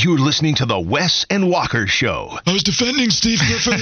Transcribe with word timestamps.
You're 0.00 0.18
listening 0.18 0.54
to 0.56 0.66
the 0.66 0.78
Wes 0.78 1.26
and 1.28 1.50
Walker 1.50 1.88
Show. 1.88 2.38
I 2.46 2.52
was 2.52 2.62
defending 2.62 3.10
Steve 3.10 3.40
Clifford. 3.40 3.80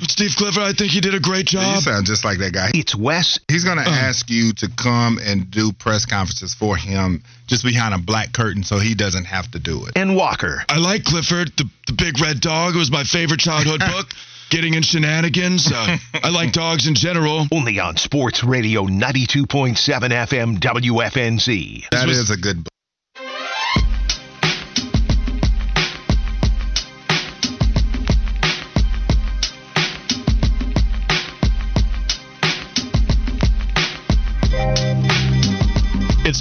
Steve 0.10 0.32
Clifford, 0.36 0.64
I 0.64 0.72
think 0.72 0.90
he 0.90 1.00
did 1.00 1.14
a 1.14 1.20
great 1.20 1.46
job. 1.46 1.62
You 1.62 1.74
job. 1.74 1.82
sound 1.84 2.06
just 2.06 2.24
like 2.24 2.38
that 2.38 2.52
guy. 2.52 2.72
It's 2.74 2.96
Wes. 2.96 3.38
He's 3.46 3.62
going 3.62 3.78
to 3.78 3.88
ask 3.88 4.28
you 4.28 4.52
to 4.54 4.68
come 4.76 5.18
and 5.22 5.48
do 5.48 5.72
press 5.72 6.06
conferences 6.06 6.54
for 6.54 6.76
him 6.76 7.22
just 7.46 7.64
behind 7.64 7.94
a 7.94 7.98
black 7.98 8.32
curtain 8.32 8.64
so 8.64 8.80
he 8.80 8.96
doesn't 8.96 9.26
have 9.26 9.48
to 9.52 9.60
do 9.60 9.86
it. 9.86 9.92
and 9.94 10.16
Walker. 10.16 10.64
I 10.68 10.78
like 10.78 11.04
Clifford, 11.04 11.52
the, 11.56 11.70
the 11.86 11.92
big 11.92 12.20
red 12.20 12.40
dog. 12.40 12.74
It 12.74 12.78
was 12.78 12.90
my 12.90 13.04
favorite 13.04 13.38
childhood 13.40 13.78
book. 13.92 14.08
Getting 14.50 14.74
in 14.74 14.82
shenanigans. 14.82 15.70
Uh, 15.70 15.98
I 16.14 16.30
like 16.30 16.52
dogs 16.52 16.88
in 16.88 16.94
general. 16.94 17.46
Only 17.52 17.78
on 17.78 17.96
Sports 17.96 18.42
Radio 18.42 18.86
92.7 18.86 19.76
FM 19.76 20.58
WFNZ. 20.58 21.84
That 21.90 22.08
is 22.08 22.30
a 22.30 22.36
good 22.36 22.64
book. 22.64 22.72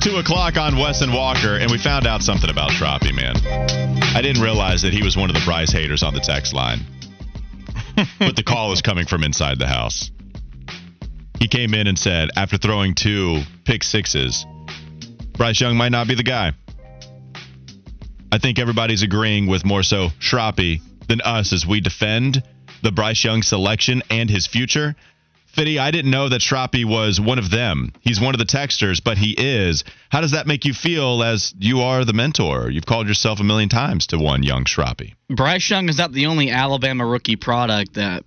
It's 0.07 0.13
two 0.13 0.21
o'clock 0.21 0.55
on 0.55 0.77
Wes 0.77 1.01
and 1.01 1.13
Walker, 1.13 1.57
and 1.57 1.69
we 1.69 1.77
found 1.77 2.07
out 2.07 2.21
something 2.21 2.49
about 2.49 2.69
Shroppy, 2.69 3.13
man. 3.13 3.35
I 4.15 4.21
didn't 4.21 4.41
realize 4.41 4.83
that 4.83 4.93
he 4.93 5.03
was 5.03 5.17
one 5.17 5.29
of 5.29 5.35
the 5.35 5.41
Bryce 5.43 5.69
haters 5.69 6.01
on 6.01 6.13
the 6.13 6.21
text 6.21 6.53
line. 6.53 6.79
but 8.19 8.37
the 8.37 8.43
call 8.43 8.71
is 8.71 8.81
coming 8.81 9.05
from 9.05 9.25
inside 9.25 9.59
the 9.59 9.67
house. 9.67 10.09
He 11.39 11.49
came 11.49 11.73
in 11.73 11.87
and 11.87 11.99
said, 11.99 12.29
after 12.37 12.57
throwing 12.57 12.95
two 12.95 13.41
pick 13.65 13.83
sixes, 13.83 14.45
Bryce 15.33 15.59
Young 15.59 15.75
might 15.75 15.91
not 15.91 16.07
be 16.07 16.15
the 16.15 16.23
guy. 16.23 16.53
I 18.31 18.37
think 18.37 18.59
everybody's 18.59 19.03
agreeing 19.03 19.47
with 19.47 19.65
more 19.65 19.83
so 19.83 20.07
Shroppy 20.21 20.79
than 21.09 21.19
us 21.19 21.51
as 21.51 21.67
we 21.67 21.81
defend 21.81 22.41
the 22.81 22.93
Bryce 22.93 23.25
Young 23.25 23.41
selection 23.41 24.03
and 24.09 24.29
his 24.29 24.47
future. 24.47 24.95
Fitty, 25.57 25.79
I 25.79 25.89
didn't 25.89 26.11
know 26.11 26.29
that 26.29 26.41
Shroppy 26.41 26.85
was 26.85 27.19
one 27.19 27.39
of 27.39 27.49
them. 27.49 27.91
He's 28.01 28.21
one 28.21 28.35
of 28.35 28.37
the 28.37 28.45
texters, 28.45 29.03
but 29.03 29.17
he 29.17 29.31
is. 29.31 29.83
How 30.09 30.21
does 30.21 30.31
that 30.31 30.45
make 30.45 30.65
you 30.65 30.73
feel 30.75 31.23
as 31.23 31.51
you 31.57 31.81
are 31.81 32.05
the 32.05 32.13
mentor? 32.13 32.69
You've 32.69 32.85
called 32.85 33.07
yourself 33.07 33.39
a 33.39 33.43
million 33.43 33.67
times 33.67 34.05
to 34.07 34.19
one 34.19 34.43
young 34.43 34.65
Shroppy. 34.65 35.15
Bryce 35.31 35.67
Young 35.67 35.89
is 35.89 35.97
not 35.97 36.11
the 36.11 36.27
only 36.27 36.51
Alabama 36.51 37.07
rookie 37.07 37.37
product 37.37 37.95
that 37.95 38.23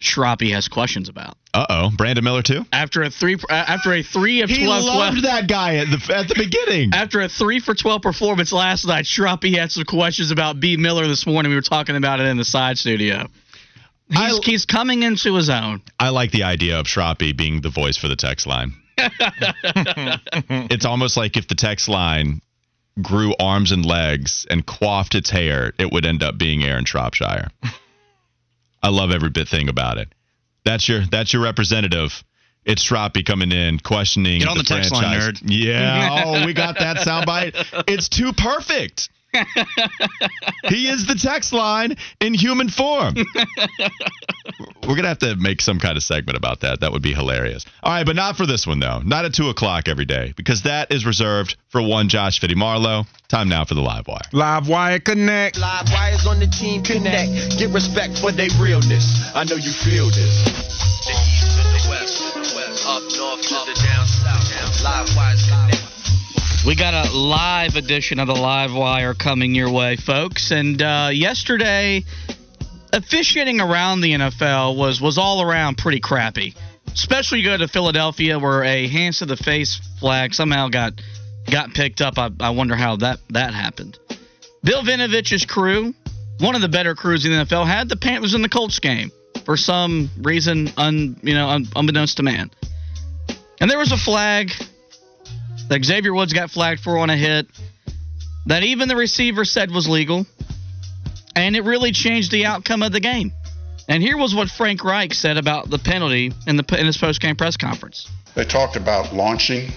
Shroppy 0.00 0.52
has 0.52 0.68
questions 0.68 1.08
about. 1.08 1.36
Uh 1.52 1.66
oh, 1.68 1.90
Brandon 1.96 2.22
Miller 2.22 2.42
too. 2.42 2.64
After 2.72 3.02
a 3.02 3.10
three, 3.10 3.34
uh, 3.34 3.52
after 3.52 3.92
a 3.92 4.04
three 4.04 4.42
of 4.42 4.50
He 4.50 4.64
twelve, 4.64 4.84
loved 4.84 5.24
that 5.24 5.48
guy 5.48 5.78
at 5.78 5.88
the 5.88 6.14
at 6.14 6.28
the 6.28 6.36
beginning. 6.36 6.90
after 6.94 7.20
a 7.22 7.28
three 7.28 7.58
for 7.58 7.74
twelve 7.74 8.02
performance 8.02 8.52
last 8.52 8.86
night, 8.86 9.04
Shroppy 9.04 9.56
had 9.56 9.72
some 9.72 9.82
questions 9.84 10.30
about 10.30 10.60
B 10.60 10.76
Miller 10.76 11.08
this 11.08 11.26
morning. 11.26 11.50
We 11.50 11.56
were 11.56 11.62
talking 11.62 11.96
about 11.96 12.20
it 12.20 12.26
in 12.26 12.36
the 12.36 12.44
side 12.44 12.78
studio. 12.78 13.26
He's, 14.10 14.18
I- 14.18 14.40
he's 14.42 14.64
coming 14.64 15.02
into 15.02 15.34
his 15.34 15.50
own. 15.50 15.82
I 15.98 16.08
like 16.10 16.30
the 16.30 16.44
idea 16.44 16.78
of 16.80 16.86
Shroppy 16.86 17.36
being 17.36 17.60
the 17.60 17.70
voice 17.70 17.96
for 17.96 18.08
the 18.08 18.16
text 18.16 18.46
line. 18.46 18.74
it's 20.70 20.84
almost 20.84 21.16
like 21.16 21.36
if 21.36 21.48
the 21.48 21.54
text 21.54 21.88
line 21.88 22.40
grew 23.00 23.34
arms 23.38 23.70
and 23.72 23.84
legs 23.86 24.46
and 24.50 24.66
coiffed 24.66 25.14
its 25.14 25.30
hair, 25.30 25.72
it 25.78 25.92
would 25.92 26.04
end 26.04 26.22
up 26.22 26.36
being 26.38 26.64
Aaron 26.64 26.84
Shropshire. 26.84 27.48
I 28.82 28.88
love 28.88 29.10
every 29.10 29.30
bit 29.30 29.48
thing 29.48 29.68
about 29.68 29.98
it. 29.98 30.08
That's 30.64 30.88
your 30.88 31.02
that's 31.10 31.32
your 31.32 31.42
representative. 31.42 32.22
It's 32.64 32.86
Shroppy 32.86 33.24
coming 33.24 33.50
in, 33.52 33.78
questioning 33.78 34.40
Get 34.40 34.48
on 34.48 34.58
the 34.58 34.62
text 34.64 34.92
line, 34.92 35.02
franchise. 35.18 35.40
nerd. 35.42 35.50
Yeah. 35.50 36.22
Oh, 36.26 36.44
we 36.46 36.52
got 36.52 36.78
that 36.78 36.98
soundbite. 36.98 37.84
It's 37.88 38.08
too 38.08 38.32
perfect. 38.32 39.08
He 40.68 40.88
is 40.88 41.06
the 41.06 41.18
text 41.20 41.52
line 41.52 41.96
in 42.20 42.34
human 42.34 42.68
form. 42.68 43.14
We're 44.86 44.96
gonna 44.96 45.08
have 45.08 45.18
to 45.18 45.36
make 45.36 45.60
some 45.60 45.78
kind 45.78 45.96
of 45.96 46.02
segment 46.02 46.38
about 46.38 46.60
that. 46.60 46.80
That 46.80 46.92
would 46.92 47.02
be 47.02 47.12
hilarious. 47.12 47.66
All 47.82 47.92
right, 47.92 48.06
but 48.06 48.16
not 48.16 48.36
for 48.36 48.46
this 48.46 48.66
one 48.66 48.80
though. 48.80 49.00
Not 49.00 49.26
at 49.26 49.34
two 49.34 49.50
o'clock 49.50 49.86
every 49.86 50.06
day 50.06 50.32
because 50.36 50.62
that 50.62 50.92
is 50.92 51.04
reserved 51.04 51.56
for 51.68 51.82
one 51.82 52.08
Josh 52.08 52.40
Fitty 52.40 52.54
Marlowe. 52.54 53.04
Time 53.28 53.50
now 53.50 53.64
for 53.66 53.74
the 53.74 53.82
live 53.82 54.08
wire. 54.08 54.22
Live 54.32 54.68
Wire 54.68 54.98
Connect. 54.98 55.58
Live 55.58 55.90
wires 55.92 56.26
on 56.26 56.40
the 56.40 56.46
team 56.46 56.82
connect. 56.82 57.58
Get 57.58 57.70
respect 57.70 58.18
for 58.18 58.32
their 58.32 58.48
realness. 58.58 59.30
I 59.34 59.44
know 59.44 59.56
you 59.56 59.72
feel 59.72 60.06
this. 60.06 61.27
We 66.68 66.76
got 66.76 66.92
a 66.92 67.16
live 67.16 67.76
edition 67.76 68.18
of 68.18 68.26
the 68.26 68.34
Live 68.34 68.74
Wire 68.74 69.14
coming 69.14 69.54
your 69.54 69.72
way, 69.72 69.96
folks. 69.96 70.50
And 70.50 70.82
uh, 70.82 71.08
yesterday, 71.10 72.04
officiating 72.92 73.58
around 73.58 74.02
the 74.02 74.12
NFL 74.12 74.76
was 74.76 75.00
was 75.00 75.16
all 75.16 75.40
around 75.40 75.78
pretty 75.78 75.98
crappy. 75.98 76.54
Especially 76.88 77.42
go 77.42 77.56
to 77.56 77.68
Philadelphia, 77.68 78.38
where 78.38 78.64
a 78.64 78.86
hands 78.86 79.20
to 79.20 79.24
the 79.24 79.38
face 79.38 79.80
flag 79.98 80.34
somehow 80.34 80.68
got 80.68 81.00
got 81.50 81.72
picked 81.72 82.02
up. 82.02 82.18
I, 82.18 82.28
I 82.38 82.50
wonder 82.50 82.76
how 82.76 82.96
that 82.96 83.20
that 83.30 83.54
happened. 83.54 83.98
Bill 84.62 84.82
Vinovich's 84.82 85.46
crew, 85.46 85.94
one 86.40 86.54
of 86.54 86.60
the 86.60 86.68
better 86.68 86.94
crews 86.94 87.24
in 87.24 87.32
the 87.32 87.46
NFL, 87.46 87.66
had 87.66 87.88
the 87.88 87.96
Panthers 87.96 88.34
in 88.34 88.42
the 88.42 88.48
Colts 88.50 88.78
game 88.78 89.10
for 89.46 89.56
some 89.56 90.10
reason, 90.20 90.70
un, 90.76 91.18
you 91.22 91.32
know, 91.32 91.48
un, 91.48 91.66
unbeknownst 91.74 92.18
to 92.18 92.22
man. 92.22 92.50
And 93.58 93.70
there 93.70 93.78
was 93.78 93.90
a 93.90 93.96
flag 93.96 94.52
that 95.68 95.84
Xavier 95.84 96.14
Woods 96.14 96.32
got 96.32 96.50
flagged 96.50 96.80
for 96.80 96.98
on 96.98 97.10
a 97.10 97.16
hit 97.16 97.46
that 98.46 98.62
even 98.62 98.88
the 98.88 98.96
receiver 98.96 99.44
said 99.44 99.70
was 99.70 99.88
legal, 99.88 100.26
and 101.36 101.54
it 101.54 101.64
really 101.64 101.92
changed 101.92 102.30
the 102.32 102.46
outcome 102.46 102.82
of 102.82 102.92
the 102.92 103.00
game. 103.00 103.32
And 103.88 104.02
here 104.02 104.16
was 104.16 104.34
what 104.34 104.48
Frank 104.48 104.84
Reich 104.84 105.14
said 105.14 105.36
about 105.38 105.70
the 105.70 105.78
penalty 105.78 106.32
in 106.46 106.56
the 106.56 106.78
in 106.78 106.86
his 106.86 106.96
post-game 106.96 107.36
press 107.36 107.56
conference. 107.56 108.08
They 108.34 108.44
talked 108.44 108.76
about 108.76 109.14
launching, 109.14 109.70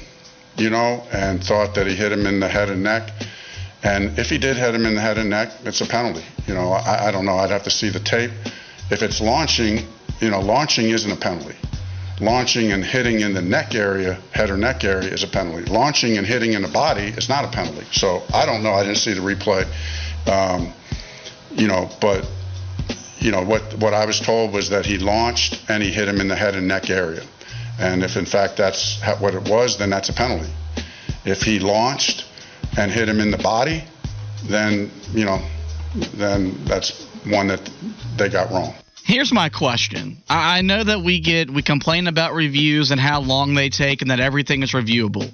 you 0.58 0.70
know, 0.70 1.04
and 1.12 1.44
thought 1.44 1.76
that 1.76 1.88
he 1.88 1.96
hit 1.96 2.12
him 2.12 2.26
in 2.26 2.40
the 2.40 2.48
head 2.48 2.70
and 2.70 2.84
neck. 2.84 3.10
And 3.84 4.20
if 4.20 4.28
he 4.30 4.38
did 4.38 4.58
hit 4.58 4.76
him 4.76 4.86
in 4.86 4.96
the 4.96 5.02
head 5.02 5.18
and 5.18 5.30
neck, 5.30 5.50
it's 5.64 5.82
a 5.82 5.88
penalty. 5.88 6.24
You 6.46 6.54
know, 6.54 6.72
I, 6.72 7.08
I 7.08 7.12
don't 7.12 7.26
know. 7.26 7.38
I'd 7.38 7.50
have 7.50 7.64
to 7.64 7.72
see 7.72 7.90
the 7.90 8.00
tape. 8.00 8.32
If 8.92 9.02
it's 9.02 9.22
launching, 9.22 9.88
you 10.20 10.30
know, 10.30 10.42
launching 10.42 10.90
isn't 10.90 11.12
a 11.12 11.16
penalty. 11.16 11.56
Launching 12.22 12.72
and 12.72 12.86
hitting 12.86 13.22
in 13.22 13.34
the 13.34 13.42
neck 13.42 13.74
area, 13.74 14.14
head 14.32 14.52
or 14.52 14.58
neck 14.58 14.84
area, 14.84 15.10
is 15.10 15.24
a 15.24 15.28
penalty. 15.28 15.66
Launching 15.66 16.20
and 16.20 16.28
hitting 16.28 16.54
in 16.54 16.62
the 16.62 16.68
body 16.68 17.06
is 17.06 17.28
not 17.28 17.46
a 17.46 17.48
penalty. 17.48 17.86
So 17.92 18.22
I 18.32 18.46
don't 18.46 18.62
know. 18.62 18.74
I 18.74 18.84
didn't 18.84 19.00
see 19.00 19.14
the 19.14 19.22
replay. 19.22 19.66
Um, 20.28 20.72
you 21.56 21.68
know, 21.68 21.90
but 22.00 22.30
you 23.20 23.32
know 23.32 23.44
what 23.44 23.76
what 23.80 23.94
I 23.94 24.06
was 24.06 24.20
told 24.20 24.54
was 24.54 24.70
that 24.70 24.86
he 24.86 24.98
launched 24.98 25.64
and 25.68 25.82
he 25.82 25.92
hit 25.92 26.08
him 26.08 26.22
in 26.22 26.28
the 26.28 26.36
head 26.36 26.56
and 26.56 26.68
neck 26.68 26.90
area, 26.90 27.24
and 27.80 28.04
if 28.04 28.18
in 28.18 28.26
fact 28.26 28.58
that's 28.58 29.02
what 29.20 29.34
it 29.34 29.50
was, 29.50 29.78
then 29.78 29.90
that's 29.90 30.10
a 30.10 30.14
penalty. 30.14 30.52
If 31.26 31.42
he 31.42 31.60
launched 31.60 32.26
and 32.78 32.92
hit 32.92 33.10
him 33.10 33.20
in 33.20 33.32
the 33.32 33.38
body, 33.38 33.84
then 34.46 34.92
you 35.14 35.26
know, 35.26 35.42
then 36.14 36.66
that's 36.66 37.04
one 37.26 37.48
that 37.48 37.70
they 38.18 38.30
got 38.30 38.52
wrong. 38.52 38.76
Here's 39.04 39.34
my 39.34 39.50
question. 39.50 40.22
I 40.30 40.62
know 40.62 40.84
that 40.84 41.02
we 41.02 41.20
get 41.20 41.50
we 41.50 41.62
complain 41.62 42.08
about 42.08 42.34
reviews 42.34 42.92
and 42.92 43.00
how 43.00 43.22
long 43.22 43.56
they 43.56 43.70
take 43.70 44.02
and 44.02 44.12
that 44.12 44.20
everything 44.20 44.64
is 44.64 44.72
reviewable. 44.72 45.32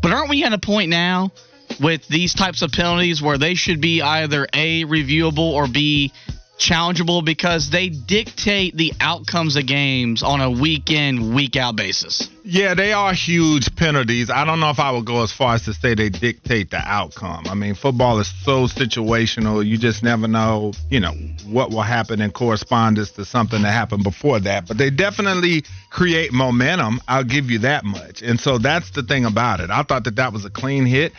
But 0.00 0.12
aren't 0.12 0.30
we 0.30 0.44
at 0.44 0.52
a 0.52 0.58
point 0.58 0.90
now 0.90 1.32
with 1.80 2.06
these 2.08 2.34
types 2.34 2.62
of 2.62 2.72
penalties 2.72 3.20
where 3.20 3.38
they 3.38 3.54
should 3.54 3.80
be 3.80 4.00
either 4.00 4.46
A 4.52 4.84
reviewable 4.84 5.52
or 5.52 5.68
B 5.68 6.12
challengeable 6.58 7.24
because 7.24 7.70
they 7.70 7.88
dictate 7.88 8.76
the 8.76 8.92
outcomes 9.00 9.56
of 9.56 9.66
games 9.66 10.22
on 10.22 10.40
a 10.40 10.50
week 10.50 10.90
in, 10.90 11.34
week 11.34 11.56
out 11.56 11.76
basis? 11.76 12.28
Yeah, 12.44 12.74
they 12.74 12.92
are 12.92 13.14
huge 13.14 13.74
penalties. 13.76 14.30
I 14.30 14.44
don't 14.44 14.58
know 14.58 14.70
if 14.70 14.78
I 14.78 14.90
would 14.90 15.04
go 15.04 15.22
as 15.22 15.32
far 15.32 15.54
as 15.54 15.64
to 15.66 15.74
say 15.74 15.94
they 15.94 16.08
dictate 16.08 16.70
the 16.70 16.78
outcome. 16.78 17.44
I 17.46 17.54
mean, 17.54 17.74
football 17.74 18.18
is 18.18 18.32
so 18.44 18.66
situational. 18.66 19.64
You 19.64 19.78
just 19.78 20.02
never 20.02 20.26
know, 20.26 20.72
you 20.90 21.00
know, 21.00 21.12
what 21.46 21.70
will 21.70 21.82
happen 21.82 22.20
in 22.20 22.32
correspondence 22.32 23.12
to 23.12 23.24
something 23.24 23.62
that 23.62 23.72
happened 23.72 24.02
before 24.02 24.40
that. 24.40 24.66
But 24.66 24.78
they 24.78 24.90
definitely 24.90 25.64
create 25.90 26.32
momentum. 26.32 27.00
I'll 27.06 27.24
give 27.24 27.50
you 27.50 27.60
that 27.60 27.84
much. 27.84 28.22
And 28.22 28.40
so 28.40 28.58
that's 28.58 28.90
the 28.90 29.02
thing 29.02 29.24
about 29.24 29.60
it. 29.60 29.70
I 29.70 29.82
thought 29.82 30.04
that 30.04 30.16
that 30.16 30.32
was 30.32 30.44
a 30.44 30.50
clean 30.50 30.86
hit 30.86 31.12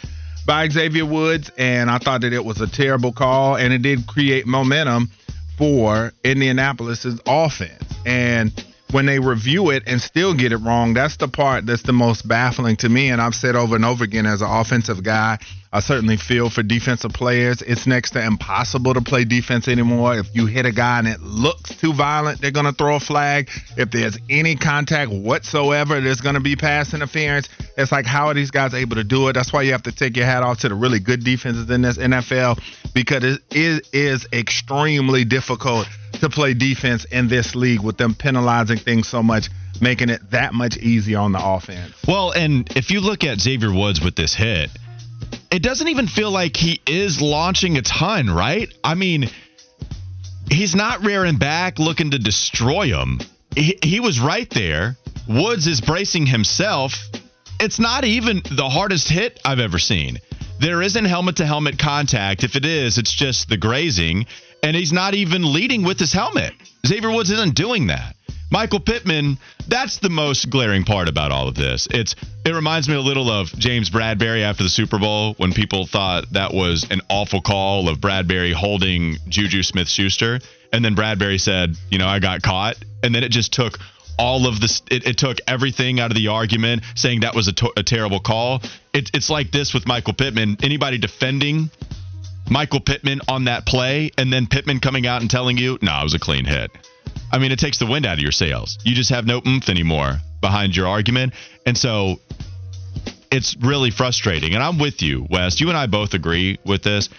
by 0.46 0.68
Xavier 0.68 1.06
Woods, 1.06 1.52
and 1.60 1.92
I 1.92 2.00
thought 2.00 2.22
that 2.22 2.34
it 2.34 2.44
was 2.44 2.60
a 2.60 2.66
terrible 2.68 3.14
call, 3.14 3.56
and 3.56 3.72
it 3.72 3.84
did 3.84 4.08
create 4.08 4.48
momentum 4.48 5.12
for 5.60 6.14
Indianapolis's 6.24 7.20
offense. 7.28 7.84
And 8.06 8.52
when 8.92 9.06
they 9.06 9.20
review 9.20 9.70
it 9.70 9.84
and 9.86 10.02
still 10.02 10.34
get 10.34 10.54
it 10.54 10.58
wrong, 10.58 10.94
that's 10.94 11.18
the 11.18 11.28
part 11.28 11.66
that's 11.66 11.84
the 11.84 11.94
most 11.94 12.28
baffling 12.28 12.78
to 12.78 12.90
me. 12.90 13.10
And 13.10 13.22
I've 13.22 13.36
said 13.36 13.56
over 13.56 13.76
and 13.76 13.84
over 13.86 14.06
again 14.06 14.26
as 14.26 14.42
an 14.42 14.50
offensive 14.50 15.04
guy, 15.04 15.38
I 15.72 15.82
certainly 15.82 16.18
feel 16.18 16.50
for 16.50 16.64
defensive 16.64 17.14
players. 17.14 17.62
It's 17.62 17.86
next 17.86 18.12
to 18.12 18.26
impossible 18.26 18.96
to 18.96 19.02
play 19.02 19.24
defense 19.24 19.68
anymore. 19.68 20.18
If 20.18 20.34
you 20.34 20.48
hit 20.48 20.66
a 20.66 20.72
guy 20.72 20.98
and 20.98 21.08
it 21.08 21.22
looks 21.22 21.76
too 21.76 21.94
violent, 21.94 22.42
they're 22.42 22.50
going 22.50 22.66
to 22.66 22.72
throw 22.72 22.96
a 22.96 23.00
flag. 23.00 23.52
If 23.78 23.92
there's 23.92 24.18
any 24.32 24.56
contact 24.56 25.12
whatsoever, 25.12 26.02
there's 26.02 26.22
going 26.22 26.34
to 26.34 26.42
be 26.42 26.56
pass 26.56 26.96
interference. 26.96 27.50
It's 27.78 27.92
like, 27.92 28.08
how 28.08 28.30
are 28.30 28.34
these 28.34 28.50
guys 28.50 28.74
able 28.74 28.96
to 28.96 29.04
do 29.04 29.28
it? 29.28 29.34
That's 29.34 29.54
why 29.54 29.62
you 29.62 29.72
have 29.74 29.84
to 29.84 29.92
take 29.92 30.18
your 30.18 30.26
hat 30.26 30.42
off 30.42 30.62
to 30.62 30.70
the 30.70 30.76
really 30.76 31.00
good 31.00 31.24
defenses 31.24 31.70
in 31.70 31.84
this 31.84 32.00
NFL 32.00 32.60
because 32.96 33.24
it 33.52 33.88
is, 33.94 34.28
extremely 34.34 35.24
difficult 35.24 35.88
to 36.14 36.30
play 36.30 36.56
defense 36.56 37.06
in 37.06 37.28
this 37.28 37.54
league 37.56 37.82
with 37.82 37.98
them 37.98 38.16
penalizing 38.16 38.80
things 38.80 39.08
so 39.08 39.22
much 39.22 39.50
making 39.82 40.10
it 40.10 40.20
that 40.32 40.54
much 40.54 40.78
easier 40.78 41.20
on 41.20 41.32
the 41.32 41.40
offense. 41.42 41.94
Well, 42.08 42.32
and 42.32 42.70
if 42.76 42.92
you 42.92 43.00
look 43.00 43.24
at 43.24 43.40
Xavier 43.40 43.72
Woods 43.72 44.02
with 44.02 44.16
this 44.16 44.34
hit, 44.34 44.70
it 45.52 45.64
doesn't 45.64 45.88
even 45.88 46.08
feel 46.08 46.32
like 46.32 46.56
he 46.56 46.80
is 46.88 47.22
launching 47.22 47.78
a 47.78 47.82
ton, 47.82 48.30
right? 48.30 48.72
I 48.84 48.96
mean, 48.96 49.30
he's 50.50 50.76
not 50.76 51.04
rearing 51.04 51.38
back 51.38 51.80
looking 51.80 52.12
to 52.12 52.20
destroy 52.20 52.88
him. 52.88 53.20
He, 53.56 53.78
he 53.82 54.00
was 54.00 54.20
right 54.20 54.50
there. 54.50 54.96
Woods 55.28 55.68
is 55.68 55.82
bracing 55.82 56.28
himself. 56.28 56.94
It's 57.60 57.80
not 57.80 58.06
even 58.06 58.42
the 58.52 58.70
hardest 58.70 59.10
hit 59.10 59.40
I've 59.44 59.60
ever 59.60 59.80
seen. 59.80 60.20
There 60.60 60.82
isn't 60.82 61.06
helmet 61.06 61.38
to 61.38 61.46
helmet 61.46 61.80
contact. 61.80 62.44
If 62.44 62.56
it 62.56 62.66
is, 62.66 62.98
it's 62.98 63.14
just 63.14 63.50
the 63.50 63.58
grazing. 63.58 64.26
And 64.62 64.76
he's 64.76 64.92
not 64.92 65.14
even 65.14 65.54
leading 65.54 65.84
with 65.84 66.00
his 66.00 66.12
helmet. 66.12 66.54
Xavier 66.86 67.12
Woods 67.12 67.32
isn't 67.32 67.56
doing 67.56 67.88
that. 67.88 68.16
Michael 68.52 68.80
Pittman, 68.80 69.38
that's 69.68 70.00
the 70.00 70.10
most 70.10 70.50
glaring 70.50 70.84
part 70.84 71.08
about 71.08 71.32
all 71.32 71.48
of 71.48 71.56
this. 71.56 71.88
It's 71.92 72.16
it 72.46 72.54
reminds 72.54 72.90
me 72.90 72.96
a 72.96 73.02
little 73.02 73.30
of 73.30 73.48
James 73.60 73.90
Bradberry 73.90 74.42
after 74.42 74.64
the 74.64 74.70
Super 74.70 74.98
Bowl 74.98 75.36
when 75.38 75.54
people 75.54 75.86
thought 75.86 76.26
that 76.32 76.54
was 76.54 76.88
an 76.90 77.02
awful 77.10 77.42
call 77.42 77.88
of 77.90 78.00
Bradberry 78.00 78.54
holding 78.54 79.18
Juju 79.28 79.62
Smith-Schuster 79.62 80.40
and 80.74 80.84
then 80.84 80.96
Bradberry 80.96 81.40
said, 81.40 81.76
"You 81.92 82.00
know, 82.00 82.08
I 82.08 82.20
got 82.20 82.42
caught." 82.42 82.76
And 83.04 83.14
then 83.14 83.24
it 83.24 83.30
just 83.30 83.54
took 83.54 83.78
all 84.18 84.48
of 84.48 84.60
this 84.60 84.82
it, 84.90 85.06
it 85.08 85.18
took 85.18 85.38
everything 85.48 86.00
out 86.00 86.12
of 86.12 86.18
the 86.18 86.28
argument 86.30 86.84
saying 86.96 87.22
that 87.22 87.36
was 87.36 87.48
a, 87.48 87.54
to- 87.54 87.74
a 87.78 87.84
terrible 87.84 88.20
call. 88.20 88.62
It, 88.94 89.12
it's 89.14 89.30
like 89.30 89.52
this 89.52 89.74
with 89.74 89.88
Michael 89.88 90.14
Pittman. 90.14 90.58
Anybody 90.64 90.98
defending 90.98 91.70
Michael 92.50 92.80
Pittman 92.82 93.22
on 93.28 93.46
that 93.46 93.66
play 93.66 94.12
and 94.18 94.34
then 94.34 94.48
Pittman 94.48 94.80
coming 94.80 95.06
out 95.06 95.22
and 95.22 95.30
telling 95.30 95.58
you, 95.58 95.78
"No, 95.82 95.92
nah, 95.92 96.02
it 96.02 96.04
was 96.06 96.14
a 96.16 96.20
clean 96.20 96.46
hit." 96.46 96.72
I 97.32 97.40
mean, 97.40 97.52
it 97.52 97.60
takes 97.60 97.78
the 97.78 97.86
wind 97.86 98.06
out 98.06 98.14
of 98.14 98.20
your 98.20 98.32
sails. 98.32 98.78
You 98.84 98.96
just 98.96 99.12
have 99.12 99.26
no 99.26 99.42
oomph 99.46 99.70
anymore 99.70 100.18
behind 100.42 100.76
your 100.76 100.88
argument. 100.88 101.34
And 101.66 101.78
so 101.78 102.20
it's 103.32 103.56
really 103.58 103.92
frustrating. 103.92 104.54
And 104.56 104.64
I'm 104.64 104.80
with 104.80 105.02
you, 105.02 105.28
Wes. 105.30 105.60
You 105.60 105.70
and 105.70 105.78
I 105.78 105.88
both 105.88 106.14
agree 106.14 106.58
with 106.66 106.84
this. 106.84 107.10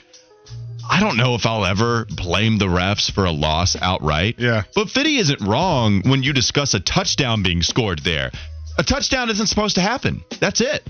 I 0.90 0.98
don't 0.98 1.16
know 1.16 1.36
if 1.36 1.46
I'll 1.46 1.64
ever 1.64 2.06
blame 2.06 2.58
the 2.58 2.66
refs 2.66 3.12
for 3.12 3.24
a 3.24 3.30
loss 3.30 3.76
outright. 3.80 4.36
Yeah. 4.38 4.64
But 4.74 4.90
Fitty 4.90 5.18
isn't 5.18 5.40
wrong 5.40 6.02
when 6.04 6.24
you 6.24 6.32
discuss 6.32 6.74
a 6.74 6.80
touchdown 6.80 7.44
being 7.44 7.62
scored 7.62 8.00
there. 8.00 8.32
A 8.76 8.82
touchdown 8.82 9.30
isn't 9.30 9.46
supposed 9.46 9.76
to 9.76 9.82
happen. 9.82 10.24
That's 10.40 10.60
it. 10.60 10.82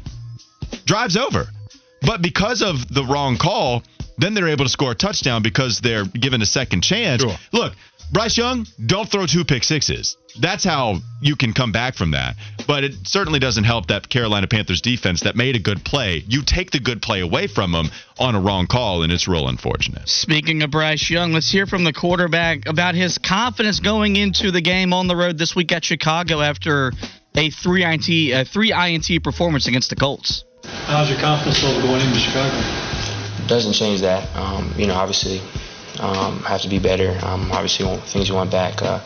Drive's 0.87 1.19
over. 1.19 1.49
But 2.03 2.23
because 2.23 2.63
of 2.63 2.89
the 2.93 3.05
wrong 3.05 3.37
call, 3.37 3.83
then 4.17 4.33
they're 4.33 4.49
able 4.49 4.65
to 4.65 4.71
score 4.71 4.93
a 4.93 4.95
touchdown 4.95 5.43
because 5.43 5.81
they're 5.81 6.05
given 6.07 6.41
a 6.41 6.47
second 6.47 6.83
chance. 6.83 7.23
Sure. 7.23 7.37
Look, 7.53 7.75
Bryce 8.13 8.37
Young, 8.37 8.67
don't 8.85 9.09
throw 9.09 9.25
two 9.27 9.45
pick 9.45 9.63
sixes. 9.63 10.17
That's 10.41 10.65
how 10.65 10.99
you 11.21 11.37
can 11.37 11.53
come 11.53 11.71
back 11.71 11.95
from 11.95 12.11
that. 12.11 12.35
But 12.67 12.83
it 12.83 12.95
certainly 13.05 13.39
doesn't 13.39 13.65
help 13.65 13.87
that 13.87 14.09
Carolina 14.09 14.49
Panthers 14.49 14.81
defense 14.81 15.23
that 15.23 15.37
made 15.37 15.55
a 15.55 15.61
good 15.61 15.85
play. 15.85 16.25
You 16.27 16.43
take 16.43 16.73
the 16.73 16.81
good 16.81 17.03
play 17.03 17.21
away 17.21 17.47
from 17.47 17.71
them 17.71 17.91
on 18.19 18.35
a 18.35 18.41
wrong 18.41 18.67
call, 18.67 19.05
and 19.05 19.13
it's 19.13 19.29
real 19.29 19.49
unfortunate. 19.49 20.09
Speaking 20.09 20.63
of 20.63 20.73
Bryce 20.73 21.09
Young, 21.09 21.33
let's 21.33 21.51
hear 21.51 21.67
from 21.67 21.85
the 21.85 21.93
quarterback 21.93 22.67
about 22.67 22.97
his 22.97 23.19
confidence 23.19 23.79
going 23.79 24.17
into 24.17 24.51
the 24.51 24.61
game 24.61 24.93
on 24.93 25.07
the 25.07 25.15
road 25.15 25.39
this 25.39 25.55
week 25.55 25.71
at 25.71 25.85
Chicago 25.85 26.41
after 26.41 26.93
a 27.37 27.51
three 27.51 27.85
INT 27.85 28.09
a 28.09 28.45
three 28.45 28.73
INT 28.73 29.23
performance 29.23 29.69
against 29.69 29.89
the 29.91 29.97
Colts. 29.97 30.45
How's 30.65 31.09
your 31.09 31.21
confidence 31.21 31.63
level 31.63 31.83
going 31.83 32.01
into 32.01 32.19
Chicago? 32.19 32.57
Doesn't 33.47 33.75
change 33.75 34.01
that. 34.01 34.35
Um, 34.37 34.75
you 34.77 34.87
know, 34.87 34.95
obviously 34.95 35.41
um, 36.01 36.41
have 36.41 36.63
to 36.63 36.69
be 36.69 36.79
better. 36.79 37.19
Um, 37.25 37.53
obviously, 37.53 37.87
things 38.07 38.31
want 38.33 38.51
back, 38.51 38.83
uh, 38.83 39.01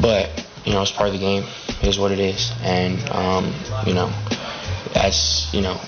but 0.00 0.46
you 0.64 0.72
know 0.72 0.82
it's 0.82 0.92
part 0.92 1.08
of 1.08 1.14
the 1.14 1.20
game. 1.20 1.44
It 1.82 1.88
is 1.88 1.98
what 1.98 2.12
it 2.12 2.18
is, 2.18 2.52
and 2.62 2.98
um, 3.10 3.54
you 3.86 3.94
know 3.94 4.08
that's 4.94 5.52
you 5.52 5.60
know 5.60 5.80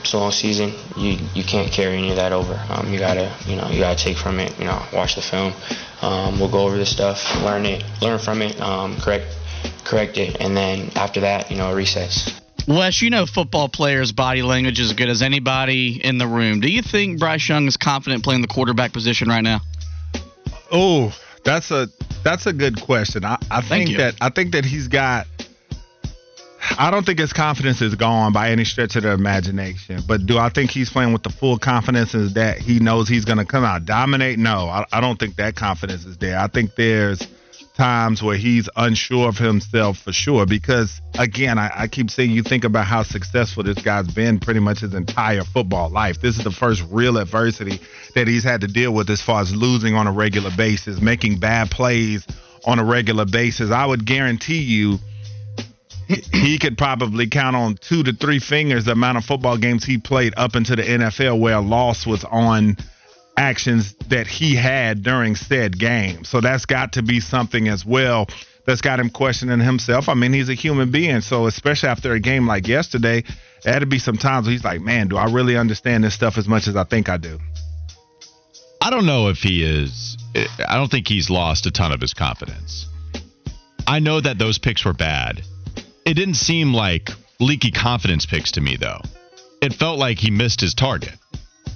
it's 0.00 0.12
a 0.12 0.18
long 0.18 0.32
season. 0.32 0.72
You 0.96 1.18
you 1.34 1.44
can't 1.44 1.70
carry 1.72 1.96
any 1.96 2.10
of 2.10 2.16
that 2.16 2.32
over. 2.32 2.54
Um, 2.70 2.92
you 2.92 2.98
gotta 2.98 3.34
you 3.46 3.56
know 3.56 3.68
you 3.68 3.80
gotta 3.80 4.02
take 4.02 4.16
from 4.16 4.38
it. 4.38 4.58
You 4.58 4.66
know, 4.66 4.82
watch 4.92 5.16
the 5.16 5.22
film. 5.22 5.52
Um, 6.02 6.38
we'll 6.38 6.50
go 6.50 6.66
over 6.66 6.76
this 6.76 6.90
stuff, 6.90 7.18
learn 7.42 7.64
it, 7.66 7.82
learn 8.02 8.18
from 8.18 8.42
it, 8.42 8.60
um, 8.60 8.96
correct 8.98 9.26
correct 9.84 10.18
it, 10.18 10.36
and 10.40 10.56
then 10.56 10.90
after 10.96 11.20
that, 11.20 11.50
you 11.50 11.56
know, 11.56 11.70
a 11.70 11.74
recess. 11.74 12.43
Wes, 12.66 13.02
you 13.02 13.10
know 13.10 13.26
football 13.26 13.68
players' 13.68 14.12
body 14.12 14.42
language 14.42 14.80
is 14.80 14.90
as 14.90 14.96
good 14.96 15.08
as 15.08 15.20
anybody 15.20 16.00
in 16.02 16.18
the 16.18 16.26
room. 16.26 16.60
Do 16.60 16.68
you 16.68 16.82
think 16.82 17.18
Bryce 17.18 17.46
Young 17.48 17.66
is 17.66 17.76
confident 17.76 18.24
playing 18.24 18.40
the 18.40 18.48
quarterback 18.48 18.92
position 18.92 19.28
right 19.28 19.42
now? 19.42 19.60
Oh, 20.72 21.14
that's 21.44 21.70
a 21.70 21.88
that's 22.22 22.46
a 22.46 22.52
good 22.52 22.80
question. 22.80 23.24
I, 23.24 23.38
I 23.50 23.60
think 23.60 23.96
that 23.98 24.16
I 24.20 24.30
think 24.30 24.52
that 24.52 24.64
he's 24.64 24.88
got. 24.88 25.26
I 26.78 26.90
don't 26.90 27.04
think 27.04 27.18
his 27.18 27.34
confidence 27.34 27.82
is 27.82 27.94
gone 27.94 28.32
by 28.32 28.50
any 28.50 28.64
stretch 28.64 28.96
of 28.96 29.02
the 29.02 29.12
imagination. 29.12 30.00
But 30.08 30.24
do 30.24 30.38
I 30.38 30.48
think 30.48 30.70
he's 30.70 30.88
playing 30.88 31.12
with 31.12 31.22
the 31.22 31.28
full 31.28 31.58
confidence 31.58 32.14
is 32.14 32.34
that 32.34 32.56
he 32.56 32.78
knows 32.80 33.06
he's 33.06 33.26
going 33.26 33.36
to 33.36 33.44
come 33.44 33.64
out 33.64 33.84
dominate? 33.84 34.38
No, 34.38 34.68
I, 34.70 34.86
I 34.90 35.02
don't 35.02 35.18
think 35.18 35.36
that 35.36 35.56
confidence 35.56 36.06
is 36.06 36.16
there. 36.16 36.38
I 36.38 36.48
think 36.48 36.74
there's 36.74 37.20
times 37.74 38.22
where 38.22 38.36
he's 38.36 38.68
unsure 38.76 39.28
of 39.28 39.36
himself 39.36 39.98
for 39.98 40.12
sure. 40.12 40.46
Because 40.46 41.00
again, 41.18 41.58
I, 41.58 41.70
I, 41.74 41.88
keep 41.88 42.08
saying 42.08 42.30
you 42.30 42.42
think 42.42 42.64
about 42.64 42.86
how 42.86 43.02
successful 43.02 43.64
this 43.64 43.82
guy's 43.82 44.06
been 44.06 44.38
pretty 44.38 44.60
much 44.60 44.80
his 44.80 44.94
entire 44.94 45.42
football 45.42 45.90
life. 45.90 46.20
This 46.20 46.38
is 46.38 46.44
the 46.44 46.52
first 46.52 46.82
real 46.90 47.18
adversity 47.18 47.80
that 48.14 48.28
he's 48.28 48.44
had 48.44 48.60
to 48.62 48.68
deal 48.68 48.94
with 48.94 49.10
as 49.10 49.20
far 49.20 49.42
as 49.42 49.54
losing 49.54 49.94
on 49.94 50.06
a 50.06 50.12
regular 50.12 50.50
basis, 50.56 51.00
making 51.00 51.40
bad 51.40 51.70
plays 51.70 52.26
on 52.64 52.78
a 52.78 52.84
regular 52.84 53.26
basis. 53.26 53.70
I 53.70 53.84
would 53.84 54.06
guarantee 54.06 54.62
you 54.62 54.98
he 56.32 56.58
could 56.58 56.78
probably 56.78 57.28
count 57.28 57.56
on 57.56 57.76
two 57.76 58.02
to 58.04 58.12
three 58.12 58.38
fingers 58.38 58.84
the 58.84 58.92
amount 58.92 59.18
of 59.18 59.24
football 59.24 59.56
games 59.56 59.84
he 59.84 59.98
played 59.98 60.34
up 60.36 60.54
into 60.54 60.76
the 60.76 60.82
NFL 60.82 61.40
where 61.40 61.56
a 61.56 61.60
loss 61.60 62.06
was 62.06 62.24
on 62.24 62.76
actions 63.36 63.94
that 64.08 64.26
he 64.26 64.54
had 64.54 65.02
during 65.02 65.34
said 65.36 65.78
game. 65.78 66.24
So 66.24 66.40
that's 66.40 66.66
got 66.66 66.92
to 66.92 67.02
be 67.02 67.20
something 67.20 67.68
as 67.68 67.84
well 67.84 68.28
that's 68.66 68.80
got 68.80 68.98
him 68.98 69.10
questioning 69.10 69.60
himself. 69.60 70.08
I 70.08 70.14
mean, 70.14 70.32
he's 70.32 70.48
a 70.48 70.54
human 70.54 70.90
being. 70.90 71.20
So 71.20 71.46
especially 71.46 71.90
after 71.90 72.12
a 72.12 72.20
game 72.20 72.46
like 72.46 72.66
yesterday, 72.66 73.24
to 73.62 73.86
be 73.86 73.98
some 73.98 74.16
times 74.16 74.46
he's 74.46 74.64
like, 74.64 74.80
man, 74.80 75.08
do 75.08 75.16
I 75.16 75.30
really 75.30 75.56
understand 75.56 76.04
this 76.04 76.14
stuff 76.14 76.38
as 76.38 76.48
much 76.48 76.66
as 76.66 76.76
I 76.76 76.84
think 76.84 77.08
I 77.08 77.16
do? 77.16 77.38
I 78.80 78.90
don't 78.90 79.06
know 79.06 79.28
if 79.28 79.38
he 79.38 79.64
is. 79.64 80.16
I 80.66 80.76
don't 80.76 80.90
think 80.90 81.08
he's 81.08 81.30
lost 81.30 81.66
a 81.66 81.70
ton 81.70 81.92
of 81.92 82.00
his 82.00 82.14
confidence. 82.14 82.86
I 83.86 83.98
know 83.98 84.20
that 84.20 84.38
those 84.38 84.58
picks 84.58 84.84
were 84.84 84.94
bad. 84.94 85.42
It 86.04 86.14
didn't 86.14 86.34
seem 86.34 86.74
like 86.74 87.10
leaky 87.40 87.70
confidence 87.70 88.26
picks 88.26 88.52
to 88.52 88.60
me, 88.60 88.76
though. 88.76 89.00
It 89.62 89.72
felt 89.72 89.98
like 89.98 90.18
he 90.18 90.30
missed 90.30 90.60
his 90.60 90.74
target. 90.74 91.14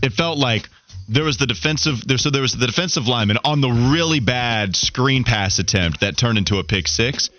It 0.02 0.12
felt 0.12 0.38
like 0.38 0.68
there 1.08 1.24
was 1.24 1.38
the 1.38 1.46
defensive 1.46 2.06
there 2.06 2.18
so 2.18 2.30
there 2.30 2.42
was 2.42 2.52
the 2.52 2.66
defensive 2.66 3.08
lineman 3.08 3.38
on 3.44 3.60
the 3.60 3.70
really 3.70 4.20
bad 4.20 4.76
screen 4.76 5.24
pass 5.24 5.58
attempt 5.58 6.00
that 6.00 6.16
turned 6.16 6.38
into 6.38 6.58
a 6.58 6.64
pick 6.64 6.86
six. 6.86 7.30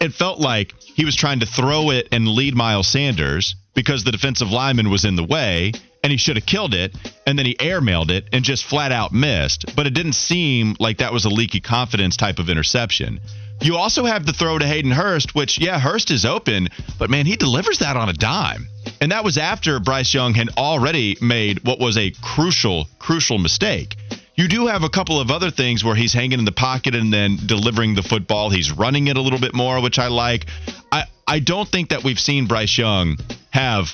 It 0.00 0.14
felt 0.14 0.40
like 0.40 0.74
he 0.80 1.04
was 1.04 1.14
trying 1.14 1.40
to 1.40 1.46
throw 1.46 1.90
it 1.90 2.08
and 2.10 2.26
lead 2.26 2.56
Miles 2.56 2.88
Sanders 2.88 3.54
because 3.74 4.02
the 4.02 4.12
defensive 4.12 4.50
lineman 4.50 4.90
was 4.90 5.04
in 5.04 5.14
the 5.14 5.24
way 5.24 5.72
and 6.02 6.10
he 6.10 6.16
should 6.16 6.36
have 6.36 6.46
killed 6.46 6.74
it 6.74 6.96
and 7.26 7.38
then 7.38 7.46
he 7.46 7.54
airmailed 7.54 8.10
it 8.10 8.28
and 8.32 8.44
just 8.44 8.64
flat 8.64 8.90
out 8.90 9.12
missed. 9.12 9.76
But 9.76 9.86
it 9.86 9.94
didn't 9.94 10.14
seem 10.14 10.74
like 10.80 10.98
that 10.98 11.12
was 11.12 11.24
a 11.24 11.28
leaky 11.28 11.60
confidence 11.60 12.16
type 12.16 12.38
of 12.38 12.48
interception. 12.48 13.20
You 13.60 13.76
also 13.76 14.04
have 14.04 14.26
the 14.26 14.32
throw 14.32 14.58
to 14.58 14.66
Hayden 14.66 14.90
Hurst, 14.90 15.36
which, 15.36 15.60
yeah, 15.60 15.78
Hurst 15.78 16.10
is 16.10 16.24
open, 16.24 16.68
but 16.98 17.10
man, 17.10 17.26
he 17.26 17.36
delivers 17.36 17.78
that 17.78 17.96
on 17.96 18.08
a 18.08 18.12
dime. 18.12 18.66
And 19.02 19.10
that 19.10 19.24
was 19.24 19.36
after 19.36 19.80
Bryce 19.80 20.14
Young 20.14 20.32
had 20.32 20.50
already 20.56 21.16
made 21.20 21.64
what 21.64 21.80
was 21.80 21.98
a 21.98 22.12
crucial, 22.22 22.86
crucial 23.00 23.36
mistake. 23.36 23.96
You 24.36 24.46
do 24.46 24.68
have 24.68 24.84
a 24.84 24.88
couple 24.88 25.18
of 25.18 25.28
other 25.28 25.50
things 25.50 25.82
where 25.82 25.96
he's 25.96 26.12
hanging 26.12 26.38
in 26.38 26.44
the 26.44 26.52
pocket 26.52 26.94
and 26.94 27.12
then 27.12 27.36
delivering 27.44 27.96
the 27.96 28.04
football. 28.04 28.48
He's 28.48 28.70
running 28.70 29.08
it 29.08 29.16
a 29.16 29.20
little 29.20 29.40
bit 29.40 29.56
more, 29.56 29.82
which 29.82 29.98
I 29.98 30.06
like. 30.06 30.46
I, 30.92 31.06
I 31.26 31.40
don't 31.40 31.68
think 31.68 31.88
that 31.88 32.04
we've 32.04 32.20
seen 32.20 32.46
Bryce 32.46 32.78
Young 32.78 33.16
have 33.50 33.92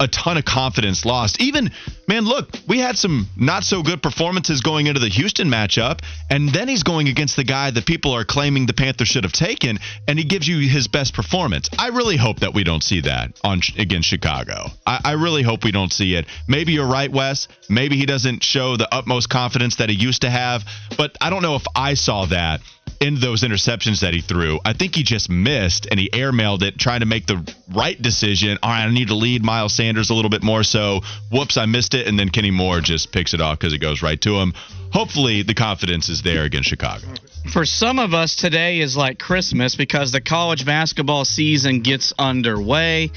a 0.00 0.08
ton 0.08 0.38
of 0.38 0.46
confidence 0.46 1.04
lost. 1.04 1.38
Even 1.38 1.70
man, 2.08 2.24
look, 2.24 2.48
we 2.68 2.78
had 2.78 2.96
some 2.96 3.28
not 3.36 3.64
so 3.64 3.82
good 3.82 4.02
performances 4.02 4.60
going 4.60 4.86
into 4.86 5.00
the 5.00 5.08
Houston 5.08 5.48
matchup, 5.48 6.00
and 6.30 6.48
then 6.48 6.68
he's 6.68 6.82
going 6.82 7.08
against 7.08 7.36
the 7.36 7.44
guy 7.44 7.70
that 7.70 7.86
people 7.86 8.12
are 8.12 8.24
claiming 8.24 8.66
the 8.66 8.72
Panthers 8.72 9.08
should 9.08 9.24
have 9.24 9.32
taken, 9.32 9.78
and 10.08 10.18
he 10.18 10.24
gives 10.24 10.46
you 10.46 10.68
his 10.68 10.88
best 10.88 11.14
performance. 11.14 11.68
I 11.78 11.88
really 11.88 12.16
hope 12.16 12.40
that 12.40 12.54
we 12.54 12.64
don't 12.64 12.82
see 12.82 13.00
that 13.02 13.38
on 13.44 13.60
against 13.78 14.08
Chicago. 14.08 14.66
I, 14.86 15.00
I 15.04 15.12
really 15.12 15.42
hope 15.42 15.64
we 15.64 15.72
don't 15.72 15.92
see 15.92 16.14
it. 16.14 16.26
Maybe 16.48 16.72
you're 16.72 16.86
right, 16.86 17.10
Wes. 17.10 17.48
Maybe 17.68 17.96
he 17.96 18.06
doesn't 18.06 18.42
show 18.42 18.76
the 18.76 18.92
utmost 18.92 19.28
confidence 19.28 19.76
that 19.76 19.88
he 19.88 19.96
used 19.96 20.22
to 20.22 20.30
have, 20.30 20.64
but 20.96 21.16
I 21.20 21.30
don't 21.30 21.42
know 21.42 21.56
if 21.56 21.64
I 21.74 21.94
saw 21.94 22.26
that 22.26 22.60
in 23.02 23.18
those 23.18 23.42
interceptions 23.42 24.00
that 24.00 24.14
he 24.14 24.20
threw. 24.20 24.60
I 24.64 24.74
think 24.74 24.94
he 24.94 25.02
just 25.02 25.28
missed 25.28 25.88
and 25.90 25.98
he 25.98 26.08
airmailed 26.10 26.62
it, 26.62 26.78
trying 26.78 27.00
to 27.00 27.06
make 27.06 27.26
the 27.26 27.44
right 27.74 28.00
decision. 28.00 28.58
All 28.62 28.70
right, 28.70 28.84
I 28.84 28.90
need 28.92 29.08
to 29.08 29.16
lead 29.16 29.42
Miles 29.42 29.74
Sanders 29.74 30.10
a 30.10 30.14
little 30.14 30.30
bit 30.30 30.44
more. 30.44 30.62
So, 30.62 31.00
whoops, 31.30 31.56
I 31.56 31.66
missed 31.66 31.91
it. 31.94 32.06
And 32.06 32.18
then 32.18 32.28
Kenny 32.28 32.50
Moore 32.50 32.80
just 32.80 33.12
picks 33.12 33.34
it 33.34 33.40
off 33.40 33.58
because 33.58 33.72
it 33.72 33.78
goes 33.78 34.02
right 34.02 34.20
to 34.22 34.36
him. 34.36 34.54
Hopefully, 34.92 35.42
the 35.42 35.54
confidence 35.54 36.08
is 36.08 36.22
there 36.22 36.44
against 36.44 36.68
Chicago. 36.68 37.06
For 37.52 37.64
some 37.64 37.98
of 37.98 38.14
us, 38.14 38.36
today 38.36 38.80
is 38.80 38.96
like 38.96 39.18
Christmas 39.18 39.74
because 39.74 40.12
the 40.12 40.20
college 40.20 40.64
basketball 40.64 41.24
season 41.24 41.80
gets 41.80 42.12
underway. 42.18 43.10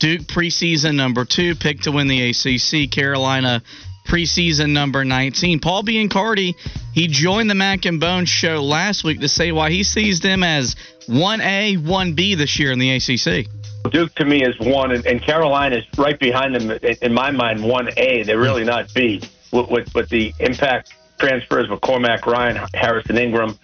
Duke 0.00 0.22
preseason 0.22 0.96
number 0.96 1.24
two, 1.24 1.54
picked 1.54 1.84
to 1.84 1.92
win 1.92 2.08
the 2.08 2.30
ACC. 2.30 2.90
Carolina 2.90 3.62
preseason 4.06 4.70
number 4.70 5.04
19. 5.04 5.60
Paul 5.60 5.82
Biancardi, 5.82 6.54
he 6.92 7.08
joined 7.08 7.48
the 7.48 7.54
Mac 7.54 7.86
and 7.86 8.00
Bones 8.00 8.28
show 8.28 8.62
last 8.62 9.02
week 9.02 9.20
to 9.20 9.28
say 9.28 9.50
why 9.50 9.70
he 9.70 9.82
sees 9.82 10.20
them 10.20 10.42
as 10.42 10.76
1A, 11.08 11.78
1B 11.78 12.36
this 12.36 12.58
year 12.58 12.70
in 12.70 12.78
the 12.78 12.90
ACC. 12.90 13.46
Duke 13.90 14.14
to 14.16 14.24
me 14.24 14.42
is 14.42 14.58
one, 14.60 14.92
and, 14.92 15.06
and 15.06 15.20
Carolina 15.20 15.76
is 15.76 15.84
right 15.98 16.18
behind 16.18 16.54
them. 16.54 16.70
In, 16.70 16.96
in 17.02 17.12
my 17.12 17.30
mind, 17.30 17.62
one 17.62 17.90
A. 17.96 18.22
They're 18.22 18.38
really 18.38 18.62
hmm. 18.62 18.68
not 18.68 18.92
B. 18.94 19.22
With, 19.52 19.68
with, 19.70 19.94
with 19.94 20.08
the 20.08 20.34
impact 20.40 20.94
transfers 21.18 21.68
with 21.68 21.80
Cormac 21.80 22.26
Ryan, 22.26 22.66
Harrison 22.74 23.16
Ingram, 23.16 23.56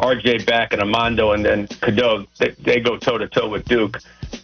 R.J. 0.00 0.38
Back, 0.38 0.72
and 0.72 0.82
Amando, 0.82 1.34
and 1.34 1.44
then 1.44 1.68
Cadeau, 1.68 2.26
they, 2.38 2.50
they 2.58 2.80
go 2.80 2.96
toe 2.96 3.16
to 3.18 3.28
toe 3.28 3.48
with 3.48 3.64
Duke. 3.66 3.98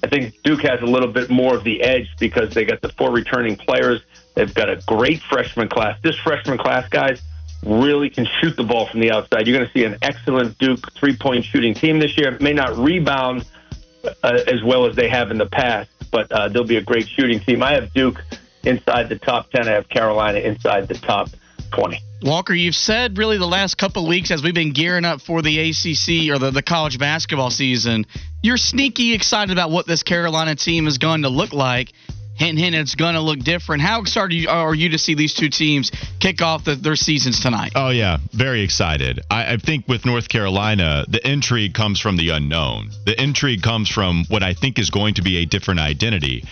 I 0.05 0.09
think 0.09 0.41
Duke 0.45 0.63
has 0.63 0.81
a 0.81 0.87
little 0.87 1.11
bit 1.11 1.29
more 1.29 1.57
of 1.57 1.65
the 1.65 1.83
edge 1.83 2.09
because 2.21 2.55
they 2.55 2.65
got 2.65 2.81
the 2.81 2.91
four 2.91 3.11
returning 3.11 3.57
players. 3.57 4.01
They've 4.35 4.53
got 4.55 4.71
a 4.71 4.77
great 4.87 5.21
freshman 5.23 5.69
class. 5.69 5.99
This 6.03 6.17
freshman 6.17 6.57
class, 6.57 6.89
guys, 6.89 7.21
really 7.65 8.11
can 8.11 8.27
shoot 8.41 8.57
the 8.57 8.65
ball 8.65 8.87
from 8.87 9.01
the 9.01 9.11
outside. 9.11 9.47
You're 9.47 9.59
going 9.59 9.69
to 9.69 9.73
see 9.73 9.85
an 9.85 9.97
excellent 10.03 10.59
Duke 10.59 10.93
three 10.95 11.17
point 11.17 11.45
shooting 11.45 11.75
team 11.75 11.99
this 11.99 12.17
year. 12.17 12.35
It 12.35 12.41
may 12.41 12.53
not 12.53 12.77
rebound 12.77 13.45
uh, 14.05 14.39
as 14.47 14.63
well 14.65 14.87
as 14.87 14.97
they 14.97 15.09
have 15.09 15.31
in 15.31 15.39
the 15.39 15.47
past, 15.47 15.91
but 16.11 16.31
uh, 16.33 16.49
they'll 16.49 16.65
be 16.65 16.77
a 16.77 16.83
great 16.83 17.09
shooting 17.09 17.41
team. 17.41 17.63
I 17.63 17.73
have 17.73 17.93
Duke 17.93 18.23
inside 18.65 19.09
the 19.09 19.19
top 19.19 19.51
10. 19.51 19.69
I 19.69 19.73
have 19.73 19.89
Carolina 19.89 20.39
inside 20.39 20.89
the 20.89 20.95
top 20.95 21.29
20. 21.73 21.99
Walker, 22.23 22.55
you've 22.55 22.77
said 22.77 23.19
really 23.19 23.39
the 23.39 23.47
last 23.47 23.77
couple 23.77 24.07
weeks 24.07 24.31
as 24.31 24.43
we've 24.45 24.55
been 24.55 24.73
gearing 24.73 25.05
up 25.05 25.21
for 25.21 25.43
the 25.43 25.59
ACC 25.59 26.33
or 26.33 26.39
the, 26.39 26.53
the 26.53 26.63
college 26.63 26.99
basketball 26.99 27.51
season, 27.51 28.07
you're 28.43 28.57
sneaky 28.57 29.13
excited 29.13 29.51
about 29.51 29.71
what 29.71 29.87
this 29.87 30.05
Carolina 30.05 30.55
team 30.55 30.87
is 30.87 30.99
going 30.99 31.23
to 31.23 31.29
look 31.29 31.53
like. 31.53 31.93
Hint, 32.35 32.59
hint, 32.59 32.75
it's 32.75 32.95
going 32.95 33.15
to 33.15 33.21
look 33.21 33.39
different. 33.41 33.83
How 33.83 34.01
excited 34.01 34.47
are 34.47 34.75
you 34.75 34.91
to 34.91 34.99
see 34.99 35.15
these 35.15 35.35
two 35.35 35.49
teams 35.49 35.91
kick 36.19 36.41
off 36.41 36.65
the, 36.65 36.75
their 36.75 36.97
seasons 36.97 37.41
tonight? 37.41 37.73
Oh, 37.75 37.91
yeah. 37.91 38.19
Very 38.33 38.63
excited. 38.63 39.21
I, 39.31 39.55
I 39.55 39.57
think 39.59 39.87
with 39.87 40.07
North 40.07 40.29
Carolina, 40.29 41.05
the 41.09 41.27
intrigue 41.29 41.75
comes 41.75 42.01
from 42.01 42.17
the 42.17 42.31
unknown. 42.31 42.91
The 43.05 43.21
intrigue 43.21 43.63
comes 43.63 43.89
from 43.89 44.25
what 44.29 44.43
I 44.43 44.55
think 44.55 44.79
is 44.79 44.91
going 44.91 45.15
to 45.15 45.23
be 45.23 45.39
a 45.39 45.45
different 45.45 45.81
identity. 45.81 46.45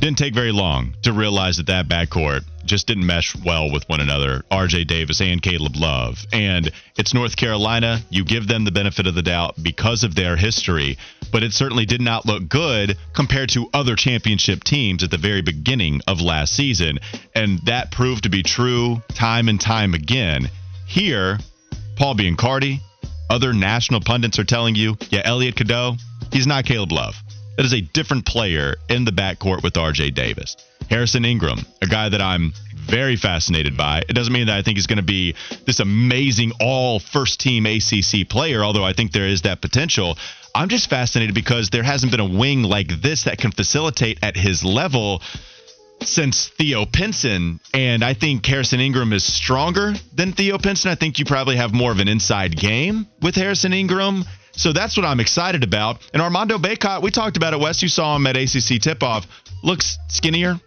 Didn't 0.00 0.16
take 0.16 0.34
very 0.34 0.52
long 0.52 0.94
to 1.02 1.12
realize 1.12 1.58
that 1.58 1.66
that 1.66 1.86
backcourt 1.86 2.44
just 2.64 2.86
didn't 2.86 3.04
mesh 3.04 3.36
well 3.44 3.70
with 3.70 3.86
one 3.88 4.00
another. 4.00 4.42
RJ 4.50 4.86
Davis 4.86 5.20
and 5.20 5.42
Caleb 5.42 5.76
Love. 5.76 6.24
And 6.32 6.70
it's 6.96 7.12
North 7.12 7.36
Carolina. 7.36 8.00
You 8.08 8.24
give 8.24 8.46
them 8.46 8.64
the 8.64 8.70
benefit 8.70 9.06
of 9.06 9.14
the 9.14 9.22
doubt 9.22 9.56
because 9.62 10.02
of 10.02 10.14
their 10.14 10.36
history, 10.36 10.96
but 11.32 11.42
it 11.42 11.52
certainly 11.52 11.86
did 11.86 12.00
not 12.00 12.26
look 12.26 12.48
good 12.48 12.96
compared 13.12 13.48
to 13.50 13.68
other 13.72 13.96
championship 13.96 14.64
teams 14.64 15.02
at 15.02 15.10
the 15.10 15.18
very 15.18 15.42
beginning 15.42 16.00
of 16.06 16.20
last 16.20 16.54
season. 16.54 16.98
And 17.34 17.58
that 17.66 17.90
proved 17.90 18.24
to 18.24 18.28
be 18.28 18.42
true 18.42 19.02
time 19.14 19.48
and 19.48 19.60
time 19.60 19.94
again. 19.94 20.50
Here, 20.86 21.38
Paul 21.96 22.14
Biancardi, 22.14 22.80
other 23.28 23.52
national 23.52 24.00
pundits 24.00 24.38
are 24.38 24.44
telling 24.44 24.74
you, 24.74 24.96
yeah, 25.10 25.22
Elliot 25.24 25.56
Cadeau, 25.56 25.96
he's 26.32 26.46
not 26.46 26.64
Caleb 26.64 26.92
Love. 26.92 27.14
That 27.56 27.66
is 27.66 27.72
a 27.74 27.80
different 27.80 28.26
player 28.26 28.76
in 28.88 29.04
the 29.04 29.10
backcourt 29.10 29.62
with 29.62 29.74
RJ 29.74 30.14
Davis. 30.14 30.56
Harrison 30.88 31.24
Ingram, 31.24 31.60
a 31.82 31.86
guy 31.86 32.08
that 32.08 32.20
I'm 32.20 32.52
very 32.74 33.16
fascinated 33.16 33.76
by. 33.76 34.02
It 34.08 34.14
doesn't 34.14 34.32
mean 34.32 34.46
that 34.46 34.58
I 34.58 34.62
think 34.62 34.76
he's 34.76 34.88
going 34.88 34.96
to 34.96 35.04
be 35.04 35.36
this 35.66 35.78
amazing 35.78 36.52
all 36.60 36.98
first 36.98 37.40
team 37.40 37.66
ACC 37.66 38.28
player, 38.28 38.64
although 38.64 38.84
I 38.84 38.92
think 38.92 39.12
there 39.12 39.26
is 39.26 39.42
that 39.42 39.60
potential. 39.60 40.18
I'm 40.54 40.68
just 40.68 40.90
fascinated 40.90 41.34
because 41.34 41.70
there 41.70 41.82
hasn't 41.82 42.10
been 42.12 42.20
a 42.20 42.28
wing 42.28 42.62
like 42.62 42.88
this 42.88 43.24
that 43.24 43.38
can 43.38 43.52
facilitate 43.52 44.18
at 44.22 44.36
his 44.36 44.64
level 44.64 45.22
since 46.02 46.48
Theo 46.48 46.86
Pinson. 46.86 47.60
And 47.74 48.02
I 48.02 48.14
think 48.14 48.44
Harrison 48.46 48.80
Ingram 48.80 49.12
is 49.12 49.24
stronger 49.24 49.94
than 50.14 50.32
Theo 50.32 50.58
Pinson. 50.58 50.90
I 50.90 50.94
think 50.94 51.18
you 51.18 51.24
probably 51.24 51.56
have 51.56 51.72
more 51.72 51.92
of 51.92 51.98
an 51.98 52.08
inside 52.08 52.56
game 52.56 53.06
with 53.20 53.34
Harrison 53.34 53.72
Ingram. 53.72 54.24
So 54.52 54.72
that's 54.72 54.96
what 54.96 55.06
I'm 55.06 55.20
excited 55.20 55.62
about. 55.62 55.98
And 56.12 56.22
Armando 56.22 56.58
Bacot, 56.58 57.02
we 57.02 57.10
talked 57.10 57.36
about 57.36 57.54
it, 57.54 57.60
Wes. 57.60 57.82
You 57.82 57.88
saw 57.88 58.16
him 58.16 58.26
at 58.26 58.36
ACC 58.36 58.80
tip 58.80 59.02
off. 59.02 59.26
Looks 59.62 59.98
skinnier, 60.08 60.58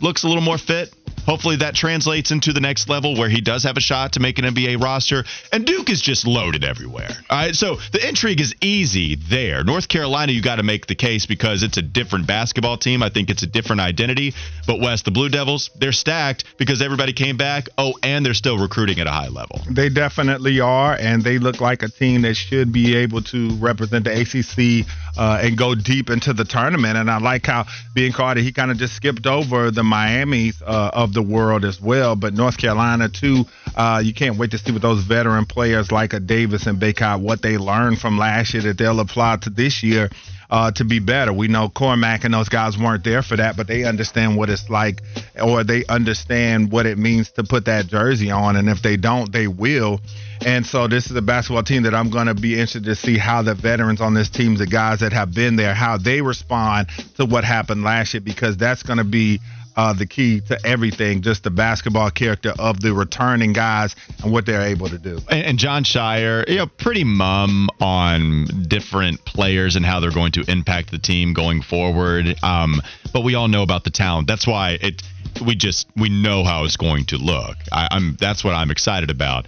looks 0.00 0.24
a 0.24 0.28
little 0.28 0.42
more 0.42 0.58
fit. 0.58 0.94
Hopefully 1.26 1.56
that 1.56 1.74
translates 1.74 2.30
into 2.30 2.52
the 2.52 2.60
next 2.60 2.88
level 2.88 3.16
where 3.16 3.28
he 3.28 3.40
does 3.40 3.64
have 3.64 3.76
a 3.76 3.80
shot 3.80 4.12
to 4.12 4.20
make 4.20 4.38
an 4.38 4.44
NBA 4.44 4.80
roster. 4.80 5.24
And 5.52 5.66
Duke 5.66 5.90
is 5.90 6.00
just 6.00 6.26
loaded 6.26 6.64
everywhere. 6.64 7.08
All 7.28 7.36
right. 7.36 7.54
So 7.54 7.76
the 7.92 8.06
intrigue 8.06 8.40
is 8.40 8.54
easy 8.60 9.16
there. 9.16 9.64
North 9.64 9.88
Carolina, 9.88 10.32
you 10.32 10.40
got 10.40 10.56
to 10.56 10.62
make 10.62 10.86
the 10.86 10.94
case 10.94 11.26
because 11.26 11.64
it's 11.64 11.76
a 11.78 11.82
different 11.82 12.28
basketball 12.28 12.76
team. 12.76 13.02
I 13.02 13.10
think 13.10 13.28
it's 13.28 13.42
a 13.42 13.46
different 13.46 13.80
identity. 13.80 14.34
But 14.66 14.80
Wes, 14.80 15.02
the 15.02 15.10
Blue 15.10 15.28
Devils, 15.28 15.70
they're 15.76 15.92
stacked 15.92 16.44
because 16.58 16.80
everybody 16.80 17.12
came 17.12 17.36
back. 17.36 17.68
Oh, 17.76 17.94
and 18.02 18.24
they're 18.24 18.34
still 18.34 18.58
recruiting 18.58 19.00
at 19.00 19.08
a 19.08 19.10
high 19.10 19.28
level. 19.28 19.60
They 19.68 19.88
definitely 19.88 20.60
are. 20.60 20.94
And 20.94 21.24
they 21.24 21.38
look 21.38 21.60
like 21.60 21.82
a 21.82 21.88
team 21.88 22.22
that 22.22 22.34
should 22.34 22.72
be 22.72 22.94
able 22.94 23.22
to 23.22 23.50
represent 23.56 24.04
the 24.04 24.20
ACC 24.20 24.86
uh, 25.18 25.40
and 25.42 25.58
go 25.58 25.74
deep 25.74 26.08
into 26.08 26.32
the 26.32 26.44
tournament. 26.44 26.96
And 26.96 27.10
I 27.10 27.18
like 27.18 27.46
how 27.46 27.64
Biancardi, 27.96 28.42
he 28.42 28.52
kind 28.52 28.70
of 28.70 28.76
just 28.76 28.94
skipped 28.94 29.26
over 29.26 29.72
the 29.72 29.82
Miami's 29.82 30.62
uh, 30.62 30.90
of 30.92 31.15
the 31.16 31.22
world 31.22 31.64
as 31.64 31.80
well. 31.80 32.14
But 32.14 32.34
North 32.34 32.56
Carolina 32.56 33.08
too, 33.08 33.44
uh, 33.74 34.00
you 34.04 34.14
can't 34.14 34.38
wait 34.38 34.52
to 34.52 34.58
see 34.58 34.70
what 34.70 34.82
those 34.82 35.02
veteran 35.02 35.46
players 35.46 35.90
like 35.90 36.12
a 36.12 36.20
Davis 36.20 36.66
and 36.66 36.80
Bacot 36.80 37.20
what 37.20 37.42
they 37.42 37.58
learned 37.58 37.98
from 37.98 38.16
last 38.18 38.54
year 38.54 38.62
that 38.62 38.78
they'll 38.78 39.00
apply 39.00 39.38
to 39.38 39.50
this 39.50 39.82
year. 39.82 40.08
Uh, 40.48 40.70
to 40.70 40.84
be 40.84 41.00
better. 41.00 41.32
We 41.32 41.48
know 41.48 41.68
Cormac 41.68 42.22
and 42.22 42.32
those 42.32 42.48
guys 42.48 42.78
weren't 42.78 43.02
there 43.02 43.20
for 43.20 43.36
that, 43.36 43.56
but 43.56 43.66
they 43.66 43.82
understand 43.82 44.36
what 44.36 44.48
it's 44.48 44.70
like, 44.70 45.02
or 45.42 45.64
they 45.64 45.84
understand 45.86 46.70
what 46.70 46.86
it 46.86 46.98
means 46.98 47.32
to 47.32 47.42
put 47.42 47.64
that 47.64 47.88
jersey 47.88 48.30
on. 48.30 48.54
And 48.54 48.68
if 48.68 48.80
they 48.80 48.96
don't, 48.96 49.32
they 49.32 49.48
will. 49.48 50.00
And 50.46 50.64
so 50.64 50.86
this 50.86 51.10
is 51.10 51.16
a 51.16 51.20
basketball 51.20 51.64
team 51.64 51.82
that 51.82 51.96
I'm 51.96 52.10
going 52.10 52.28
to 52.28 52.34
be 52.34 52.52
interested 52.52 52.84
to 52.84 52.94
see 52.94 53.18
how 53.18 53.42
the 53.42 53.56
veterans 53.56 54.00
on 54.00 54.14
this 54.14 54.30
team, 54.30 54.54
the 54.54 54.68
guys 54.68 55.00
that 55.00 55.12
have 55.12 55.34
been 55.34 55.56
there, 55.56 55.74
how 55.74 55.98
they 55.98 56.20
respond 56.20 56.90
to 57.16 57.24
what 57.24 57.42
happened 57.42 57.82
last 57.82 58.14
year, 58.14 58.20
because 58.20 58.56
that's 58.56 58.84
going 58.84 58.98
to 58.98 59.04
be 59.04 59.40
uh, 59.76 59.92
the 59.92 60.06
key 60.06 60.40
to 60.40 60.58
everything, 60.66 61.22
just 61.22 61.44
the 61.44 61.50
basketball 61.50 62.10
character 62.10 62.52
of 62.58 62.80
the 62.80 62.92
returning 62.92 63.52
guys 63.52 63.94
and 64.22 64.32
what 64.32 64.46
they're 64.46 64.62
able 64.62 64.88
to 64.88 64.98
do. 64.98 65.18
And, 65.30 65.46
and 65.46 65.58
Jon 65.58 65.84
Scheyer, 65.84 66.48
you 66.48 66.56
know, 66.56 66.66
pretty 66.66 67.04
mum 67.04 67.68
on 67.80 68.46
different 68.68 69.24
players 69.24 69.76
and 69.76 69.84
how 69.84 70.00
they're 70.00 70.10
going 70.10 70.32
to 70.32 70.44
impact 70.48 70.90
the 70.90 70.98
team 70.98 71.34
going 71.34 71.62
forward. 71.62 72.36
Um, 72.42 72.80
but 73.12 73.22
we 73.22 73.34
all 73.34 73.48
know 73.48 73.62
about 73.62 73.84
the 73.84 73.90
talent. 73.90 74.26
That's 74.26 74.46
why 74.46 74.78
it. 74.80 75.02
We 75.44 75.54
just 75.54 75.86
we 75.96 76.08
know 76.08 76.44
how 76.44 76.64
it's 76.64 76.78
going 76.78 77.04
to 77.06 77.18
look. 77.18 77.56
I, 77.70 77.88
I'm 77.90 78.16
that's 78.18 78.42
what 78.42 78.54
I'm 78.54 78.70
excited 78.70 79.10
about. 79.10 79.46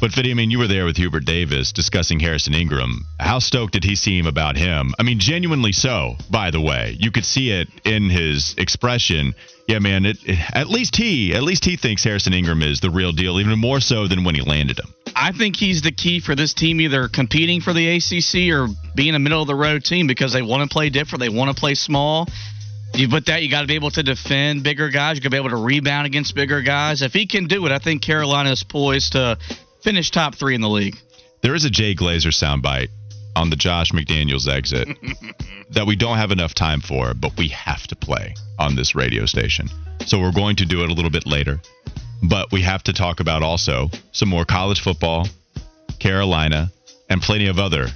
But 0.00 0.12
Fitty, 0.12 0.30
I 0.30 0.34
mean, 0.34 0.50
you 0.50 0.58
were 0.58 0.68
there 0.68 0.84
with 0.84 0.96
Hubert 0.96 1.24
Davis 1.24 1.72
discussing 1.72 2.20
Harrison 2.20 2.54
Ingram. 2.54 3.04
How 3.18 3.40
stoked 3.40 3.72
did 3.72 3.84
he 3.84 3.96
seem 3.96 4.26
about 4.26 4.56
him? 4.56 4.94
I 4.98 5.02
mean, 5.02 5.18
genuinely 5.18 5.72
so. 5.72 6.16
By 6.30 6.50
the 6.50 6.60
way, 6.60 6.96
you 6.98 7.10
could 7.10 7.24
see 7.24 7.50
it 7.50 7.68
in 7.84 8.08
his 8.08 8.54
expression. 8.58 9.34
Yeah, 9.66 9.80
man. 9.80 10.06
It, 10.06 10.18
it, 10.24 10.38
at 10.54 10.68
least 10.68 10.94
he, 10.94 11.34
at 11.34 11.42
least 11.42 11.64
he 11.64 11.76
thinks 11.76 12.04
Harrison 12.04 12.32
Ingram 12.32 12.62
is 12.62 12.80
the 12.80 12.90
real 12.90 13.12
deal, 13.12 13.40
even 13.40 13.58
more 13.58 13.80
so 13.80 14.06
than 14.06 14.24
when 14.24 14.34
he 14.34 14.40
landed 14.40 14.78
him. 14.78 14.94
I 15.16 15.32
think 15.32 15.56
he's 15.56 15.82
the 15.82 15.92
key 15.92 16.20
for 16.20 16.36
this 16.36 16.54
team, 16.54 16.80
either 16.80 17.08
competing 17.08 17.60
for 17.60 17.72
the 17.72 17.96
ACC 17.96 18.52
or 18.54 18.68
being 18.94 19.14
a 19.14 19.18
middle 19.18 19.42
of 19.42 19.48
the 19.48 19.54
road 19.54 19.84
team 19.84 20.06
because 20.06 20.32
they 20.32 20.42
want 20.42 20.68
to 20.68 20.72
play 20.72 20.90
different. 20.90 21.20
They 21.20 21.28
want 21.28 21.54
to 21.54 21.58
play 21.58 21.74
small. 21.74 22.28
You 22.94 23.08
put 23.08 23.26
that, 23.26 23.42
you 23.42 23.50
got 23.50 23.62
to 23.62 23.66
be 23.66 23.74
able 23.74 23.90
to 23.90 24.02
defend 24.02 24.62
bigger 24.62 24.88
guys. 24.88 25.16
You 25.16 25.22
got 25.22 25.26
to 25.26 25.30
be 25.30 25.36
able 25.36 25.50
to 25.50 25.62
rebound 25.62 26.06
against 26.06 26.34
bigger 26.34 26.62
guys. 26.62 27.02
If 27.02 27.12
he 27.12 27.26
can 27.26 27.46
do 27.46 27.66
it, 27.66 27.72
I 27.72 27.78
think 27.78 28.00
Carolina 28.00 28.50
is 28.52 28.62
poised 28.62 29.12
to 29.12 29.38
finish 29.88 30.10
top 30.10 30.34
three 30.34 30.54
in 30.54 30.60
the 30.60 30.68
league. 30.68 30.98
There 31.40 31.54
is 31.54 31.64
a 31.64 31.70
Jay 31.70 31.94
Glazer 31.94 32.28
soundbite 32.30 32.88
on 33.34 33.48
the 33.48 33.56
Josh 33.56 33.90
McDaniels 33.92 34.46
exit 34.46 34.86
that 35.70 35.86
we 35.86 35.96
don't 35.96 36.18
have 36.18 36.30
enough 36.30 36.52
time 36.52 36.82
for, 36.82 37.14
but 37.14 37.34
we 37.38 37.48
have 37.48 37.86
to 37.86 37.96
play 37.96 38.34
on 38.58 38.76
this 38.76 38.94
radio 38.94 39.24
station. 39.24 39.66
So 40.04 40.20
we're 40.20 40.32
going 40.32 40.56
to 40.56 40.66
do 40.66 40.82
it 40.82 40.90
a 40.90 40.92
little 40.92 41.10
bit 41.10 41.26
later. 41.26 41.62
But 42.22 42.52
we 42.52 42.60
have 42.60 42.82
to 42.82 42.92
talk 42.92 43.20
about 43.20 43.42
also 43.42 43.88
some 44.12 44.28
more 44.28 44.44
college 44.44 44.82
football, 44.82 45.26
Carolina, 45.98 46.70
and 47.08 47.22
plenty 47.22 47.46
of 47.46 47.58
other 47.58 47.86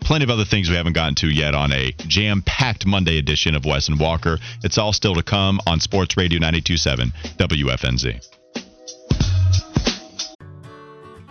plenty 0.00 0.24
of 0.24 0.30
other 0.30 0.44
things 0.44 0.70
we 0.70 0.74
haven't 0.74 0.94
gotten 0.94 1.14
to 1.14 1.28
yet 1.28 1.54
on 1.54 1.70
a 1.70 1.92
jam-packed 1.98 2.86
Monday 2.86 3.18
edition 3.18 3.54
of 3.54 3.66
Wes 3.66 3.88
and 3.88 4.00
Walker. 4.00 4.38
It's 4.64 4.78
all 4.78 4.92
still 4.92 5.14
to 5.14 5.22
come 5.22 5.60
on 5.66 5.80
Sports 5.80 6.16
Radio 6.16 6.38
927 6.38 7.12
WFNZ. 7.36 8.37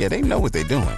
Yeah, 0.00 0.08
they 0.08 0.22
know 0.22 0.40
what 0.40 0.54
they're 0.54 0.64
doing. 0.64 0.96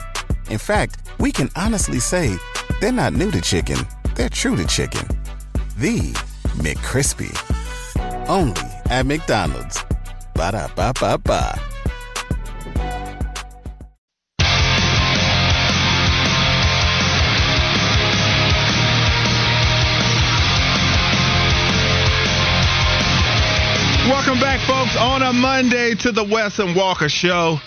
In 0.48 0.58
fact, 0.58 0.98
we 1.18 1.32
can 1.32 1.50
honestly 1.56 1.98
say 1.98 2.36
they're 2.80 2.92
not 2.92 3.12
new 3.12 3.32
to 3.32 3.40
chicken, 3.40 3.78
they're 4.14 4.28
true 4.28 4.54
to 4.54 4.64
chicken. 4.64 5.04
The 5.76 6.12
McCrispy. 6.62 7.34
Only 8.28 8.62
at 8.90 9.06
McDonald's. 9.06 9.82
Ba 10.34 10.52
da 10.52 10.68
ba 10.76 10.92
ba 11.00 11.18
ba. 11.18 11.58
Welcome 24.06 24.38
back, 24.38 24.60
folks, 24.60 24.96
on 24.96 25.22
a 25.22 25.32
Monday 25.32 25.96
to 25.96 26.12
the 26.12 26.22
Wes 26.22 26.60
and 26.60 26.76
Walker 26.76 27.08
Show. 27.08 27.58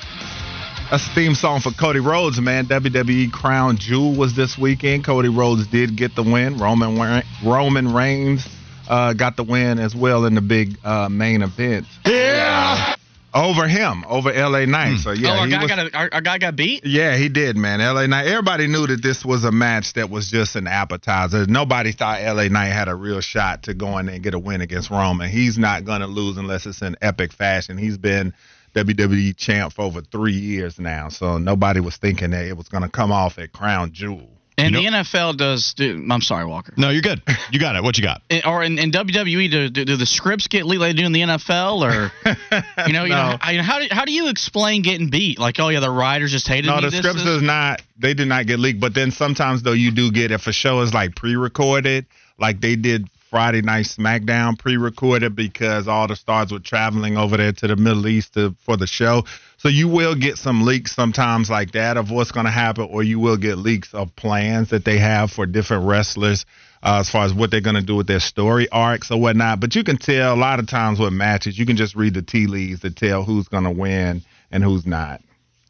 That's 0.92 1.08
a 1.08 1.16
theme 1.16 1.34
song 1.34 1.62
for 1.62 1.72
Cody 1.72 2.00
Rhodes, 2.00 2.40
man. 2.40 2.68
WWE 2.68 3.32
Crown 3.32 3.78
Jewel 3.78 4.16
was 4.16 4.36
this 4.36 4.58
weekend. 4.58 5.04
Cody 5.04 5.30
Rhodes 5.30 5.68
did 5.68 5.98
get 5.98 6.16
the 6.16 6.22
win. 6.24 6.58
Roman 6.58 7.24
Roman 7.44 7.92
Reigns 7.94 8.48
uh, 8.88 9.14
got 9.14 9.36
the 9.36 9.44
win 9.44 9.80
as 9.80 9.96
well 9.96 10.26
in 10.26 10.36
the 10.36 10.42
big 10.42 10.78
uh, 10.86 11.10
main 11.10 11.42
event. 11.42 11.88
Yeah. 12.06 12.96
Over 13.34 13.68
him, 13.68 14.06
over 14.08 14.32
LA 14.32 14.64
Knight. 14.64 15.00
So 15.00 15.12
yeah, 15.12 15.32
oh, 15.34 15.40
our 15.40 15.46
he 15.48 15.52
guy, 15.52 15.62
was- 15.64 15.70
got 15.72 15.80
a, 15.88 15.98
our, 15.98 16.10
our 16.14 16.22
guy 16.22 16.38
got 16.38 16.56
beat? 16.56 16.86
yeah, 16.86 17.18
he 17.18 17.28
did, 17.28 17.58
man. 17.58 17.80
LA 17.80 18.06
Knight. 18.06 18.28
Everybody 18.28 18.68
knew 18.68 18.88
that 18.88 19.02
this 19.04 19.26
was 19.26 19.44
a 19.44 19.52
match 19.52 19.94
that 19.94 20.10
was 20.10 20.30
just 20.30 20.56
an 20.56 20.68
appetizer. 20.68 21.46
Nobody 21.46 21.92
thought 21.92 22.22
LA 22.22 22.48
Knight 22.48 22.68
had 22.70 22.88
a 22.88 22.96
real 22.96 23.20
shot 23.20 23.64
to 23.64 23.74
go 23.74 23.98
in 23.98 24.08
and 24.08 24.24
get 24.24 24.36
a 24.36 24.40
win 24.40 24.62
against 24.62 24.90
Roman. 24.90 25.30
He's 25.30 25.58
not 25.58 25.84
gonna 25.84 26.08
lose 26.08 26.38
unless 26.38 26.66
it's 26.66 26.82
in 26.82 26.96
epic 27.02 27.34
fashion. 27.34 27.78
He's 27.78 27.98
been 27.98 28.34
WWE 28.76 29.36
champ 29.38 29.74
for 29.74 29.84
over 29.84 30.02
three 30.02 30.34
years 30.34 30.78
now, 30.80 31.10
so 31.10 31.38
nobody 31.38 31.80
was 31.80 31.98
thinking 31.98 32.32
that 32.32 32.46
it 32.46 32.58
was 32.58 32.68
gonna 32.68 32.90
come 32.90 33.12
off 33.12 33.40
at 33.40 33.52
Crown 33.54 33.92
Jewel. 33.94 34.30
And 34.58 34.74
the 34.74 34.86
NFL 34.86 35.36
does 35.36 35.74
do. 35.74 36.08
I'm 36.10 36.22
sorry, 36.22 36.46
Walker. 36.46 36.74
No, 36.78 36.90
you're 36.90 37.02
good. 37.02 37.22
You 37.52 37.60
got 37.60 37.76
it. 37.76 37.84
What 37.84 37.98
you 37.98 38.04
got? 38.06 38.22
In- 38.30 38.44
Or 38.46 38.64
in, 38.64 38.80
in 38.80 38.90
WWE, 38.90 39.52
do, 39.52 39.70
do, 39.70 39.84
do 39.84 39.98
the 39.98 40.06
scripts 40.06 40.48
get 40.48 40.66
leaked 40.66 40.80
like 40.80 40.96
they 40.96 41.02
do 41.02 41.06
in 41.06 41.12
the 41.12 41.20
NFL, 41.24 41.82
or 41.84 42.10
you 42.88 42.94
know, 42.94 43.04
you 43.04 43.10
know, 43.10 43.38
I, 43.42 43.58
how 43.58 43.80
do 43.80 43.88
how 43.92 44.06
do 44.06 44.14
you 44.14 44.30
explain 44.30 44.82
getting 44.82 45.10
beat? 45.10 45.40
Like, 45.40 45.60
oh 45.60 45.68
yeah, 45.68 45.82
the 45.82 45.92
writers 45.92 46.32
just 46.32 46.48
hated 46.48 46.68
No, 46.68 46.78
me. 46.78 46.84
the 46.84 46.90
this, 46.90 47.00
scripts 47.00 47.26
this? 47.26 47.36
is 47.36 47.42
not. 47.42 47.82
They 48.00 48.14
did 48.14 48.30
not 48.30 48.46
get 48.48 48.60
leaked. 48.60 48.80
But 48.80 48.94
then 48.94 49.12
sometimes 49.12 49.62
though 49.62 49.74
you 49.74 49.92
do 49.92 50.10
get 50.10 50.32
if 50.32 50.48
a 50.48 50.54
show 50.54 50.80
is 50.84 50.94
like 50.94 51.16
pre-recorded, 51.18 52.06
like 52.40 52.62
they 52.62 52.78
did 52.78 53.10
Friday 53.36 53.62
Night 53.62 53.84
SmackDown 53.84 54.58
pre-recorded 54.58 55.36
because 55.36 55.90
all 55.90 56.08
the 56.08 56.16
stars 56.16 56.54
were 56.54 56.60
traveling 56.60 57.18
over 57.18 57.36
there 57.36 57.52
to 57.52 57.68
the 57.68 57.76
Middle 57.76 58.08
East 58.08 58.36
to, 58.36 58.56
for 58.64 58.78
the 58.78 58.88
show. 58.88 59.26
So 59.58 59.68
you 59.68 59.90
will 59.90 60.16
get 60.16 60.38
some 60.38 60.64
leaks 60.64 60.96
sometimes 60.96 61.50
like 61.50 61.74
that 61.74 61.98
of 61.98 62.12
what's 62.12 62.32
going 62.32 62.46
to 62.46 62.52
happen, 62.52 62.88
or 62.90 63.04
you 63.04 63.20
will 63.20 63.36
get 63.36 63.58
leaks 63.58 63.94
of 63.94 64.16
plans 64.16 64.70
that 64.70 64.86
they 64.86 65.00
have 65.00 65.32
for 65.32 65.46
different 65.46 65.86
wrestlers. 65.86 66.46
Uh, 66.82 67.00
as 67.02 67.10
far 67.10 67.26
as 67.26 67.34
what 67.34 67.52
they're 67.52 67.60
going 67.60 67.76
to 67.76 67.82
do 67.82 67.98
with 67.98 68.08
their 68.08 68.22
story 68.22 68.70
arcs 68.70 69.12
or 69.12 69.20
whatnot, 69.20 69.60
but 69.60 69.76
you 69.76 69.84
can 69.84 69.98
tell 69.98 70.34
a 70.34 70.38
lot 70.38 70.60
of 70.60 70.68
times 70.68 70.98
with 70.98 71.12
matches, 71.12 71.60
you 71.60 71.66
can 71.66 71.76
just 71.76 71.94
read 71.94 72.14
the 72.14 72.22
tea 72.22 72.48
leaves 72.48 72.80
to 72.80 72.90
tell 72.90 73.26
who's 73.26 73.50
going 73.50 73.66
to 73.66 73.72
win 73.72 74.22
and 74.50 74.64
who's 74.64 74.86
not. 74.86 75.20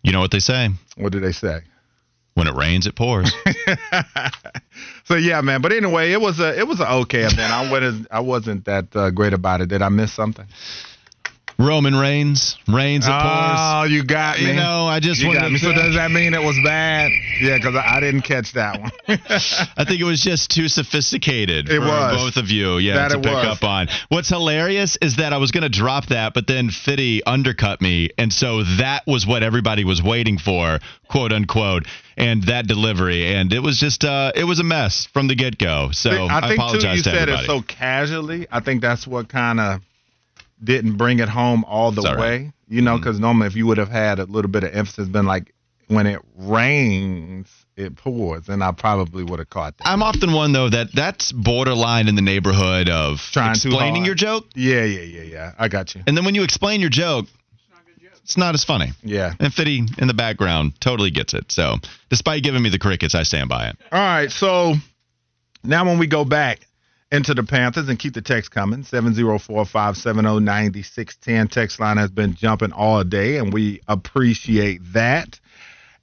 You 0.03 0.11
know 0.11 0.19
what 0.19 0.29
they 0.29 0.39
say? 0.39 0.69
What 0.97 1.13
do 1.13 1.19
they 1.19 1.31
say? 1.31 1.61
When 2.35 2.47
it 2.47 2.53
rains, 2.55 2.85
it 2.87 2.95
pours. 2.95 3.33
So 5.05 5.15
yeah, 5.15 5.39
man. 5.41 5.61
But 5.61 5.71
anyway, 5.71 6.11
it 6.11 6.19
was 6.19 6.39
a 6.39 6.57
it 6.59 6.67
was 6.67 6.79
an 6.79 6.87
okay 6.87 7.21
event. 7.21 7.51
I 7.51 7.69
wasn't 7.71 8.07
I 8.11 8.19
wasn't 8.19 8.65
that 8.65 8.95
uh, 8.95 9.11
great 9.11 9.33
about 9.33 9.61
it. 9.61 9.67
Did 9.69 9.81
I 9.83 9.89
miss 9.89 10.11
something? 10.11 10.47
Roman 11.57 11.95
Reigns, 11.95 12.57
Reigns, 12.67 13.05
pours. 13.05 13.15
Oh, 13.17 13.83
you 13.89 14.03
got 14.03 14.39
me. 14.39 14.47
You 14.49 14.53
know, 14.55 14.85
I 14.87 14.99
just 14.99 15.21
you 15.21 15.27
wanted 15.27 15.39
got 15.39 15.45
to 15.45 15.51
me. 15.53 15.57
So 15.59 15.71
does 15.73 15.95
that 15.95 16.11
mean 16.11 16.33
it 16.33 16.41
was 16.43 16.57
bad? 16.65 17.11
Yeah, 17.41 17.57
because 17.57 17.75
I, 17.75 17.95
I 17.97 17.99
didn't 18.01 18.21
catch 18.23 18.51
that 18.53 18.81
one. 18.81 18.91
I 19.07 19.85
think 19.85 20.01
it 20.01 20.03
was 20.03 20.21
just 20.21 20.51
too 20.51 20.67
sophisticated 20.67 21.69
It 21.69 21.79
for 21.79 21.87
was. 21.87 22.33
both 22.33 22.43
of 22.43 22.49
you, 22.49 22.77
yeah, 22.77 22.95
That 22.95 23.11
to 23.15 23.19
pick 23.19 23.31
was. 23.31 23.45
up 23.45 23.63
on. 23.63 23.87
What's 24.09 24.27
hilarious 24.29 24.97
is 25.01 25.15
that 25.15 25.31
I 25.31 25.37
was 25.37 25.51
going 25.51 25.63
to 25.63 25.69
drop 25.69 26.07
that, 26.07 26.33
but 26.33 26.45
then 26.45 26.69
Fitty 26.69 27.23
undercut 27.25 27.81
me, 27.81 28.09
and 28.17 28.33
so 28.33 28.63
that 28.77 29.03
was 29.07 29.25
what 29.25 29.41
everybody 29.41 29.85
was 29.85 30.03
waiting 30.03 30.37
for, 30.37 30.79
quote 31.09 31.31
unquote, 31.31 31.85
and 32.17 32.43
that 32.43 32.67
delivery, 32.67 33.33
and 33.33 33.53
it 33.53 33.61
was 33.61 33.79
just, 33.79 34.03
uh, 34.03 34.31
it 34.35 34.43
was 34.43 34.59
a 34.59 34.63
mess 34.63 35.07
from 35.13 35.27
the 35.27 35.35
get 35.35 35.57
go. 35.57 35.89
So 35.93 36.09
I, 36.11 36.39
I 36.39 36.47
think 36.49 36.61
too 36.81 36.87
you 36.89 36.97
to 36.97 37.03
said 37.03 37.29
everybody. 37.29 37.43
it 37.43 37.47
so 37.47 37.61
casually. 37.61 38.47
I 38.51 38.59
think 38.59 38.81
that's 38.81 39.07
what 39.07 39.29
kind 39.29 39.59
of 39.61 39.81
didn't 40.63 40.97
bring 40.97 41.19
it 41.19 41.29
home 41.29 41.63
all 41.65 41.91
the 41.91 42.01
all 42.01 42.15
right. 42.15 42.19
way. 42.19 42.51
You 42.67 42.81
know, 42.81 42.93
mm-hmm. 42.93 43.01
because 43.01 43.19
normally 43.19 43.47
if 43.47 43.55
you 43.55 43.67
would 43.67 43.77
have 43.77 43.89
had 43.89 44.19
a 44.19 44.25
little 44.25 44.49
bit 44.49 44.63
of 44.63 44.73
emphasis, 44.73 45.07
been 45.07 45.25
like 45.25 45.53
when 45.87 46.07
it 46.07 46.19
rains, 46.35 47.47
it 47.75 47.95
pours, 47.95 48.49
and 48.49 48.63
I 48.63 48.71
probably 48.71 49.23
would 49.23 49.39
have 49.39 49.49
caught 49.49 49.77
that. 49.77 49.87
I'm 49.87 50.01
often 50.01 50.33
one 50.33 50.51
though 50.51 50.69
that 50.69 50.91
that's 50.93 51.31
borderline 51.31 52.07
in 52.07 52.15
the 52.15 52.21
neighborhood 52.21 52.89
of 52.89 53.19
Trying 53.31 53.51
explaining 53.51 54.05
your 54.05 54.15
joke, 54.15 54.45
Yeah, 54.55 54.83
yeah, 54.83 55.01
yeah, 55.01 55.21
yeah. 55.21 55.51
I 55.59 55.67
got 55.67 55.93
you. 55.93 56.01
and 56.07 56.17
then 56.17 56.25
when 56.25 56.35
you 56.35 56.43
explain 56.43 56.81
your 56.81 56.89
joke, 56.89 57.27
it's 58.23 58.37
not 58.37 58.55
as 58.55 58.63
funny. 58.63 58.91
Yeah. 59.03 59.33
And 59.39 59.53
Fitty 59.53 59.83
in 59.99 60.07
the 60.07 60.15
background 60.15 60.81
totally 60.81 61.11
gets 61.11 61.35
it. 61.35 61.51
So, 61.51 61.75
despite 62.09 62.41
giving 62.41 62.63
me 62.63 62.71
the 62.71 62.79
crickets, 62.79 63.13
I 63.13 63.21
stand 63.21 63.49
by 63.49 63.67
it. 63.67 63.77
All 63.91 63.99
right, 63.99 64.31
so 64.31 64.73
now 65.63 65.85
when 65.85 65.99
we 65.99 66.07
go 66.07 66.25
back 66.25 66.61
into 67.11 67.33
the 67.33 67.43
Panthers 67.43 67.89
and 67.89 67.99
keep 67.99 68.13
the 68.13 68.21
text 68.21 68.51
coming, 68.51 68.83
704-570-9610. 68.83 71.49
Text 71.49 71.79
line 71.79 71.97
has 71.97 72.11
been 72.11 72.35
jumping 72.35 72.71
all 72.71 73.03
day, 73.03 73.37
and 73.37 73.51
we 73.53 73.81
appreciate 73.87 74.81
that. 74.93 75.39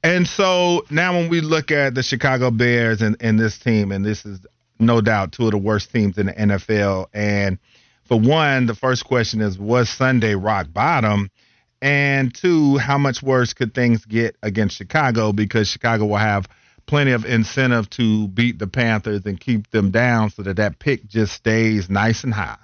And 0.05 0.27
so 0.27 0.85
now 0.91 1.17
when 1.17 1.29
we 1.29 1.41
look 1.41 1.71
at 1.71 1.95
the 1.95 2.03
Chicago 2.03 2.51
Bears 2.51 3.03
and, 3.03 3.17
and 3.21 3.39
this 3.39 3.57
team, 3.59 3.93
and 3.93 4.05
this 4.05 4.25
is 4.25 4.41
no 4.79 5.01
doubt 5.01 5.33
two 5.33 5.47
of 5.47 5.53
the 5.53 5.59
worst 5.59 5.93
teams 5.93 6.19
in 6.19 6.27
the 6.27 6.33
NFL. 6.33 7.07
And 7.13 7.59
for 8.05 8.19
one, 8.19 8.67
the 8.67 8.75
first 8.75 9.05
question 9.05 9.41
is, 9.41 9.59
was 9.59 9.89
Sunday 9.89 10.35
rock 10.35 10.67
bottom? 10.73 11.31
And 11.81 12.35
two, 12.35 12.79
how 12.79 12.99
much 12.99 13.23
worse 13.23 13.55
could 13.55 13.75
things 13.75 14.05
get 14.05 14.37
against 14.43 14.77
Chicago? 14.77 15.33
Because 15.33 15.69
Chicago 15.69 16.07
will 16.07 16.17
have 16.17 16.49
plenty 16.87 17.13
of 17.13 17.25
incentive 17.25 17.89
to 17.91 18.29
beat 18.29 18.59
the 18.59 18.67
Panthers 18.67 19.25
and 19.27 19.39
keep 19.39 19.71
them 19.71 19.91
down 19.91 20.31
so 20.31 20.43
that 20.43 20.57
that 20.57 20.79
pick 20.79 21.07
just 21.07 21.33
stays 21.33 21.89
nice 21.89 22.25
and 22.25 22.35
high. 22.35 22.59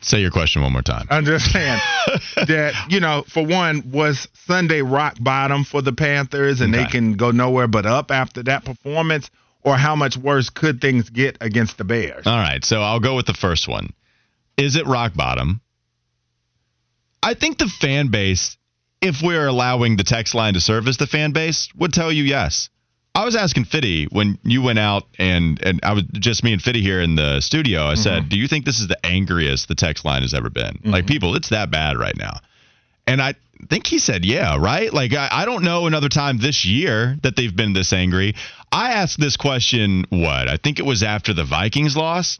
Say 0.00 0.20
your 0.20 0.30
question 0.30 0.62
one 0.62 0.72
more 0.72 0.82
time. 0.82 1.06
I'm 1.10 1.24
just 1.24 1.50
saying 1.50 1.80
that, 2.36 2.74
you 2.88 3.00
know, 3.00 3.24
for 3.26 3.44
one, 3.44 3.90
was 3.90 4.28
Sunday 4.46 4.82
rock 4.82 5.16
bottom 5.20 5.64
for 5.64 5.82
the 5.82 5.92
Panthers 5.92 6.60
and 6.60 6.72
they 6.72 6.84
can 6.84 7.14
go 7.14 7.32
nowhere 7.32 7.66
but 7.66 7.86
up 7.86 8.10
after 8.10 8.42
that 8.44 8.64
performance? 8.64 9.30
Or 9.62 9.76
how 9.76 9.96
much 9.96 10.16
worse 10.16 10.48
could 10.48 10.80
things 10.80 11.10
get 11.10 11.38
against 11.40 11.76
the 11.76 11.82
Bears? 11.82 12.24
All 12.24 12.38
right, 12.38 12.64
so 12.64 12.80
I'll 12.82 13.00
go 13.00 13.16
with 13.16 13.26
the 13.26 13.34
first 13.34 13.66
one. 13.66 13.92
Is 14.56 14.76
it 14.76 14.86
rock 14.86 15.12
bottom? 15.14 15.60
I 17.20 17.34
think 17.34 17.58
the 17.58 17.66
fan 17.66 18.06
base, 18.08 18.56
if 19.00 19.22
we're 19.22 19.46
allowing 19.46 19.96
the 19.96 20.04
text 20.04 20.34
line 20.34 20.54
to 20.54 20.60
serve 20.60 20.88
as 20.88 20.96
the 20.96 21.06
fan 21.06 21.32
base, 21.32 21.68
would 21.76 21.92
tell 21.92 22.10
you 22.10 22.24
yes. 22.24 22.68
I 23.14 23.24
was 23.24 23.34
asking 23.34 23.64
Fitty 23.64 24.04
when 24.06 24.38
you 24.42 24.60
went 24.60 24.78
out 24.78 25.04
and 25.18 25.62
and 25.62 25.80
I 25.82 25.94
was 25.94 26.04
just 26.12 26.44
me 26.44 26.52
and 26.52 26.60
Fitty 26.60 26.82
here 26.82 27.00
in 27.00 27.14
the 27.14 27.40
studio. 27.40 27.84
I 27.84 27.94
said, 27.94 28.20
mm-hmm. 28.20 28.28
"Do 28.28 28.38
you 28.38 28.46
think 28.46 28.66
this 28.66 28.78
is 28.78 28.88
the 28.88 29.06
angriest 29.06 29.68
the 29.68 29.74
text 29.74 30.04
line 30.04 30.20
has 30.20 30.34
ever 30.34 30.50
been? 30.50 30.80
Like 30.84 31.04
mm-hmm. 31.04 31.06
people, 31.06 31.34
it's 31.34 31.48
that 31.48 31.70
bad 31.70 31.96
right 31.96 32.16
now." 32.16 32.40
And 33.06 33.22
I 33.22 33.34
think 33.70 33.86
he 33.86 33.98
said, 33.98 34.24
yeah, 34.24 34.56
right? 34.58 34.92
Like, 34.92 35.14
I, 35.14 35.28
I 35.30 35.44
don't 35.44 35.62
know 35.62 35.86
another 35.86 36.08
time 36.08 36.38
this 36.38 36.64
year 36.64 37.16
that 37.22 37.36
they've 37.36 37.54
been 37.54 37.72
this 37.72 37.92
angry. 37.92 38.34
I 38.70 38.92
asked 38.92 39.18
this 39.18 39.36
question, 39.36 40.04
what? 40.10 40.48
I 40.48 40.56
think 40.56 40.78
it 40.78 40.84
was 40.84 41.02
after 41.02 41.32
the 41.32 41.44
Vikings 41.44 41.96
loss, 41.96 42.38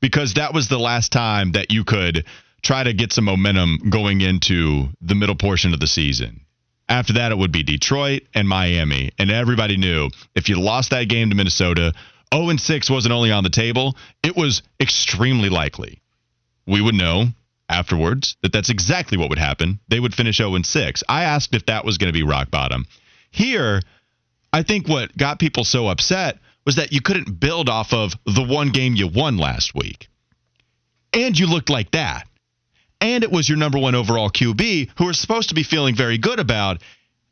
because 0.00 0.34
that 0.34 0.54
was 0.54 0.68
the 0.68 0.78
last 0.78 1.12
time 1.12 1.52
that 1.52 1.70
you 1.70 1.84
could 1.84 2.24
try 2.66 2.82
to 2.82 2.92
get 2.92 3.12
some 3.12 3.24
momentum 3.24 3.78
going 3.90 4.20
into 4.20 4.88
the 5.00 5.14
middle 5.14 5.36
portion 5.36 5.72
of 5.72 5.78
the 5.78 5.86
season. 5.86 6.40
After 6.88 7.12
that, 7.14 7.30
it 7.30 7.38
would 7.38 7.52
be 7.52 7.62
Detroit 7.62 8.22
and 8.34 8.48
Miami. 8.48 9.12
And 9.18 9.30
everybody 9.30 9.76
knew 9.76 10.10
if 10.34 10.48
you 10.48 10.60
lost 10.60 10.90
that 10.90 11.08
game 11.08 11.30
to 11.30 11.36
Minnesota, 11.36 11.92
0 12.34 12.48
and 12.48 12.60
6 12.60 12.90
wasn't 12.90 13.14
only 13.14 13.30
on 13.30 13.44
the 13.44 13.50
table, 13.50 13.96
it 14.24 14.36
was 14.36 14.62
extremely 14.80 15.48
likely. 15.48 16.00
We 16.66 16.80
would 16.80 16.96
know 16.96 17.26
afterwards 17.68 18.36
that 18.42 18.52
that's 18.52 18.70
exactly 18.70 19.16
what 19.16 19.28
would 19.30 19.38
happen. 19.38 19.78
They 19.88 20.00
would 20.00 20.14
finish 20.14 20.38
0 20.38 20.56
and 20.56 20.66
6. 20.66 21.04
I 21.08 21.22
asked 21.22 21.54
if 21.54 21.66
that 21.66 21.84
was 21.84 21.98
going 21.98 22.12
to 22.12 22.18
be 22.18 22.24
rock 22.24 22.50
bottom. 22.50 22.86
Here, 23.30 23.80
I 24.52 24.64
think 24.64 24.88
what 24.88 25.16
got 25.16 25.38
people 25.38 25.62
so 25.62 25.86
upset 25.86 26.38
was 26.64 26.76
that 26.76 26.92
you 26.92 27.00
couldn't 27.00 27.38
build 27.38 27.68
off 27.68 27.92
of 27.92 28.12
the 28.24 28.42
one 28.42 28.70
game 28.70 28.96
you 28.96 29.06
won 29.06 29.38
last 29.38 29.72
week. 29.72 30.08
And 31.12 31.38
you 31.38 31.46
looked 31.46 31.70
like 31.70 31.92
that. 31.92 32.26
And 33.00 33.24
it 33.24 33.30
was 33.30 33.48
your 33.48 33.58
number 33.58 33.78
one 33.78 33.94
overall 33.94 34.30
QB 34.30 34.90
who 34.96 35.06
was 35.06 35.18
supposed 35.18 35.50
to 35.50 35.54
be 35.54 35.62
feeling 35.62 35.94
very 35.94 36.18
good 36.18 36.38
about. 36.38 36.82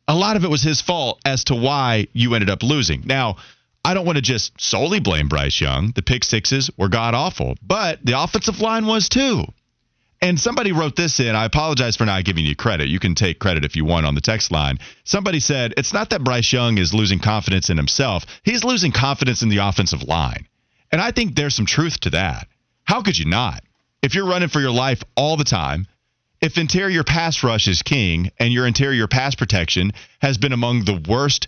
A 0.07 0.15
lot 0.15 0.35
of 0.35 0.43
it 0.43 0.49
was 0.49 0.61
his 0.61 0.81
fault 0.81 1.19
as 1.25 1.45
to 1.45 1.55
why 1.55 2.07
you 2.13 2.35
ended 2.35 2.49
up 2.49 2.61
losing. 2.61 3.03
Now, 3.05 3.37
I 3.83 3.93
don't 3.93 4.05
want 4.05 4.17
to 4.17 4.21
just 4.21 4.59
solely 4.59 4.99
blame 4.99 5.27
Bryce 5.27 5.61
Young. 5.61 5.91
The 5.95 6.01
pick 6.01 6.23
sixes 6.23 6.69
were 6.77 6.89
god 6.89 7.13
awful, 7.13 7.55
but 7.61 8.03
the 8.03 8.19
offensive 8.19 8.59
line 8.59 8.85
was 8.85 9.09
too. 9.09 9.45
And 10.21 10.39
somebody 10.39 10.71
wrote 10.71 10.95
this 10.95 11.19
in. 11.19 11.35
I 11.35 11.45
apologize 11.45 11.95
for 11.95 12.05
not 12.05 12.23
giving 12.23 12.45
you 12.45 12.55
credit. 12.55 12.87
You 12.87 12.99
can 12.99 13.13
take 13.13 13.37
credit 13.37 13.63
if 13.65 13.75
you 13.75 13.85
want 13.85 14.07
on 14.07 14.15
the 14.15 14.21
text 14.21 14.51
line. 14.51 14.79
Somebody 15.03 15.39
said 15.39 15.73
it's 15.77 15.93
not 15.93 16.09
that 16.09 16.23
Bryce 16.23 16.51
Young 16.51 16.79
is 16.79 16.93
losing 16.95 17.19
confidence 17.19 17.69
in 17.69 17.77
himself, 17.77 18.25
he's 18.43 18.63
losing 18.63 18.91
confidence 18.91 19.43
in 19.43 19.49
the 19.49 19.57
offensive 19.57 20.03
line. 20.03 20.47
And 20.91 21.01
I 21.01 21.11
think 21.11 21.35
there's 21.35 21.53
some 21.55 21.65
truth 21.65 21.99
to 22.01 22.09
that. 22.11 22.47
How 22.85 23.01
could 23.01 23.17
you 23.19 23.25
not? 23.25 23.63
If 24.01 24.15
you're 24.15 24.27
running 24.27 24.49
for 24.49 24.59
your 24.59 24.71
life 24.71 25.03
all 25.15 25.37
the 25.37 25.43
time, 25.43 25.87
if 26.41 26.57
interior 26.57 27.03
pass 27.03 27.43
rush 27.43 27.67
is 27.67 27.81
king 27.81 28.31
and 28.39 28.53
your 28.53 28.67
interior 28.67 29.07
pass 29.07 29.35
protection 29.35 29.93
has 30.19 30.37
been 30.37 30.53
among 30.53 30.85
the 30.85 31.01
worst, 31.07 31.47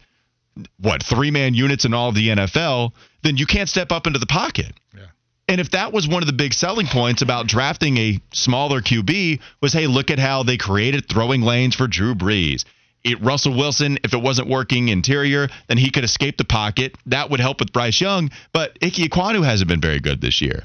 what, 0.79 1.03
three 1.03 1.31
man 1.31 1.53
units 1.53 1.85
in 1.85 1.93
all 1.93 2.09
of 2.09 2.15
the 2.15 2.29
NFL, 2.29 2.93
then 3.21 3.37
you 3.37 3.45
can't 3.45 3.69
step 3.69 3.91
up 3.91 4.07
into 4.07 4.19
the 4.19 4.25
pocket. 4.25 4.73
Yeah. 4.95 5.05
And 5.47 5.61
if 5.61 5.71
that 5.71 5.93
was 5.93 6.07
one 6.07 6.23
of 6.23 6.27
the 6.27 6.33
big 6.33 6.53
selling 6.53 6.87
points 6.87 7.21
about 7.21 7.47
drafting 7.47 7.97
a 7.97 8.19
smaller 8.33 8.81
QB, 8.81 9.39
was 9.61 9.73
hey, 9.73 9.87
look 9.87 10.09
at 10.09 10.19
how 10.19 10.43
they 10.43 10.57
created 10.57 11.07
throwing 11.07 11.41
lanes 11.41 11.75
for 11.75 11.87
Drew 11.87 12.15
Brees. 12.15 12.65
It, 13.03 13.21
Russell 13.21 13.55
Wilson, 13.55 13.99
if 14.03 14.13
it 14.13 14.21
wasn't 14.21 14.49
working 14.49 14.89
interior, 14.89 15.47
then 15.67 15.77
he 15.77 15.91
could 15.91 16.03
escape 16.03 16.37
the 16.37 16.43
pocket. 16.43 16.97
That 17.05 17.29
would 17.29 17.39
help 17.39 17.59
with 17.59 17.71
Bryce 17.71 18.01
Young. 18.01 18.31
But 18.51 18.77
Ike 18.81 18.93
Ekwonu 18.93 19.45
hasn't 19.45 19.69
been 19.69 19.79
very 19.79 19.99
good 19.99 20.19
this 20.19 20.41
year. 20.41 20.63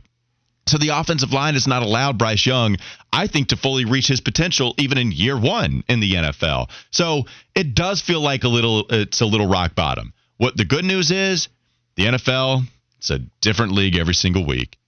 So 0.66 0.78
the 0.78 0.90
offensive 0.90 1.32
line 1.32 1.54
has 1.54 1.66
not 1.66 1.82
allowed 1.82 2.18
Bryce 2.18 2.46
Young, 2.46 2.76
I 3.12 3.26
think, 3.26 3.48
to 3.48 3.56
fully 3.56 3.84
reach 3.84 4.06
his 4.06 4.20
potential 4.20 4.74
even 4.78 4.96
in 4.96 5.10
year 5.10 5.36
one 5.36 5.82
in 5.88 6.00
the 6.00 6.12
NFL. 6.12 6.70
So 6.90 7.24
it 7.54 7.74
does 7.74 8.00
feel 8.00 8.20
like 8.20 8.44
a 8.44 8.48
little 8.48 8.86
it's 8.88 9.20
a 9.20 9.26
little 9.26 9.48
rock 9.48 9.74
bottom. 9.74 10.12
What 10.36 10.56
the 10.56 10.64
good 10.64 10.84
news 10.84 11.10
is, 11.10 11.48
the 11.96 12.06
NFL, 12.06 12.64
it's 12.98 13.10
a 13.10 13.18
different 13.40 13.72
league 13.72 13.96
every 13.96 14.14
single 14.14 14.46
week, 14.46 14.78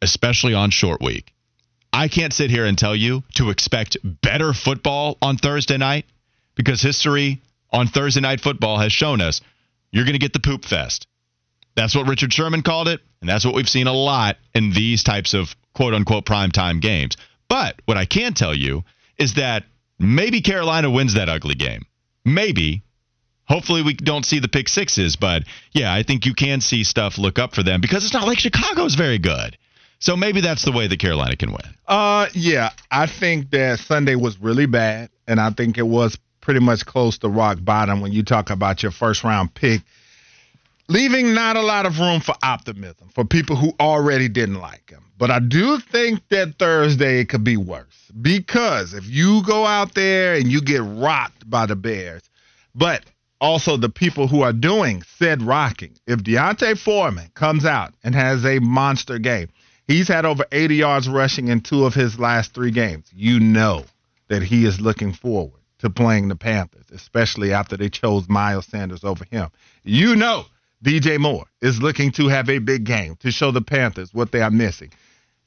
especially 0.00 0.54
on 0.54 0.70
short 0.70 1.00
week. 1.02 1.32
I 1.92 2.08
can't 2.08 2.32
sit 2.32 2.50
here 2.50 2.66
and 2.66 2.76
tell 2.76 2.96
you 2.96 3.22
to 3.34 3.50
expect 3.50 3.96
better 4.02 4.52
football 4.52 5.18
on 5.22 5.36
Thursday 5.36 5.76
night 5.78 6.06
because 6.54 6.82
history 6.82 7.40
on 7.70 7.86
Thursday 7.86 8.20
night 8.20 8.40
football 8.40 8.78
has 8.78 8.92
shown 8.92 9.20
us 9.20 9.40
you're 9.92 10.04
going 10.04 10.14
to 10.14 10.18
get 10.18 10.32
the 10.32 10.40
poop 10.40 10.64
fest. 10.64 11.06
That's 11.76 11.94
what 11.94 12.08
Richard 12.08 12.32
Sherman 12.32 12.62
called 12.62 12.88
it, 12.88 13.00
and 13.20 13.28
that's 13.28 13.44
what 13.44 13.54
we've 13.54 13.68
seen 13.68 13.86
a 13.86 13.92
lot 13.92 14.38
in 14.54 14.72
these 14.72 15.02
types 15.02 15.34
of 15.34 15.54
quote 15.74 15.94
unquote 15.94 16.24
primetime 16.24 16.80
games. 16.80 17.16
But 17.48 17.80
what 17.84 17.96
I 17.96 18.06
can 18.06 18.34
tell 18.34 18.54
you 18.54 18.82
is 19.18 19.34
that 19.34 19.64
maybe 19.98 20.40
Carolina 20.40 20.90
wins 20.90 21.14
that 21.14 21.28
ugly 21.28 21.54
game. 21.54 21.84
Maybe. 22.24 22.82
Hopefully 23.44 23.82
we 23.82 23.94
don't 23.94 24.26
see 24.26 24.40
the 24.40 24.48
pick 24.48 24.68
sixes, 24.68 25.14
but 25.14 25.44
yeah, 25.70 25.94
I 25.94 26.02
think 26.02 26.26
you 26.26 26.34
can 26.34 26.60
see 26.60 26.82
stuff 26.82 27.16
look 27.16 27.38
up 27.38 27.54
for 27.54 27.62
them 27.62 27.80
because 27.80 28.04
it's 28.04 28.14
not 28.14 28.26
like 28.26 28.40
Chicago's 28.40 28.96
very 28.96 29.18
good. 29.18 29.56
So 30.00 30.16
maybe 30.16 30.40
that's 30.40 30.64
the 30.64 30.72
way 30.72 30.88
that 30.88 30.98
Carolina 30.98 31.36
can 31.36 31.50
win. 31.50 31.76
Uh 31.86 32.26
yeah, 32.32 32.70
I 32.90 33.06
think 33.06 33.50
that 33.50 33.78
Sunday 33.78 34.16
was 34.16 34.40
really 34.40 34.66
bad 34.66 35.10
and 35.28 35.38
I 35.40 35.50
think 35.50 35.78
it 35.78 35.86
was 35.86 36.18
pretty 36.40 36.60
much 36.60 36.84
close 36.84 37.18
to 37.18 37.28
rock 37.28 37.58
bottom 37.62 38.00
when 38.00 38.10
you 38.12 38.24
talk 38.24 38.50
about 38.50 38.82
your 38.82 38.92
first 38.92 39.22
round 39.22 39.54
pick 39.54 39.82
leaving 40.88 41.34
not 41.34 41.56
a 41.56 41.62
lot 41.62 41.86
of 41.86 41.98
room 41.98 42.20
for 42.20 42.34
optimism 42.42 43.08
for 43.08 43.24
people 43.24 43.56
who 43.56 43.72
already 43.80 44.28
didn't 44.28 44.60
like 44.60 44.90
him. 44.90 45.02
But 45.18 45.30
I 45.30 45.38
do 45.38 45.78
think 45.78 46.28
that 46.28 46.58
Thursday 46.58 47.20
it 47.20 47.28
could 47.28 47.44
be 47.44 47.56
worse 47.56 48.10
because 48.20 48.92
if 48.92 49.08
you 49.08 49.42
go 49.44 49.64
out 49.64 49.94
there 49.94 50.34
and 50.34 50.50
you 50.50 50.60
get 50.60 50.82
rocked 50.82 51.48
by 51.48 51.66
the 51.66 51.76
Bears, 51.76 52.22
but 52.74 53.04
also 53.40 53.76
the 53.76 53.88
people 53.88 54.28
who 54.28 54.42
are 54.42 54.52
doing 54.52 55.02
said 55.02 55.42
rocking, 55.42 55.96
if 56.06 56.22
D'Onta 56.22 56.76
Foreman 56.78 57.30
comes 57.34 57.64
out 57.64 57.94
and 58.04 58.14
has 58.14 58.44
a 58.44 58.58
monster 58.58 59.18
game, 59.18 59.48
he's 59.88 60.08
had 60.08 60.26
over 60.26 60.44
80 60.52 60.76
yards 60.76 61.08
rushing 61.08 61.48
in 61.48 61.62
two 61.62 61.86
of 61.86 61.94
his 61.94 62.18
last 62.18 62.52
three 62.52 62.70
games. 62.70 63.10
You 63.14 63.40
know 63.40 63.84
that 64.28 64.42
he 64.42 64.66
is 64.66 64.80
looking 64.80 65.12
forward 65.12 65.60
to 65.78 65.88
playing 65.88 66.28
the 66.28 66.36
Panthers, 66.36 66.86
especially 66.92 67.52
after 67.52 67.76
they 67.76 67.88
chose 67.88 68.28
Miles 68.28 68.66
Sanders 68.66 69.04
over 69.04 69.24
him. 69.30 69.50
You 69.82 70.16
know 70.16 70.46
DJ 70.84 71.18
Moore 71.18 71.46
is 71.62 71.80
looking 71.80 72.12
to 72.12 72.28
have 72.28 72.48
a 72.48 72.58
big 72.58 72.84
game 72.84 73.16
to 73.20 73.30
show 73.30 73.50
the 73.50 73.62
Panthers 73.62 74.12
what 74.12 74.32
they 74.32 74.42
are 74.42 74.50
missing. 74.50 74.92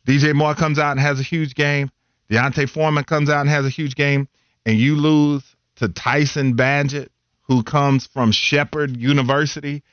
DJ 0.07 0.33
Moore 0.33 0.55
comes 0.55 0.79
out 0.79 0.91
and 0.91 0.99
has 0.99 1.19
a 1.19 1.23
huge 1.23 1.55
game. 1.55 1.91
D'Onta 2.29 2.67
Foreman 2.69 3.03
comes 3.03 3.29
out 3.29 3.41
and 3.41 3.49
has 3.49 3.65
a 3.65 3.69
huge 3.69 3.95
game, 3.95 4.27
and 4.65 4.77
you 4.77 4.95
lose 4.95 5.43
to 5.77 5.87
Tyson 5.87 6.55
Bagent, 6.55 7.09
who 7.41 7.63
comes 7.63 8.07
from 8.07 8.31
Shepherd 8.31 8.97
University. 8.97 9.83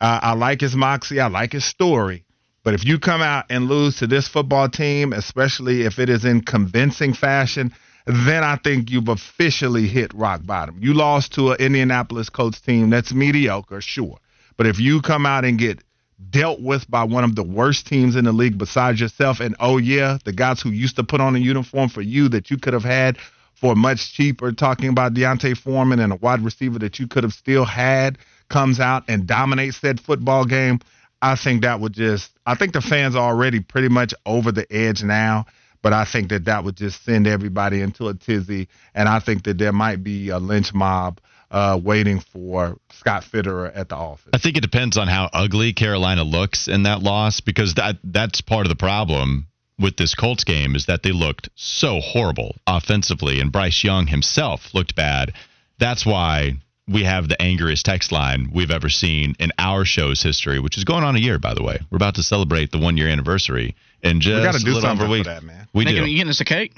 Uh, 0.00 0.20
I 0.22 0.32
like 0.34 0.60
his 0.60 0.74
moxie. 0.74 1.20
I 1.20 1.28
like 1.28 1.52
his 1.52 1.64
story. 1.64 2.24
But 2.64 2.74
if 2.74 2.84
you 2.84 2.98
come 2.98 3.22
out 3.22 3.46
and 3.50 3.66
lose 3.66 3.96
to 3.98 4.06
this 4.06 4.28
football 4.28 4.68
team, 4.68 5.12
especially 5.12 5.82
if 5.82 5.98
it 5.98 6.08
is 6.08 6.24
in 6.24 6.42
convincing 6.42 7.12
fashion, 7.12 7.74
then 8.06 8.44
I 8.44 8.56
think 8.56 8.90
you've 8.90 9.08
officially 9.08 9.88
hit 9.88 10.14
rock 10.14 10.44
bottom. 10.44 10.78
You 10.80 10.94
lost 10.94 11.34
to 11.34 11.52
an 11.52 11.58
Indianapolis 11.60 12.30
Colts 12.30 12.60
team 12.60 12.90
that's 12.90 13.12
mediocre, 13.12 13.80
sure. 13.80 14.18
But 14.56 14.66
if 14.66 14.78
you 14.78 15.00
come 15.00 15.26
out 15.26 15.44
and 15.44 15.58
get 15.58 15.82
dealt 16.30 16.60
with 16.60 16.88
by 16.90 17.04
one 17.04 17.24
of 17.24 17.34
the 17.34 17.42
worst 17.42 17.86
teams 17.86 18.16
in 18.16 18.24
the 18.24 18.32
league 18.32 18.58
besides 18.58 19.00
yourself, 19.00 19.40
and 19.40 19.56
oh 19.60 19.78
yeah, 19.78 20.18
the 20.24 20.32
guys 20.32 20.60
who 20.60 20.70
used 20.70 20.96
to 20.96 21.04
put 21.04 21.20
on 21.20 21.36
a 21.36 21.38
uniform 21.38 21.88
for 21.88 22.02
you 22.02 22.28
that 22.28 22.50
you 22.50 22.58
could 22.58 22.72
have 22.72 22.84
had 22.84 23.18
for 23.54 23.74
much 23.74 24.12
cheaper, 24.12 24.52
talking 24.52 24.88
about 24.88 25.14
D'Onta 25.14 25.56
Foreman 25.56 26.00
and 26.00 26.12
a 26.12 26.16
wide 26.16 26.40
receiver 26.40 26.78
that 26.80 26.98
you 26.98 27.06
could 27.06 27.22
have 27.22 27.32
still 27.32 27.64
had 27.64 28.18
comes 28.48 28.80
out 28.80 29.04
and 29.08 29.26
dominates 29.26 29.80
that 29.80 30.00
football 30.00 30.44
game, 30.44 30.80
I 31.22 31.36
think 31.36 31.62
that 31.62 31.80
would 31.80 31.92
just 31.92 32.30
I 32.44 32.54
think 32.56 32.72
the 32.72 32.80
fans 32.80 33.14
are 33.14 33.30
already 33.30 33.60
pretty 33.60 33.88
much 33.88 34.12
over 34.26 34.52
the 34.52 34.70
edge 34.72 35.02
now. 35.02 35.46
But 35.80 35.92
I 35.92 36.04
think 36.04 36.28
that 36.28 36.44
that 36.44 36.62
would 36.62 36.76
just 36.76 37.04
send 37.04 37.26
everybody 37.26 37.80
into 37.80 38.06
a 38.06 38.14
tizzy, 38.14 38.68
and 38.94 39.08
I 39.08 39.18
think 39.18 39.42
that 39.44 39.58
there 39.58 39.72
might 39.72 40.04
be 40.04 40.28
a 40.28 40.38
lynch 40.38 40.72
mob 40.72 41.20
uh, 41.52 41.78
waiting 41.82 42.18
for 42.18 42.78
Scott 42.90 43.24
Fitterer 43.30 43.70
at 43.74 43.90
the 43.90 43.94
office. 43.94 44.30
I 44.32 44.38
think 44.38 44.56
it 44.56 44.62
depends 44.62 44.96
on 44.96 45.06
how 45.06 45.28
ugly 45.32 45.74
Carolina 45.74 46.24
looks 46.24 46.66
in 46.66 46.84
that 46.84 47.02
loss 47.02 47.40
because 47.40 47.74
that 47.74 47.98
that's 48.02 48.40
part 48.40 48.66
of 48.66 48.70
the 48.70 48.76
problem 48.76 49.46
with 49.78 49.96
this 49.96 50.14
Colts 50.14 50.44
game 50.44 50.74
is 50.74 50.86
that 50.86 51.02
they 51.02 51.12
looked 51.12 51.50
so 51.54 52.00
horrible 52.00 52.56
offensively 52.66 53.40
and 53.40 53.52
Bryce 53.52 53.84
Young 53.84 54.06
himself 54.06 54.74
looked 54.74 54.96
bad. 54.96 55.34
That's 55.78 56.06
why 56.06 56.54
we 56.88 57.04
have 57.04 57.28
the 57.28 57.40
angriest 57.40 57.84
text 57.84 58.12
line 58.12 58.50
we've 58.54 58.70
ever 58.70 58.88
seen 58.88 59.34
in 59.38 59.52
our 59.58 59.84
show's 59.84 60.22
history, 60.22 60.58
which 60.58 60.78
is 60.78 60.84
going 60.84 61.04
on 61.04 61.16
a 61.16 61.18
year, 61.18 61.38
by 61.38 61.54
the 61.54 61.62
way. 61.62 61.78
We're 61.90 61.96
about 61.96 62.14
to 62.14 62.22
celebrate 62.22 62.70
the 62.70 62.78
one 62.78 62.96
year 62.96 63.08
anniversary 63.08 63.74
in 64.02 64.20
just 64.20 64.36
we 64.36 64.42
gotta 64.42 64.58
do 64.58 64.64
a 64.64 64.74
little 64.74 64.80
something 64.82 65.04
over 65.04 65.14
a 65.14 65.18
week. 65.18 65.24
for 65.24 65.34
that, 65.34 65.42
man. 65.42 65.68
We 65.74 65.84
Making, 65.84 66.04
do. 66.04 66.10
You 66.10 66.16
getting 66.16 66.30
us 66.30 66.40
a 66.40 66.44
cake? 66.44 66.72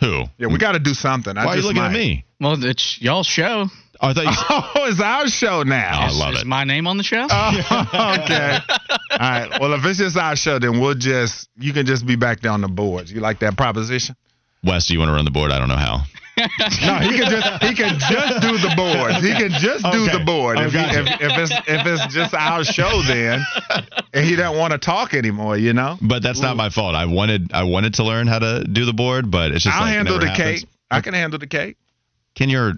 Who? 0.00 0.24
Yeah, 0.36 0.48
we 0.48 0.58
got 0.58 0.72
to 0.72 0.80
do 0.80 0.94
something. 0.94 1.38
I 1.38 1.44
Why 1.44 1.52
are 1.52 1.54
you 1.54 1.62
just 1.62 1.68
looking 1.68 1.82
at 1.82 1.92
me? 1.92 2.24
Well, 2.40 2.64
it's 2.64 3.00
y'all's 3.00 3.28
show. 3.28 3.68
Oh, 4.02 4.08
I 4.08 4.14
thought 4.14 4.24
you 4.24 4.30
Oh, 4.82 4.88
it's 4.88 5.00
our 5.00 5.28
show 5.28 5.62
now. 5.62 6.00
I 6.00 6.10
love 6.10 6.34
Is 6.34 6.40
it. 6.42 6.46
my 6.46 6.64
name 6.64 6.86
on 6.88 6.96
the 6.96 7.04
show? 7.04 7.26
Oh, 7.30 8.18
okay. 8.24 8.58
All 9.12 9.18
right. 9.18 9.60
Well, 9.60 9.72
if 9.74 9.84
it's 9.84 9.98
just 9.98 10.16
our 10.16 10.34
show, 10.36 10.58
then 10.58 10.80
we'll 10.80 10.94
just 10.94 11.48
you 11.56 11.72
can 11.72 11.86
just 11.86 12.04
be 12.06 12.16
back 12.16 12.40
there 12.40 12.50
on 12.52 12.60
the 12.60 12.68
boards. 12.68 13.12
You 13.12 13.20
like 13.20 13.38
that 13.40 13.56
proposition? 13.56 14.16
Wes, 14.64 14.86
do 14.86 14.94
you 14.94 14.98
want 15.00 15.10
to 15.10 15.14
run 15.14 15.24
the 15.24 15.30
board? 15.30 15.50
I 15.52 15.58
don't 15.58 15.68
know 15.68 15.76
how. 15.76 16.02
No, 16.82 16.96
he 16.98 17.18
can 17.18 17.30
just 17.30 17.62
he 17.62 17.74
can 17.74 17.98
just 18.00 18.40
do 18.40 18.56
the 18.58 18.72
boards. 18.74 19.22
He 19.22 19.32
can 19.34 19.50
just 19.50 19.84
do 19.84 20.04
Okay. 20.08 20.18
the 20.18 20.24
board. 20.24 20.56
Oh, 20.58 20.62
If, 20.64 20.72
he, 20.72 20.78
if, 20.80 21.06
if 21.20 21.38
it's 21.38 21.52
if 21.68 21.86
it's 21.86 22.14
just 22.14 22.34
our 22.34 22.64
show, 22.64 23.02
then 23.06 23.40
and 24.14 24.24
he 24.24 24.34
don't 24.34 24.56
want 24.56 24.72
to 24.72 24.78
talk 24.78 25.12
anymore, 25.14 25.58
you 25.58 25.72
know. 25.74 25.98
But 26.00 26.22
that's 26.22 26.40
not 26.40 26.56
my 26.56 26.70
fault. 26.70 26.94
I 26.96 27.04
wanted 27.04 27.52
I 27.52 27.64
wanted 27.64 27.94
to 27.94 28.04
learn 28.04 28.26
how 28.26 28.38
to 28.40 28.64
do 28.64 28.86
the 28.86 28.94
board, 28.94 29.30
but 29.30 29.52
it's 29.52 29.64
just 29.64 29.76
I'll 29.76 29.82
like, 29.82 29.92
handle 29.94 30.14
never 30.14 30.24
the 30.24 30.30
happens. 30.32 30.60
cake. 30.62 30.70
I 30.90 31.00
can 31.02 31.14
handle 31.14 31.38
the 31.38 31.46
cake. 31.46 31.76
Can 32.34 32.48
your 32.48 32.72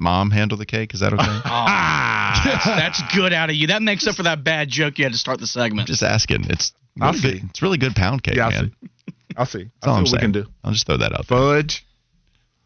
mom 0.00 0.30
handle 0.30 0.56
the 0.58 0.66
cake? 0.66 0.94
Is 0.94 1.00
that 1.00 1.12
okay? 1.12 1.22
Oh, 1.44 2.40
that's, 2.44 2.64
that's 2.64 3.14
good 3.14 3.32
out 3.32 3.50
of 3.50 3.56
you. 3.56 3.66
That 3.68 3.82
makes 3.82 4.06
up 4.06 4.14
for 4.14 4.22
that 4.22 4.42
bad 4.44 4.68
joke 4.68 4.98
you 4.98 5.04
had 5.04 5.12
to 5.12 5.18
start 5.18 5.40
the 5.40 5.46
segment. 5.46 5.88
Just 5.88 6.02
asking. 6.02 6.44
It's 6.48 6.72
I'll 7.00 7.12
really 7.12 7.22
good, 7.32 7.40
see. 7.40 7.46
it's 7.50 7.62
really 7.62 7.78
good 7.78 7.94
pound 7.94 8.22
cake, 8.22 8.36
Yeah, 8.36 8.44
I'll 8.46 8.50
man. 8.50 8.72
see. 8.80 8.88
I'll 9.36 9.46
see. 9.46 9.64
That's 9.64 9.72
all 9.86 9.92
I'll 9.94 9.98
I'm 10.00 10.06
see 10.06 10.12
what 10.12 10.20
we 10.20 10.22
saying. 10.22 10.32
can 10.32 10.42
do. 10.44 10.48
I'll 10.64 10.72
just 10.72 10.86
throw 10.86 10.96
that 10.98 11.12
out 11.12 11.26
there. 11.28 11.38
Fudge. 11.38 11.84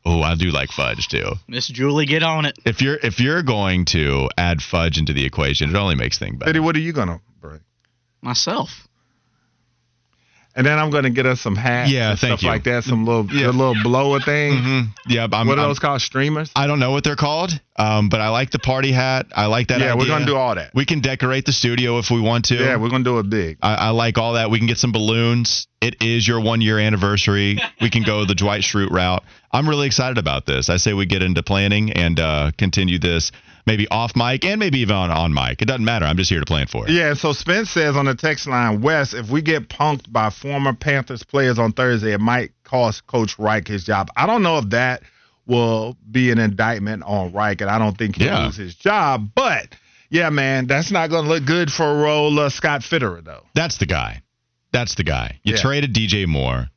Oh, 0.07 0.21
I 0.21 0.35
do 0.35 0.51
like 0.51 0.71
fudge 0.71 1.09
too. 1.09 1.33
Miss 1.49 1.67
Julie, 1.67 2.05
get 2.07 2.23
on 2.23 2.45
it. 2.45 2.59
If 2.67 2.83
you're 2.83 2.97
if 3.03 3.21
you're 3.21 3.43
going 3.43 3.87
to 3.87 4.29
add 4.37 4.61
fudge 4.63 4.99
into 4.99 5.15
the 5.15 5.25
equation, 5.25 5.71
it 5.71 5.77
only 5.77 5.95
makes 5.95 6.19
things 6.19 6.37
better. 6.37 6.51
Eddie, 6.51 6.61
what 6.61 6.77
are 6.77 6.81
you 6.81 6.93
gonna 6.93 7.21
bring? 7.41 7.61
Myself. 8.21 8.87
And 10.57 10.65
then 10.65 10.79
I'm 10.79 10.91
gonna 10.91 11.11
get 11.11 11.27
us 11.27 11.41
some 11.41 11.57
hats. 11.57 11.91
Yeah, 11.91 12.11
and 12.13 12.19
thank 12.19 12.39
stuff 12.39 12.43
you. 12.45 12.49
like 12.49 12.63
that. 12.65 12.85
Some 12.85 13.05
little, 13.05 13.27
Yeah. 13.27 13.47
the 13.49 13.53
little 13.53 13.75
blower 13.83 14.21
thing. 14.21 14.53
Mm-hmm. 14.53 14.81
Yeah, 15.09 15.27
I'm, 15.33 15.49
what 15.49 15.59
are 15.59 15.63
I'm- 15.63 15.69
those 15.71 15.81
called? 15.81 16.01
Streamers. 16.01 16.53
I 16.55 16.67
don't 16.69 16.79
know 16.79 16.93
what 16.93 17.03
they're 17.03 17.17
called, 17.17 17.51
um, 17.77 18.09
but 18.09 18.21
I 18.21 18.29
like 18.29 18.51
the 18.53 18.61
party 18.61 18.93
hat. 18.93 19.27
I 19.35 19.47
like 19.47 19.69
that. 19.69 19.81
Yeah, 19.81 19.95
we're 19.97 20.07
gonna 20.07 20.27
do 20.27 20.37
all 20.37 20.55
that. 20.55 20.71
We 20.73 20.85
can 20.87 21.01
decorate 21.01 21.45
the 21.45 21.53
studio 21.53 21.99
if 21.99 22.11
we 22.11 22.21
want 22.21 22.45
to. 22.47 22.55
Yeah, 22.55 22.77
we're 22.77 22.89
gonna 22.91 23.03
do 23.05 23.19
it 23.19 23.29
big. 23.29 23.59
I, 23.63 23.75
I 23.75 23.89
like 23.91 24.17
all 24.17 24.35
that. 24.35 24.51
We 24.51 24.59
can 24.59 24.69
get 24.69 24.79
some 24.79 24.93
balloons. 24.93 25.67
It 25.81 25.97
is 26.01 26.27
your 26.27 26.41
one 26.41 26.61
year 26.61 26.79
anniversary. 26.79 27.59
We 27.81 27.91
can 27.91 28.05
go 28.05 28.25
the 28.25 28.35
Dwight 28.37 28.63
Schrute 28.63 28.91
route. 28.91 29.25
I'm 29.53 29.69
really 29.69 29.87
excited 29.87 30.19
about 30.19 30.47
this. 30.47 30.71
I 30.71 30.77
say 30.79 30.95
we 30.95 31.05
get 31.07 31.23
into 31.23 31.43
planning 31.43 31.93
and 31.93 32.19
uh, 32.21 32.51
continue 32.57 32.99
this 32.99 33.33
maybe 33.67 33.89
off 33.89 34.15
mic 34.17 34.45
and 34.45 34.59
maybe 34.61 34.81
even 34.81 34.95
on, 34.95 35.11
on 35.11 35.33
mic. 35.33 35.63
It 35.63 35.67
doesn't 35.67 35.85
matter. 35.85 36.05
I'm 36.07 36.17
just 36.17 36.31
here 36.31 36.41
to 36.41 36.47
plan 36.47 36.67
for 36.67 36.87
it. 36.87 36.93
Yeah, 36.93 37.15
so 37.15 37.33
Spence 37.33 37.71
says 37.71 37.97
on 37.97 38.05
the 38.05 38.15
text 38.15 38.47
line, 38.47 38.81
Wes, 38.83 39.15
if 39.15 39.31
we 39.31 39.43
get 39.43 39.69
punked 39.69 40.13
by 40.13 40.31
former 40.31 40.73
Panthers 40.73 41.23
players 41.23 41.59
on 41.59 41.73
Thursday, 41.73 42.13
it 42.13 42.21
might 42.21 42.53
cost 42.65 43.07
Coach 43.07 43.39
Reich 43.39 43.67
his 43.69 43.85
job. 43.85 44.09
I 44.17 44.27
don't 44.27 44.43
know 44.43 44.59
if 44.59 44.71
that 44.71 45.03
will 45.47 45.97
be 46.11 46.31
an 46.31 46.39
indictment 46.39 47.03
on 47.05 47.33
Reich, 47.33 47.61
and 47.61 47.71
I 47.71 47.79
don't 47.79 47.97
think 47.97 48.17
he'll 48.17 48.27
Yeah. 48.29 48.45
lose 48.47 48.57
his 48.57 48.75
job. 48.75 49.31
But 49.35 49.75
yeah, 50.11 50.31
man, 50.31 50.67
that's 50.67 50.91
not 50.91 51.11
going 51.11 51.25
to 51.25 51.31
look 51.31 51.45
good 51.45 51.71
for 51.73 51.85
role 52.03 52.39
uh, 52.39 52.49
Scott 52.51 52.81
Fitterer 52.83 53.23
though. 53.25 53.43
That's 53.55 53.79
the 53.79 53.87
guy. 53.87 54.23
That's 54.73 54.95
the 54.95 55.05
guy. 55.05 55.39
You 55.45 55.55
Yeah. 55.55 55.61
traded 55.61 55.93
DJ 55.95 56.27
Moore. 56.27 56.69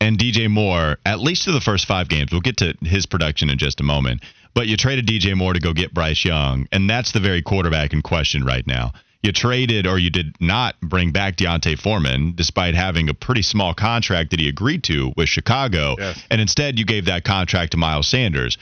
And 0.00 0.18
DJ 0.18 0.48
Moore, 0.50 0.98
at 1.06 1.20
least 1.20 1.44
through 1.44 1.54
the 1.54 1.60
first 1.60 1.86
five 1.86 2.08
games, 2.08 2.30
we'll 2.30 2.40
get 2.42 2.58
to 2.58 2.74
his 2.82 3.06
production 3.06 3.48
in 3.48 3.56
just 3.56 3.80
a 3.80 3.84
moment. 3.84 4.22
But 4.54 4.68
you 4.68 4.76
traded 4.76 5.06
DJ 5.06 5.34
Moore 5.34 5.52
to 5.52 5.60
go 5.60 5.72
get 5.72 5.92
Bryce 5.92 6.24
Young, 6.24 6.68
and 6.70 6.88
that's 6.88 7.12
the 7.12 7.20
very 7.20 7.42
quarterback 7.42 7.92
in 7.92 8.02
question 8.02 8.44
right 8.44 8.66
now. 8.66 8.92
You 9.24 9.32
traded 9.32 9.86
or 9.86 9.98
you 9.98 10.10
did 10.10 10.36
not 10.38 10.78
bring 10.80 11.10
back 11.10 11.36
D'Onta 11.36 11.78
Foreman, 11.78 12.34
despite 12.34 12.74
having 12.74 13.08
a 13.08 13.14
pretty 13.14 13.40
small 13.40 13.72
contract 13.72 14.30
that 14.30 14.38
he 14.38 14.48
agreed 14.48 14.84
to 14.84 15.12
with 15.16 15.30
Chicago. 15.30 15.96
Yes. 15.98 16.22
And 16.30 16.42
instead, 16.42 16.78
you 16.78 16.84
gave 16.84 17.06
that 17.06 17.24
contract 17.24 17.72
to 17.72 17.78
Miles 17.78 18.06
Sanders. 18.06 18.58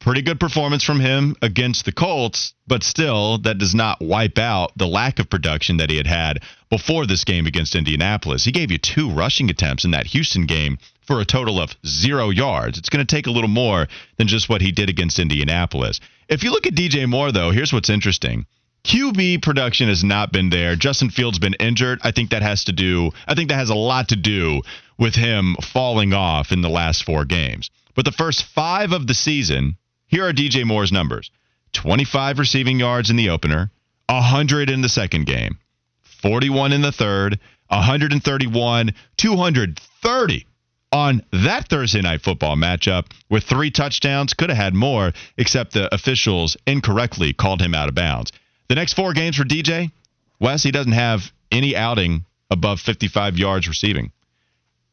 Pretty 0.00 0.20
good 0.20 0.38
performance 0.38 0.84
from 0.84 1.00
him 1.00 1.34
against 1.40 1.86
the 1.86 1.92
Colts, 1.92 2.52
but 2.66 2.82
still, 2.82 3.38
that 3.38 3.56
does 3.56 3.74
not 3.74 4.02
wipe 4.02 4.36
out 4.36 4.72
the 4.76 4.86
lack 4.86 5.18
of 5.18 5.30
production 5.30 5.78
that 5.78 5.88
he 5.88 5.96
had 5.96 6.08
had 6.08 6.42
before 6.68 7.06
this 7.06 7.24
game 7.24 7.46
against 7.46 7.74
Indianapolis. 7.74 8.44
He 8.44 8.52
gave 8.52 8.70
you 8.70 8.78
two 8.78 9.08
rushing 9.10 9.48
attempts 9.48 9.84
in 9.84 9.92
that 9.92 10.08
Houston 10.08 10.44
game 10.44 10.76
for 11.06 11.20
a 11.20 11.24
total 11.24 11.60
of 11.60 11.74
zero 11.86 12.30
yards. 12.30 12.78
It's 12.78 12.88
going 12.88 13.04
to 13.04 13.14
take 13.14 13.26
a 13.26 13.30
little 13.30 13.48
more 13.48 13.88
than 14.16 14.28
just 14.28 14.48
what 14.48 14.60
he 14.60 14.72
did 14.72 14.88
against 14.88 15.18
Indianapolis. 15.18 16.00
If 16.28 16.44
you 16.44 16.50
look 16.50 16.66
at 16.66 16.74
DJ 16.74 17.08
Moore, 17.08 17.32
though, 17.32 17.50
here's 17.50 17.72
what's 17.72 17.90
interesting. 17.90 18.46
QB 18.84 19.42
production 19.42 19.88
has 19.88 20.02
not 20.02 20.32
been 20.32 20.50
there. 20.50 20.74
Justin 20.74 21.10
Fields 21.10 21.38
been 21.38 21.54
injured. 21.54 22.00
I 22.02 22.10
think 22.10 22.30
that 22.30 22.42
has 22.42 22.64
to 22.64 22.72
do 22.72 23.12
I 23.26 23.34
think 23.34 23.50
that 23.50 23.56
has 23.56 23.70
a 23.70 23.74
lot 23.74 24.08
to 24.08 24.16
do 24.16 24.62
with 24.98 25.14
him 25.14 25.56
falling 25.60 26.12
off 26.12 26.52
in 26.52 26.62
the 26.62 26.68
last 26.68 27.04
4 27.04 27.24
games. 27.24 27.70
But 27.94 28.04
the 28.04 28.12
first 28.12 28.44
5 28.44 28.92
of 28.92 29.06
the 29.06 29.14
season, 29.14 29.76
here 30.06 30.26
are 30.26 30.32
DJ 30.32 30.64
Moore's 30.64 30.92
numbers. 30.92 31.30
25 31.74 32.38
receiving 32.38 32.80
yards 32.80 33.08
in 33.08 33.16
the 33.16 33.30
opener, 33.30 33.70
100 34.08 34.68
in 34.68 34.82
the 34.82 34.88
second 34.88 35.26
game, 35.26 35.58
41 36.02 36.72
in 36.72 36.82
the 36.82 36.92
third, 36.92 37.38
131, 37.68 38.94
230 39.16 40.46
on 40.92 41.22
that 41.32 41.68
Thursday 41.68 42.02
night 42.02 42.22
football 42.22 42.56
matchup 42.56 43.06
with 43.30 43.44
three 43.44 43.70
touchdowns. 43.70 44.34
Could 44.34 44.50
have 44.50 44.58
had 44.58 44.74
more, 44.74 45.12
except 45.36 45.72
the 45.72 45.92
officials 45.94 46.56
incorrectly 46.66 47.32
called 47.32 47.60
him 47.60 47.74
out 47.74 47.88
of 47.88 47.94
bounds. 47.94 48.32
The 48.68 48.74
next 48.74 48.94
four 48.94 49.12
games 49.12 49.36
for 49.36 49.44
DJ, 49.44 49.90
Wes, 50.38 50.62
he 50.62 50.70
doesn't 50.70 50.92
have 50.92 51.32
any 51.50 51.76
outing 51.76 52.24
above 52.50 52.80
55 52.80 53.38
yards 53.38 53.68
receiving. 53.68 54.12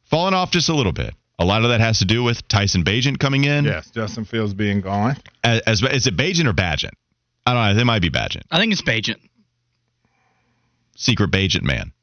Falling 0.06 0.34
off 0.34 0.52
just 0.52 0.70
a 0.70 0.74
little 0.74 0.92
bit. 0.92 1.14
A 1.38 1.46
lot 1.46 1.64
of 1.64 1.70
that 1.70 1.80
has 1.80 2.00
to 2.00 2.06
do 2.06 2.24
with 2.24 2.46
Tyson 2.48 2.84
Bagent 2.84 3.20
coming 3.20 3.46
in. 3.46 3.64
Yes, 3.66 3.90
Justin 3.92 4.26
Fields 4.26 4.54
being 4.54 4.82
gone. 4.82 5.16
As, 5.44 5.62
as 5.62 5.84
is 5.84 6.08
it 6.08 6.18
Bagent 6.18 6.48
or 6.48 6.54
Bagent? 6.54 6.92
I 7.46 7.54
don't 7.54 7.76
know. 7.76 7.82
It 7.82 7.86
might 7.86 8.02
be 8.02 8.10
Bagent. 8.10 8.44
I 8.52 8.60
think 8.60 8.74
it's 8.74 8.82
Bagent. 8.82 9.20
Secret 10.98 11.32
Bagent 11.32 11.64
Man. 11.64 11.94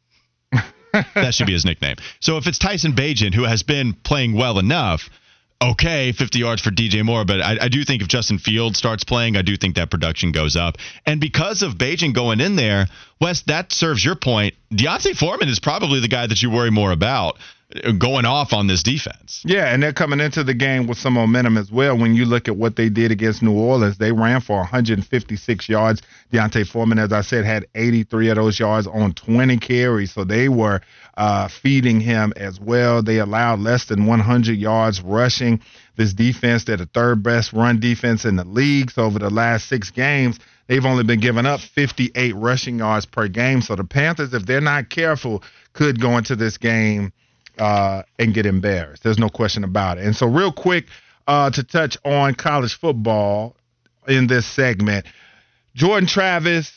That 1.14 1.34
should 1.34 1.46
be 1.46 1.52
his 1.52 1.64
nickname. 1.64 1.96
So 2.20 2.36
if 2.36 2.46
it's 2.46 2.58
Tyson 2.58 2.92
Bagent 2.92 3.34
who 3.34 3.44
has 3.44 3.62
been 3.62 3.94
playing 3.94 4.34
well 4.34 4.58
enough, 4.58 5.08
okay, 5.62 6.12
50 6.12 6.38
yards 6.38 6.62
for 6.62 6.70
DJ 6.70 7.04
Moore. 7.04 7.24
But 7.24 7.40
I, 7.40 7.58
I 7.62 7.68
do 7.68 7.84
think 7.84 8.02
if 8.02 8.08
Justin 8.08 8.38
Field 8.38 8.76
starts 8.76 9.04
playing, 9.04 9.36
I 9.36 9.42
do 9.42 9.56
think 9.56 9.76
that 9.76 9.90
production 9.90 10.32
goes 10.32 10.56
up. 10.56 10.76
And 11.04 11.20
because 11.20 11.62
of 11.62 11.74
Bagent 11.74 12.14
going 12.14 12.40
in 12.40 12.56
there, 12.56 12.86
Wes, 13.20 13.42
that 13.42 13.72
serves 13.72 14.04
your 14.04 14.16
point. 14.16 14.54
D'Onta 14.74 15.16
Foreman 15.16 15.48
is 15.48 15.60
probably 15.60 16.00
the 16.00 16.08
guy 16.08 16.26
that 16.26 16.42
you 16.42 16.50
worry 16.50 16.70
more 16.70 16.92
about 16.92 17.38
going 17.98 18.24
off 18.24 18.52
on 18.52 18.68
this 18.68 18.82
defense. 18.82 19.42
Yeah, 19.44 19.72
and 19.72 19.82
they're 19.82 19.92
coming 19.92 20.20
into 20.20 20.44
the 20.44 20.54
game 20.54 20.86
with 20.86 20.98
some 20.98 21.14
momentum 21.14 21.58
as 21.58 21.70
well. 21.70 21.98
When 21.98 22.14
you 22.14 22.24
look 22.24 22.46
at 22.46 22.56
what 22.56 22.76
they 22.76 22.88
did 22.88 23.10
against 23.10 23.42
New 23.42 23.58
Orleans, 23.58 23.98
they 23.98 24.12
ran 24.12 24.40
for 24.40 24.58
156 24.58 25.68
yards. 25.68 26.00
D'Onta 26.30 26.64
Foreman, 26.64 27.00
as 27.00 27.12
I 27.12 27.22
said, 27.22 27.44
had 27.44 27.66
83 27.74 28.28
of 28.30 28.36
those 28.36 28.60
yards 28.60 28.86
on 28.86 29.14
20 29.14 29.56
carries, 29.58 30.12
so 30.12 30.22
they 30.22 30.48
were 30.48 30.80
uh, 31.16 31.48
feeding 31.48 32.00
him 32.00 32.32
as 32.36 32.60
well. 32.60 33.02
They 33.02 33.18
allowed 33.18 33.58
less 33.58 33.86
than 33.86 34.06
100 34.06 34.56
yards 34.56 35.00
rushing. 35.00 35.60
This 35.96 36.12
defense, 36.12 36.64
they're 36.64 36.76
the 36.76 36.86
third 36.86 37.24
best 37.24 37.52
run 37.52 37.80
defense 37.80 38.24
in 38.24 38.36
the 38.36 38.44
league. 38.44 38.92
So 38.92 39.02
over 39.02 39.18
the 39.18 39.30
last 39.30 39.68
six 39.68 39.90
games, 39.90 40.38
they've 40.68 40.84
only 40.84 41.02
been 41.02 41.20
giving 41.20 41.46
up 41.46 41.60
58 41.60 42.36
rushing 42.36 42.78
yards 42.78 43.06
per 43.06 43.26
game. 43.26 43.60
So 43.60 43.74
the 43.74 43.84
Panthers, 43.84 44.34
if 44.34 44.46
they're 44.46 44.60
not 44.60 44.88
careful, 44.88 45.42
could 45.72 46.00
go 46.00 46.16
into 46.16 46.36
this 46.36 46.58
game 46.58 47.12
uh, 47.58 48.02
and 48.18 48.34
get 48.34 48.46
embarrassed. 48.46 49.02
There's 49.02 49.18
no 49.18 49.28
question 49.28 49.64
about 49.64 49.98
it. 49.98 50.04
And 50.04 50.16
so, 50.16 50.26
real 50.26 50.52
quick, 50.52 50.86
uh, 51.26 51.50
to 51.50 51.62
touch 51.62 51.96
on 52.04 52.34
college 52.34 52.78
football 52.78 53.56
in 54.06 54.26
this 54.26 54.46
segment, 54.46 55.06
Jordan 55.74 56.08
Travis 56.08 56.72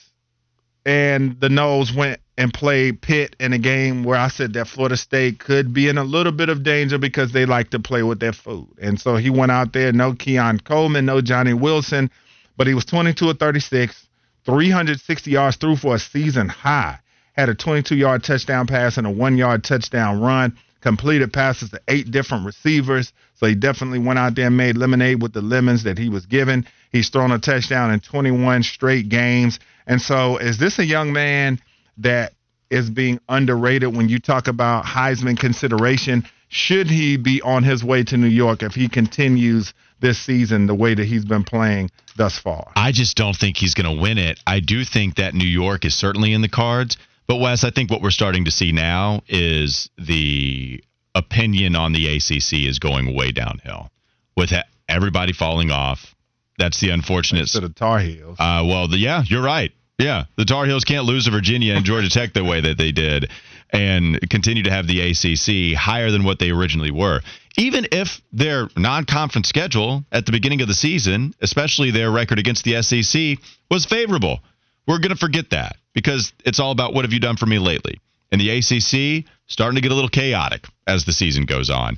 and 0.85 1.39
the 1.39 1.49
Noles 1.49 1.95
went 1.95 2.19
and 2.37 2.53
played 2.53 3.01
Pitt 3.01 3.35
in 3.39 3.51
a 3.51 3.57
game 3.57 4.03
where 4.03 4.17
I 4.17 4.29
said 4.29 4.53
that 4.53 4.67
Florida 4.67 4.95
State 4.95 5.39
could 5.39 5.73
be 5.73 5.89
in 5.89 5.97
a 5.97 6.03
little 6.03 6.31
bit 6.31 6.47
of 6.47 6.63
danger 6.63 6.97
because 6.97 7.31
they 7.33 7.45
like 7.45 7.71
to 7.71 7.79
play 7.79 8.01
with 8.01 8.19
their 8.19 8.33
food. 8.33 8.69
And 8.81 8.99
so 8.99 9.17
he 9.17 9.29
went 9.29 9.51
out 9.51 9.73
there, 9.73 9.91
no 9.91 10.13
Keon 10.13 10.61
Coleman, 10.61 11.05
no 11.05 11.19
Johnny 11.19 11.53
Wilson, 11.53 12.09
but 12.55 12.65
he 12.65 12.73
was 12.73 12.85
22 12.85 13.29
of 13.29 13.39
36, 13.39 14.07
360 14.45 15.31
yards 15.31 15.57
through 15.57 15.75
for 15.75 15.95
a 15.95 15.99
season 15.99 16.47
high. 16.47 16.99
Had 17.33 17.49
a 17.49 17.55
22 17.55 17.95
yard 17.95 18.23
touchdown 18.23 18.67
pass 18.67 18.97
and 18.97 19.05
a 19.05 19.11
one 19.11 19.37
yard 19.37 19.63
touchdown 19.63 20.21
run. 20.21 20.57
Completed 20.81 21.33
passes 21.33 21.71
to 21.71 21.81
eight 21.87 22.09
different 22.09 22.45
receivers. 22.45 23.11
So 23.35 23.47
he 23.47 23.55
definitely 23.55 23.99
went 23.99 24.19
out 24.19 24.35
there 24.35 24.47
and 24.47 24.57
made 24.57 24.77
lemonade 24.77 25.21
with 25.21 25.33
the 25.33 25.41
lemons 25.41 25.83
that 25.83 25.97
he 25.97 26.09
was 26.09 26.25
given. 26.25 26.65
He's 26.91 27.09
thrown 27.09 27.31
a 27.31 27.39
touchdown 27.39 27.91
in 27.91 27.99
21 27.99 28.63
straight 28.63 29.09
games. 29.09 29.59
And 29.85 30.01
so, 30.01 30.37
is 30.37 30.57
this 30.57 30.79
a 30.79 30.85
young 30.85 31.13
man 31.13 31.59
that 31.97 32.33
is 32.69 32.89
being 32.89 33.19
underrated 33.27 33.95
when 33.95 34.09
you 34.09 34.19
talk 34.19 34.47
about 34.47 34.85
Heisman 34.85 35.37
consideration? 35.37 36.25
Should 36.47 36.87
he 36.87 37.17
be 37.17 37.41
on 37.41 37.63
his 37.63 37.83
way 37.83 38.03
to 38.05 38.17
New 38.17 38.27
York 38.27 38.63
if 38.63 38.73
he 38.73 38.89
continues 38.89 39.73
this 39.99 40.17
season 40.17 40.67
the 40.67 40.75
way 40.75 40.95
that 40.95 41.05
he's 41.05 41.25
been 41.25 41.43
playing 41.43 41.91
thus 42.17 42.39
far? 42.39 42.71
I 42.75 42.91
just 42.91 43.17
don't 43.17 43.35
think 43.35 43.57
he's 43.57 43.73
going 43.73 43.95
to 43.95 44.01
win 44.01 44.17
it. 44.17 44.39
I 44.47 44.59
do 44.59 44.83
think 44.83 45.15
that 45.15 45.33
New 45.33 45.47
York 45.47 45.85
is 45.85 45.95
certainly 45.95 46.33
in 46.33 46.41
the 46.41 46.49
cards. 46.49 46.97
But 47.29 47.35
Wes, 47.35 47.63
I 47.63 47.69
think 47.69 47.91
what 47.91 48.01
we're 48.01 48.09
starting 48.09 48.45
to 48.45 48.51
see 48.51 48.71
now 48.71 49.21
is 49.27 49.87
the 49.99 50.83
opinion 51.13 51.75
on 51.75 51.93
the 51.93 52.17
ACC 52.17 52.67
is 52.67 52.79
going 52.79 53.13
way 53.13 53.31
downhill 53.31 53.91
with 54.35 54.49
ha- 54.49 54.63
everybody 54.87 55.31
falling 55.31 55.69
off. 55.69 56.15
That's 56.57 56.79
the 56.79 56.89
unfortunate. 56.89 57.47
To 57.49 57.59
the 57.59 57.69
Tar 57.69 57.99
Heels. 57.99 58.37
Uh, 58.39 58.65
well, 58.65 58.87
the, 58.87 58.97
yeah, 58.97 59.23
you're 59.27 59.43
right. 59.43 59.71
Yeah, 59.99 60.23
the 60.37 60.45
Tar 60.45 60.65
Heels 60.65 60.85
can't 60.85 61.05
lose 61.05 61.25
to 61.25 61.31
Virginia 61.31 61.75
and 61.75 61.85
Georgia 61.85 62.09
Tech 62.09 62.33
the 62.33 62.43
way 62.43 62.61
that 62.61 62.79
they 62.79 62.91
did, 62.91 63.29
and 63.69 64.19
continue 64.31 64.63
to 64.63 64.71
have 64.71 64.87
the 64.87 64.99
ACC 64.99 65.77
higher 65.77 66.09
than 66.09 66.23
what 66.23 66.39
they 66.39 66.49
originally 66.49 66.89
were. 66.89 67.21
Even 67.59 67.85
if 67.91 68.21
their 68.33 68.69
non-conference 68.75 69.47
schedule 69.47 70.03
at 70.11 70.25
the 70.25 70.31
beginning 70.31 70.61
of 70.61 70.67
the 70.67 70.73
season, 70.73 71.35
especially 71.41 71.91
their 71.91 72.09
record 72.09 72.39
against 72.39 72.63
the 72.63 72.81
SEC, 72.81 73.37
was 73.69 73.85
favorable, 73.85 74.39
we're 74.87 74.97
going 74.97 75.11
to 75.11 75.15
forget 75.15 75.51
that 75.51 75.75
because 75.93 76.33
it's 76.45 76.59
all 76.59 76.71
about 76.71 76.93
what 76.93 77.05
have 77.05 77.13
you 77.13 77.19
done 77.19 77.37
for 77.37 77.45
me 77.45 77.59
lately. 77.59 77.99
And 78.31 78.39
the 78.39 78.49
ACC 78.49 79.25
starting 79.47 79.75
to 79.75 79.81
get 79.81 79.91
a 79.91 79.95
little 79.95 80.09
chaotic 80.09 80.65
as 80.85 81.05
the 81.05 81.13
season 81.13 81.45
goes 81.45 81.69
on. 81.69 81.97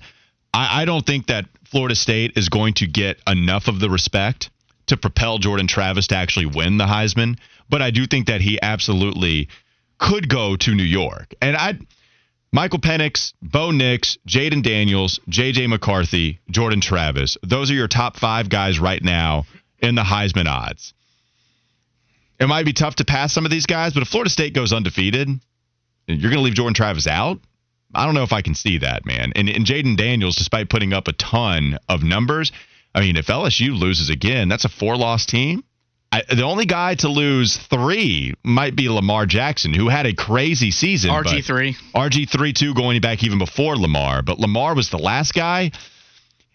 I, 0.53 0.81
I 0.81 0.85
don't 0.85 1.05
think 1.05 1.27
that 1.27 1.45
Florida 1.65 1.95
State 1.95 2.37
is 2.37 2.49
going 2.49 2.73
to 2.75 2.87
get 2.87 3.17
enough 3.27 3.67
of 3.67 3.79
the 3.79 3.89
respect 3.89 4.49
to 4.87 4.97
propel 4.97 5.37
Jordan 5.37 5.67
Travis 5.67 6.07
to 6.07 6.15
actually 6.15 6.47
win 6.47 6.77
the 6.77 6.85
Heisman, 6.85 7.37
but 7.69 7.81
I 7.81 7.91
do 7.91 8.07
think 8.07 8.27
that 8.27 8.41
he 8.41 8.61
absolutely 8.61 9.47
could 9.97 10.27
go 10.27 10.55
to 10.57 10.75
New 10.75 10.83
York. 10.83 11.33
And 11.41 11.55
I 11.55 11.79
Michael 12.51 12.79
Penix, 12.79 13.31
Bo 13.41 13.71
Nix, 13.71 14.17
Jayden 14.27 14.61
Daniels, 14.61 15.21
JJ 15.29 15.69
McCarthy, 15.69 16.41
Jordan 16.49 16.81
Travis. 16.81 17.37
Those 17.43 17.71
are 17.71 17.75
your 17.75 17.87
top 17.87 18.17
5 18.17 18.49
guys 18.49 18.77
right 18.77 19.01
now 19.01 19.45
in 19.79 19.95
the 19.95 20.01
Heisman 20.01 20.47
odds. 20.47 20.93
It 22.41 22.47
might 22.47 22.65
be 22.65 22.73
tough 22.73 22.95
to 22.95 23.05
pass 23.05 23.31
some 23.31 23.45
of 23.45 23.51
these 23.51 23.67
guys, 23.67 23.93
but 23.93 24.01
if 24.01 24.09
Florida 24.09 24.31
State 24.31 24.55
goes 24.55 24.73
undefeated, 24.73 25.29
you're 26.07 26.31
going 26.31 26.33
to 26.33 26.41
leave 26.41 26.55
Jordan 26.55 26.73
Travis 26.73 27.05
out? 27.05 27.39
I 27.93 28.05
don't 28.05 28.15
know 28.15 28.23
if 28.23 28.33
I 28.33 28.41
can 28.41 28.55
see 28.55 28.79
that, 28.79 29.05
man. 29.05 29.31
And, 29.35 29.47
and 29.47 29.63
Jayden 29.63 29.95
Daniels, 29.95 30.37
despite 30.37 30.67
putting 30.67 30.91
up 30.91 31.07
a 31.07 31.13
ton 31.13 31.77
of 31.87 32.01
numbers, 32.01 32.51
I 32.95 33.01
mean, 33.01 33.15
if 33.15 33.27
LSU 33.27 33.77
loses 33.77 34.09
again, 34.09 34.49
that's 34.49 34.65
a 34.65 34.69
four 34.69 34.97
loss 34.97 35.27
team. 35.27 35.63
I, 36.11 36.23
the 36.33 36.41
only 36.41 36.65
guy 36.65 36.95
to 36.95 37.09
lose 37.09 37.57
three 37.57 38.33
might 38.43 38.75
be 38.75 38.89
Lamar 38.89 39.27
Jackson, 39.27 39.71
who 39.71 39.87
had 39.87 40.07
a 40.07 40.13
crazy 40.13 40.71
season. 40.71 41.11
RG3. 41.11 41.75
RG3, 41.93 42.55
too, 42.55 42.73
going 42.73 42.99
back 43.01 43.23
even 43.23 43.37
before 43.37 43.77
Lamar. 43.77 44.23
But 44.23 44.39
Lamar 44.39 44.73
was 44.73 44.89
the 44.89 44.97
last 44.97 45.35
guy. 45.35 45.71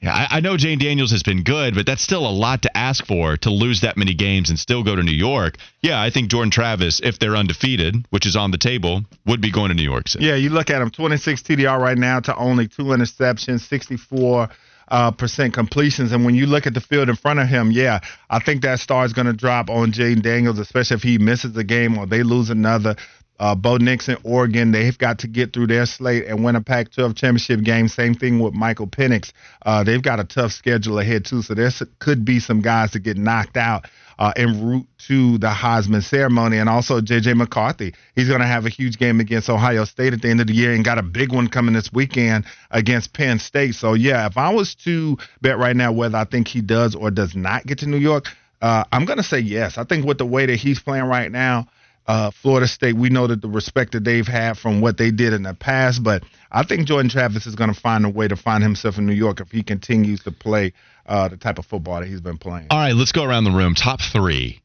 Yeah, 0.01 0.13
I, 0.15 0.37
I 0.37 0.41
know 0.41 0.57
Jayden 0.57 0.81
Daniels 0.81 1.11
has 1.13 1.23
been 1.23 1.43
good, 1.43 1.75
but 1.75 1.87
that's 1.87 2.03
still 2.03 2.27
a 2.27 2.31
lot 2.31 2.63
to 2.63 2.77
ask 2.77 3.07
for 3.07 3.37
to 3.39 3.51
lose 3.51 3.81
that 3.81 3.97
many 3.97 4.15
games 4.15 4.51
and 4.51 4.59
still 4.59 4.83
go 4.83 4.95
to 4.95 5.03
New 5.03 5.11
York. 5.11 5.57
Yeah, 5.81 6.01
I 6.01 6.11
think 6.11 6.29
Jordan 6.29 6.51
Travis, 6.51 7.01
if 7.03 7.19
they're 7.19 7.37
undefeated, 7.37 8.07
which 8.11 8.27
is 8.27 8.37
on 8.37 8.51
the 8.51 8.59
table, 8.59 9.05
would 9.25 9.41
be 9.41 9.51
going 9.51 9.69
to 9.71 9.75
New 9.75 9.83
York 9.83 10.09
City. 10.09 10.27
Yeah, 10.27 10.35
you 10.35 10.51
look 10.51 10.69
at 10.71 10.83
him 10.83 10.91
26 10.91 11.43
TDR 11.43 11.81
right 11.81 11.97
now 11.97 12.21
to 12.21 12.37
only 12.37 12.69
two 12.69 12.85
interceptions, 12.85 13.61
64 13.61 14.51
uh, 14.89 15.11
percent 15.11 15.55
completions. 15.55 16.13
And 16.13 16.25
when 16.25 16.35
you 16.35 16.47
look 16.47 16.67
at 16.67 16.75
the 16.75 16.81
field 16.81 17.09
in 17.09 17.17
front 17.17 17.41
of 17.41 17.49
him, 17.49 17.71
yeah, 17.71 18.01
I 18.31 18.39
think 18.39 18.63
that 18.63 18.81
star 18.81 19.05
is 19.05 19.13
going 19.13 19.27
to 19.27 19.33
drop 19.33 19.71
on 19.71 19.93
Jayden 19.93 20.23
Daniels, 20.23 20.59
especially 20.59 20.97
if 20.97 21.03
he 21.03 21.19
misses 21.19 21.53
the 21.53 21.65
game 21.65 21.99
or 21.99 22.07
they 22.07 22.23
lose 22.23 22.51
another. 22.51 22.97
Uh, 23.39 23.55
Bo 23.55 23.77
Nixon, 23.77 24.17
Oregon, 24.25 24.73
they've 24.73 24.97
got 24.97 25.19
to 25.21 25.29
get 25.29 25.53
through 25.53 25.67
their 25.67 25.87
slate 25.87 26.27
and 26.27 26.45
win 26.45 26.57
a 26.57 26.63
Pac 26.63 26.93
12 26.93 27.15
championship 27.15 27.63
game. 27.63 27.89
Same 27.89 28.15
thing 28.15 28.39
with 28.39 28.55
Michael 28.55 28.87
Penix. 28.87 29.33
Uh, 29.65 29.85
they've 29.85 30.03
got 30.03 30.21
a 30.21 30.25
tough 30.25 30.53
schedule 30.53 30.99
ahead, 30.99 31.25
too. 31.25 31.43
So 31.43 31.55
there 31.55 31.71
could 31.99 32.25
be 32.25 32.41
some 32.41 32.63
guys 32.63 32.93
that 32.93 33.01
get 33.01 33.17
knocked 33.17 33.57
out 33.57 33.87
uh, 34.19 34.33
en 34.37 34.67
route 34.67 34.87
to 35.09 35.39
the 35.39 35.49
Heisman 35.49 36.03
ceremony. 36.03 36.59
And 36.59 36.69
also 36.69 37.01
J.J. 37.01 37.35
McCarthy. 37.35 37.95
He's 38.15 38.29
going 38.29 38.41
to 38.41 38.47
have 38.47 38.65
a 38.67 38.71
huge 38.71 38.99
game 38.99 39.21
against 39.21 39.51
Ohio 39.51 39.85
State 39.85 40.13
at 40.13 40.23
the 40.23 40.29
end 40.31 40.41
of 40.41 40.47
the 40.47 40.55
year 40.55 40.73
and 40.73 40.85
got 40.85 40.99
a 40.99 41.03
big 41.03 41.33
one 41.33 41.49
coming 41.49 41.75
this 41.75 41.93
weekend 41.93 42.47
against 42.71 43.13
Penn 43.13 43.39
State. 43.39 43.75
So, 43.75 43.95
yeah, 43.95 44.27
if 44.27 44.39
I 44.39 44.53
was 44.53 44.75
to 44.85 45.19
bet 45.43 45.59
right 45.59 45.77
now 45.77 45.93
whether 45.93 46.17
I 46.17 46.25
think 46.25 46.49
he 46.49 46.63
does 46.63 46.95
or 46.95 47.11
does 47.11 47.35
not 47.35 47.67
get 47.67 47.79
to 47.79 47.87
New 47.87 47.99
York, 47.99 48.27
uh, 48.63 48.85
I'm 48.91 49.05
going 49.05 49.19
to 49.19 49.23
say 49.23 49.39
yes. 49.39 49.77
I 49.77 49.85
think 49.85 50.07
with 50.07 50.19
the 50.19 50.27
way 50.27 50.47
that 50.47 50.57
he's 50.57 50.81
playing 50.81 51.05
right 51.05 51.31
now, 51.31 51.69
uh, 52.07 52.31
Florida 52.31 52.69
State, 52.69 52.95
we 52.97 53.09
know 53.09 53.27
that 53.27 53.43
the 53.43 53.49
respect 53.49 53.93
that 53.93 54.05
they've 54.05 54.27
had 54.27 54.57
from 54.59 54.81
what 54.81 54.97
they 54.97 55.11
did 55.11 55.33
in 55.33 55.43
the 55.43 55.55
past, 55.55 56.03
but 56.03 56.23
I 56.51 56.63
think 56.65 56.87
Jordan 56.87 57.11
Travis 57.11 57.47
is 57.47 57.55
going 57.55 57.73
to 57.73 57.79
find 57.79 58.05
a 58.05 58.09
way 58.09 58.29
to 58.29 58.37
find 58.37 58.63
himself 58.63 58.99
in 58.99 59.07
New 59.07 59.15
York 59.15 59.41
if 59.41 59.51
he 59.51 59.63
continues 59.63 60.23
to 60.25 60.33
play 60.33 60.73
uh, 61.07 61.29
the 61.29 61.37
type 61.37 61.59
of 61.59 61.67
football 61.67 62.01
that 62.01 62.07
he's 62.07 62.21
been 62.21 62.39
playing. 62.39 62.69
All 62.71 62.79
right, 62.79 62.95
let's 62.95 63.13
go 63.13 63.25
around 63.25 63.45
the 63.45 63.51
room. 63.51 63.75
Top 63.75 64.01
three. 64.01 64.63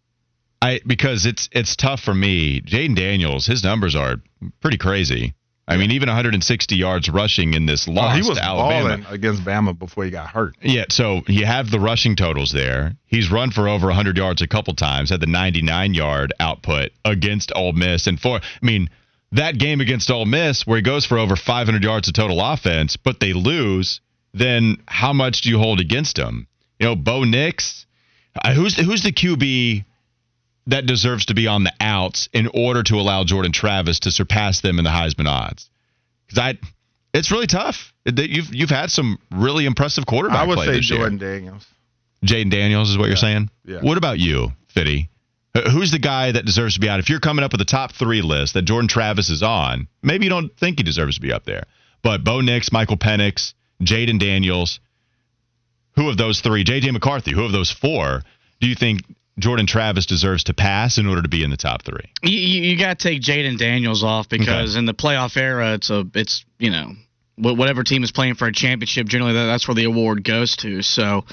I 0.61 0.79
because 0.85 1.25
it's 1.25 1.49
it's 1.51 1.75
tough 1.75 2.01
for 2.01 2.13
me. 2.13 2.61
Jayden 2.61 2.95
Daniels, 2.95 3.47
his 3.47 3.63
numbers 3.63 3.95
are 3.95 4.17
pretty 4.59 4.77
crazy. 4.77 5.33
I 5.71 5.77
mean, 5.77 5.91
even 5.91 6.07
160 6.07 6.75
yards 6.75 7.09
rushing 7.09 7.53
in 7.53 7.65
this 7.65 7.87
loss 7.87 8.13
oh, 8.13 8.21
he 8.21 8.27
was 8.27 8.37
to 8.37 8.43
Alabama 8.43 9.05
against 9.09 9.43
Bama 9.43 9.77
before 9.77 10.03
he 10.03 10.11
got 10.11 10.27
hurt. 10.27 10.55
Yeah, 10.61 10.85
so 10.89 11.21
you 11.27 11.45
have 11.45 11.71
the 11.71 11.79
rushing 11.79 12.15
totals 12.15 12.51
there. 12.51 12.93
He's 13.05 13.31
run 13.31 13.51
for 13.51 13.67
over 13.67 13.87
100 13.87 14.17
yards 14.17 14.41
a 14.41 14.47
couple 14.47 14.75
times. 14.75 15.09
Had 15.09 15.21
the 15.21 15.27
99 15.27 15.93
yard 15.93 16.33
output 16.39 16.91
against 17.05 17.51
Ole 17.55 17.73
Miss, 17.73 18.07
and 18.07 18.19
for 18.19 18.37
I 18.37 18.65
mean 18.65 18.89
that 19.31 19.57
game 19.57 19.81
against 19.81 20.11
Ole 20.11 20.25
Miss 20.25 20.67
where 20.67 20.77
he 20.77 20.83
goes 20.83 21.05
for 21.05 21.17
over 21.17 21.35
500 21.35 21.83
yards 21.83 22.07
of 22.07 22.13
total 22.13 22.41
offense, 22.41 22.97
but 22.97 23.19
they 23.19 23.33
lose. 23.33 24.01
Then 24.33 24.77
how 24.87 25.13
much 25.13 25.41
do 25.41 25.49
you 25.49 25.57
hold 25.57 25.79
against 25.79 26.17
him? 26.17 26.47
You 26.79 26.87
know, 26.87 26.95
Bo 26.95 27.23
Nix. 27.23 27.85
Uh, 28.41 28.53
who's 28.53 28.75
the, 28.75 28.83
who's 28.83 29.03
the 29.03 29.11
QB 29.11 29.83
that 30.71 30.85
deserves 30.85 31.25
to 31.27 31.33
be 31.33 31.47
on 31.47 31.63
the 31.63 31.73
outs 31.79 32.27
in 32.33 32.47
order 32.53 32.83
to 32.83 32.95
allow 32.95 33.23
Jordan 33.23 33.51
Travis 33.51 33.99
to 34.01 34.11
surpass 34.11 34.61
them 34.61 34.77
in 34.79 34.83
the 34.85 34.89
Heisman 34.91 35.27
odds? 35.27 35.69
Because 36.27 36.39
I, 36.39 36.57
it's 37.13 37.31
really 37.31 37.47
tough. 37.47 37.93
You've 38.05 38.53
you've 38.53 38.69
had 38.69 38.89
some 38.91 39.19
really 39.31 39.65
impressive 39.65 40.05
quarterback 40.05 40.39
I 40.39 40.45
would 40.47 40.59
say 40.59 40.79
Jordan 40.79 41.19
year. 41.19 41.33
Daniels. 41.35 41.65
Jayden 42.25 42.51
Daniels 42.51 42.89
is 42.89 42.97
what 42.97 43.05
Yeah. 43.05 43.09
you're 43.09 43.17
saying. 43.17 43.49
Yeah. 43.65 43.79
What 43.81 43.97
about 43.97 44.19
you, 44.19 44.51
Fitty? 44.69 45.09
Who's 45.71 45.91
the 45.91 45.99
guy 45.99 46.31
that 46.31 46.45
deserves 46.45 46.75
to 46.75 46.79
be 46.79 46.87
out? 46.87 46.99
If 46.99 47.09
you're 47.09 47.19
coming 47.19 47.43
up 47.43 47.51
with 47.51 47.59
a 47.61 47.65
top 47.65 47.91
three 47.91 48.21
list 48.21 48.53
that 48.53 48.61
Jordan 48.61 48.87
Travis 48.87 49.29
is 49.29 49.43
on, 49.43 49.87
maybe 50.01 50.23
you 50.25 50.29
don't 50.29 50.55
think 50.55 50.77
he 50.79 50.83
deserves 50.83 51.15
to 51.15 51.21
be 51.21 51.33
up 51.33 51.43
there. 51.43 51.63
But 52.01 52.23
Bo 52.23 52.39
Nix, 52.39 52.71
Michael 52.71 52.95
Penix, 52.97 53.53
Jayden 53.83 54.17
Daniels, 54.17 54.79
who 55.95 56.07
of 56.09 56.15
those 56.17 56.39
three, 56.39 56.63
JJ 56.63 56.93
McCarthy, 56.93 57.33
who 57.33 57.43
of 57.43 57.51
those 57.51 57.69
four 57.69 58.23
do 58.61 58.67
you 58.67 58.75
think 58.75 59.01
Jordan 59.41 59.67
Travis 59.67 60.05
deserves 60.05 60.45
to 60.45 60.53
pass 60.53 60.97
in 60.97 61.07
order 61.07 61.21
to 61.21 61.29
be 61.29 61.43
in 61.43 61.49
the 61.49 61.57
top 61.57 61.83
three? 61.83 62.11
You, 62.23 62.37
you, 62.37 62.77
got 62.77 62.99
to 62.99 63.09
take 63.09 63.21
Jayden 63.21 63.57
Daniels 63.57 64.03
off 64.03 64.29
because 64.29 64.75
in 64.75 64.85
the 64.85 64.93
playoff 64.93 65.35
era, 65.35 65.73
it's 65.73 65.89
a 65.89 66.05
it's 66.13 66.45
you 66.59 66.71
know 66.71 66.93
whatever 67.37 67.83
team 67.83 68.03
is 68.03 68.11
playing 68.11 68.35
for 68.35 68.47
a 68.47 68.53
championship, 68.53 69.07
generally 69.07 69.33
that's 69.33 69.67
where 69.67 69.75
the 69.75 69.85
award 69.85 70.23
goes 70.23 70.55
to. 70.57 70.81
So 70.81 71.25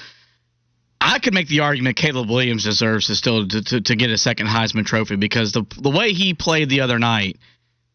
I 1.01 1.19
could 1.19 1.35
make 1.35 1.49
the 1.49 1.61
argument 1.61 1.97
Caleb 1.97 2.29
Williams 2.29 2.65
deserves 2.65 3.07
to 3.07 3.15
still 3.15 3.47
to, 3.47 3.63
to, 3.63 3.81
to 3.81 3.97
get 3.97 4.11
a 4.11 4.19
second 4.19 4.47
Heisman 4.47 4.87
Trophy 4.87 5.17
because 5.17 5.53
the 5.53 5.65
the 5.81 5.91
way 5.91 6.13
he 6.13 6.35
played 6.35 6.69
the 6.69 6.81
other 6.81 6.99
night, 6.99 7.37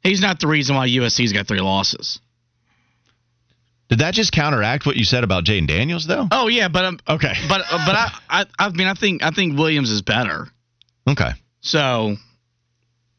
he's 0.02 0.22
not 0.22 0.40
the 0.40 0.48
reason 0.48 0.76
why 0.76 0.88
USC's 0.88 1.34
got 1.34 1.48
three 1.48 1.62
losses. 1.62 2.20
Did 3.94 4.00
that 4.00 4.16
just 4.16 4.32
counteract 4.32 4.88
what 4.88 4.96
you 4.96 5.04
said 5.04 5.24
about 5.24 5.44
Jayden 5.44 5.68
Daniels, 5.68 6.08
though? 6.08 6.28
Oh 6.32 6.48
yeah, 6.48 6.68
but 6.68 6.84
um, 6.84 7.00
okay, 7.08 7.34
but 7.48 7.62
uh, 7.70 7.86
but 7.86 7.96
I, 7.96 8.12
I 8.28 8.46
I 8.58 8.70
mean 8.70 8.88
I 8.88 8.96
think 8.96 9.22
I 9.22 9.30
think 9.30 9.56
Williams 9.56 9.92
is 9.92 10.02
better. 10.02 10.48
Okay. 11.08 11.30
So 11.62 12.16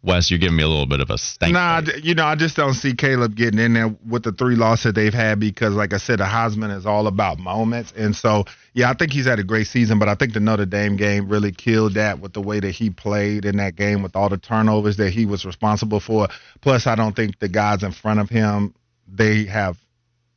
Wes, 0.03 0.33
you're 0.33 0.41
giving 0.41 0.57
me 0.57 0.65
a 0.65 0.69
little 0.69 0.89
bit 0.89 0.99
of 0.99 1.11
a 1.11 1.17
stank. 1.17 1.53
Nah, 1.53 1.81
d- 1.81 2.01
you 2.03 2.17
know, 2.17 2.25
I 2.25 2.35
just 2.35 2.57
don't 2.57 2.75
see 2.75 2.93
Caleb 2.93 3.37
getting 3.37 3.61
in 3.61 3.73
there 3.75 3.95
with 4.05 4.25
the 4.25 4.33
three 4.33 4.57
losses 4.57 4.95
they've 4.95 5.15
had 5.15 5.39
because, 5.39 5.75
like 5.75 5.93
I 5.93 5.99
said, 5.99 6.19
the 6.19 6.25
Heisman 6.25 6.77
is 6.77 6.87
all 6.87 7.07
about 7.07 7.39
moments. 7.39 7.93
And 7.97 8.17
so, 8.17 8.43
yeah, 8.73 8.91
I 8.91 8.95
think 8.95 9.13
he's 9.13 9.27
had 9.27 9.39
a 9.39 9.45
great 9.45 9.69
season, 9.69 10.01
but 10.01 10.09
I 10.09 10.17
think 10.17 10.33
the 10.33 10.41
Notre 10.41 10.67
Dame 10.67 10.97
game 10.97 11.29
really 11.29 11.53
killed 11.53 11.95
that 11.95 12.19
with 12.19 12.33
the 12.33 12.43
way 12.43 12.59
that 12.59 12.73
he 12.73 12.91
played 12.91 13.45
in 13.45 13.59
that 13.59 13.77
game 13.77 14.03
with 14.03 14.17
all 14.17 14.29
the 14.29 14.39
turnovers 14.39 14.97
that 14.97 15.11
he 15.11 15.25
was 15.25 15.45
responsible 15.45 16.01
for. 16.01 16.27
Plus, 16.63 16.89
I 16.89 16.97
don't 16.97 17.15
think 17.15 17.39
the 17.39 17.49
guys 17.49 17.85
in 17.85 17.93
front 17.93 18.19
of 18.19 18.29
him, 18.29 18.75
they 19.07 19.45
have 19.45 19.79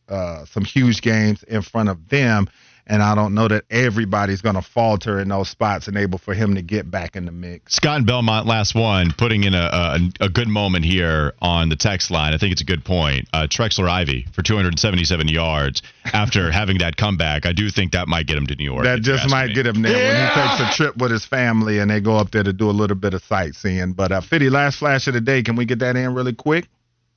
uh, 0.10 0.46
some 0.46 0.63
huge 0.65 1.02
games 1.02 1.43
in 1.43 1.62
front 1.62 1.89
of 1.89 2.10
them. 2.10 2.48
And 2.89 3.04
I 3.04 3.15
don't 3.15 3.34
know 3.36 3.50
that 3.50 3.65
everybody's 3.70 4.41
going 4.41 4.56
to 4.56 4.62
falter 4.62 5.20
in 5.20 5.28
those 5.28 5.50
spots 5.50 5.89
and 5.89 5.98
able 5.98 6.17
for 6.17 6.34
him 6.34 6.56
to 6.56 6.62
get 6.62 6.89
back 6.89 7.17
in 7.17 7.26
the 7.26 7.34
mix. 7.34 7.76
Scott 7.76 7.98
and 7.98 8.06
Belmont, 8.08 8.48
last 8.48 8.76
one, 8.76 9.12
putting 9.12 9.43
in 9.43 9.54
a, 9.54 9.58
a, 9.58 10.26
a 10.26 10.30
good 10.30 10.48
moment 10.48 10.86
here 10.86 11.34
on 11.41 11.67
the 11.67 11.76
text 11.76 12.12
line. 12.12 12.34
I 12.34 12.38
think 12.38 12.54
it's 12.54 12.62
a 12.62 12.65
good 12.65 12.86
point. 12.86 13.28
Uh, 13.34 13.46
Trexler 13.50 13.89
Ivy 13.89 14.26
for 14.32 14.41
277 14.41 15.28
yards 15.28 15.82
after 16.06 16.50
having 16.54 16.78
that 16.78 16.96
comeback. 16.96 17.46
I 17.46 17.52
do 17.52 17.70
think 17.70 17.91
that 17.91 18.08
might 18.08 18.26
get 18.26 18.38
him 18.38 18.48
to 18.48 18.56
New 18.56 18.63
York. 18.63 18.86
That 18.86 19.02
just 19.02 19.30
might 19.30 19.48
me. 19.48 19.54
get 19.56 19.65
him 19.65 19.82
there 19.82 19.93
when 19.93 20.30
he 20.30 20.41
takes 20.41 20.74
a 20.74 20.78
trip 20.78 20.96
with 20.96 21.12
his 21.12 21.26
family 21.26 21.80
and 21.80 21.91
they 21.91 22.00
go 22.00 22.15
up 22.15 22.32
there 22.32 22.43
to 22.43 22.54
do 22.54 22.70
a 22.70 22.72
little 22.72 22.96
bit 22.96 23.13
of 23.13 23.22
sightseeing. 23.24 23.93
But 23.93 24.13
uh, 24.13 24.22
Fitty, 24.22 24.50
last 24.50 24.78
flash 24.78 25.08
of 25.08 25.13
the 25.13 25.22
day, 25.22 25.43
can 25.43 25.58
we 25.58 25.65
get 25.65 25.80
that 25.80 25.98
in 25.98 26.13
really 26.13 26.34
quick? 26.34 26.70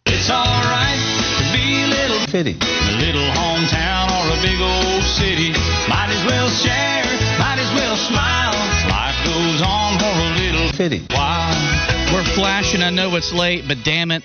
It's 0.04 0.28
alright 0.28 0.70
to 0.70 0.70
be 0.70 0.78
a 0.80 0.88
little 0.92 1.09
Fitty. 2.30 2.56
A 2.60 2.92
little 3.02 3.26
hometown 3.34 4.06
or 4.06 4.38
a 4.38 4.40
big 4.40 4.60
old 4.60 5.02
city. 5.02 5.50
Might 5.88 6.10
as 6.10 6.24
well 6.26 6.48
share, 6.48 7.04
might 7.40 7.58
as 7.58 7.72
well 7.74 7.96
smile. 7.96 8.54
Life 8.88 9.18
goes 9.26 9.62
on 9.66 9.98
for 9.98 10.06
a 10.06 10.30
little 10.38 10.72
Fitty. 10.72 11.06
while. 11.10 11.50
We're 12.14 12.24
flashing. 12.34 12.82
I 12.82 12.90
know 12.90 13.16
it's 13.16 13.32
late, 13.32 13.64
but 13.66 13.78
damn 13.84 14.12
it, 14.12 14.22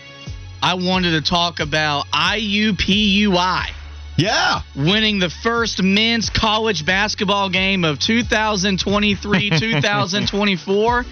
I 0.61 0.75
wanted 0.75 1.11
to 1.11 1.21
talk 1.27 1.59
about 1.59 2.05
IUPUI. 2.13 3.65
Yeah. 4.17 4.61
Winning 4.75 5.17
the 5.19 5.29
first 5.29 5.81
men's 5.81 6.29
college 6.29 6.85
basketball 6.85 7.49
game 7.49 7.83
of 7.83 7.97
2023 7.99 9.49
2024. 9.59 11.05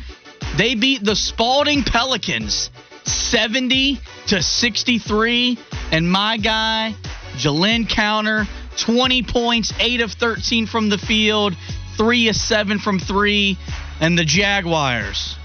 They 0.58 0.76
beat 0.76 1.04
the 1.04 1.16
Spalding 1.16 1.84
Pelicans 1.84 2.70
70 3.06 4.00
to 4.28 4.42
63. 4.42 5.58
And 5.94 6.12
my 6.12 6.38
guy, 6.38 6.96
Jalen 7.36 7.88
Counter, 7.88 8.48
20 8.80 9.22
points, 9.22 9.72
8 9.80 10.02
of 10.02 10.12
13 10.12 10.66
from 10.66 10.90
the 10.90 10.98
field, 10.98 11.56
3 11.98 12.30
of 12.30 12.36
7 12.36 12.80
from 12.80 12.98
3. 12.98 13.56
And 14.02 14.18
the 14.18 14.26
Jaguars 14.26 15.38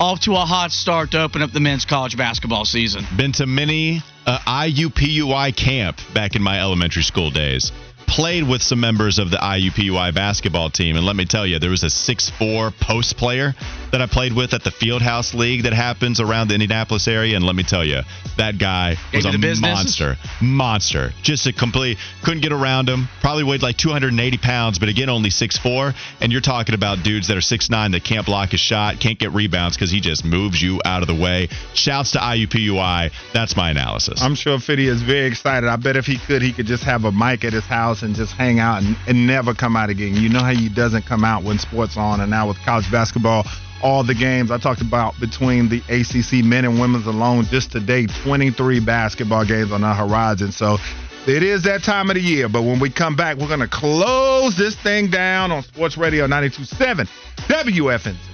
off 0.00 0.18
to 0.22 0.32
a 0.32 0.44
hot 0.44 0.72
start 0.72 1.12
to 1.12 1.22
open 1.22 1.42
up 1.42 1.52
the 1.52 1.60
men's 1.60 1.84
college 1.84 2.16
basketball 2.16 2.64
season. 2.64 3.06
Been 3.16 3.30
to 3.34 3.46
many 3.46 4.02
uh, 4.26 4.40
IUPUI 4.40 5.54
camp 5.54 6.00
back 6.12 6.34
in 6.34 6.42
my 6.42 6.58
elementary 6.60 7.04
school 7.04 7.30
days. 7.30 7.70
Played 8.06 8.48
with 8.48 8.62
some 8.62 8.80
members 8.80 9.18
of 9.18 9.30
the 9.30 9.36
IUPUI 9.36 10.14
basketball 10.14 10.70
team, 10.70 10.96
and 10.96 11.04
let 11.04 11.16
me 11.16 11.24
tell 11.24 11.46
you, 11.46 11.58
there 11.58 11.70
was 11.70 11.82
a 11.82 11.88
6'4 11.88 12.72
post 12.80 13.16
player 13.16 13.54
that 13.92 14.00
I 14.00 14.06
played 14.06 14.32
with 14.32 14.54
at 14.54 14.64
the 14.64 14.70
Fieldhouse 14.70 15.34
League 15.34 15.64
that 15.64 15.72
happens 15.72 16.20
around 16.20 16.48
the 16.48 16.54
Indianapolis 16.54 17.06
area, 17.08 17.36
and 17.36 17.44
let 17.44 17.54
me 17.56 17.62
tell 17.62 17.84
you, 17.84 18.00
that 18.36 18.58
guy 18.58 18.96
was 19.12 19.24
Gave 19.24 19.32
you 19.32 19.38
a 19.38 19.40
business? 19.40 19.60
monster, 19.60 20.16
monster. 20.40 21.12
Just 21.22 21.46
a 21.46 21.52
complete 21.52 21.98
couldn't 22.22 22.40
get 22.40 22.52
around 22.52 22.88
him. 22.88 23.08
Probably 23.20 23.44
weighed 23.44 23.62
like 23.62 23.76
280 23.76 24.38
pounds, 24.38 24.78
but 24.78 24.88
again, 24.88 25.08
only 25.08 25.30
6'4. 25.30 25.94
And 26.20 26.32
you're 26.32 26.40
talking 26.40 26.74
about 26.74 27.02
dudes 27.04 27.28
that 27.28 27.36
are 27.36 27.40
6'9 27.40 27.92
that 27.92 28.02
can't 28.04 28.26
block 28.26 28.52
a 28.52 28.56
shot, 28.56 28.98
can't 29.00 29.18
get 29.18 29.32
rebounds 29.32 29.76
because 29.76 29.90
he 29.90 30.00
just 30.00 30.24
moves 30.24 30.60
you 30.60 30.80
out 30.84 31.02
of 31.02 31.08
the 31.08 31.14
way. 31.14 31.48
Shouts 31.74 32.12
to 32.12 32.18
IUPUI. 32.18 33.12
That's 33.32 33.56
my 33.56 33.70
analysis. 33.70 34.20
I'm 34.22 34.34
sure 34.34 34.58
Fiddy 34.58 34.88
is 34.88 35.02
very 35.02 35.26
excited. 35.26 35.68
I 35.68 35.76
bet 35.76 35.96
if 35.96 36.06
he 36.06 36.18
could, 36.18 36.42
he 36.42 36.52
could 36.52 36.66
just 36.66 36.82
have 36.84 37.04
a 37.04 37.12
mic 37.12 37.44
at 37.44 37.52
his 37.52 37.64
house 37.64 37.93
and 38.02 38.14
just 38.14 38.32
hang 38.32 38.58
out 38.60 38.82
and, 38.82 38.96
and 39.06 39.26
never 39.26 39.54
come 39.54 39.76
out 39.76 39.90
again. 39.90 40.14
You 40.14 40.28
know 40.28 40.40
how 40.40 40.52
he 40.52 40.68
doesn't 40.68 41.06
come 41.06 41.24
out 41.24 41.42
when 41.42 41.58
sports 41.58 41.96
on, 41.96 42.20
and 42.20 42.30
now 42.30 42.48
with 42.48 42.58
college 42.58 42.90
basketball, 42.90 43.44
all 43.82 44.02
the 44.02 44.14
games 44.14 44.50
I 44.50 44.58
talked 44.58 44.80
about 44.80 45.18
between 45.20 45.68
the 45.68 45.78
ACC 45.88 46.44
men 46.44 46.64
and 46.64 46.80
women's 46.80 47.06
alone 47.06 47.44
just 47.44 47.70
today, 47.72 48.06
23 48.06 48.80
basketball 48.80 49.44
games 49.44 49.72
on 49.72 49.82
the 49.82 49.94
horizon. 49.94 50.52
So 50.52 50.78
it 51.26 51.42
is 51.42 51.62
that 51.64 51.82
time 51.82 52.10
of 52.10 52.14
the 52.14 52.22
year. 52.22 52.48
But 52.48 52.62
when 52.62 52.80
we 52.80 52.90
come 52.90 53.16
back, 53.16 53.36
we're 53.36 53.48
going 53.48 53.60
to 53.60 53.68
close 53.68 54.56
this 54.56 54.74
thing 54.76 55.08
down 55.08 55.52
on 55.52 55.62
Sports 55.62 55.96
Radio 55.96 56.26
92.7 56.26 57.08
WFNZ. 57.48 58.33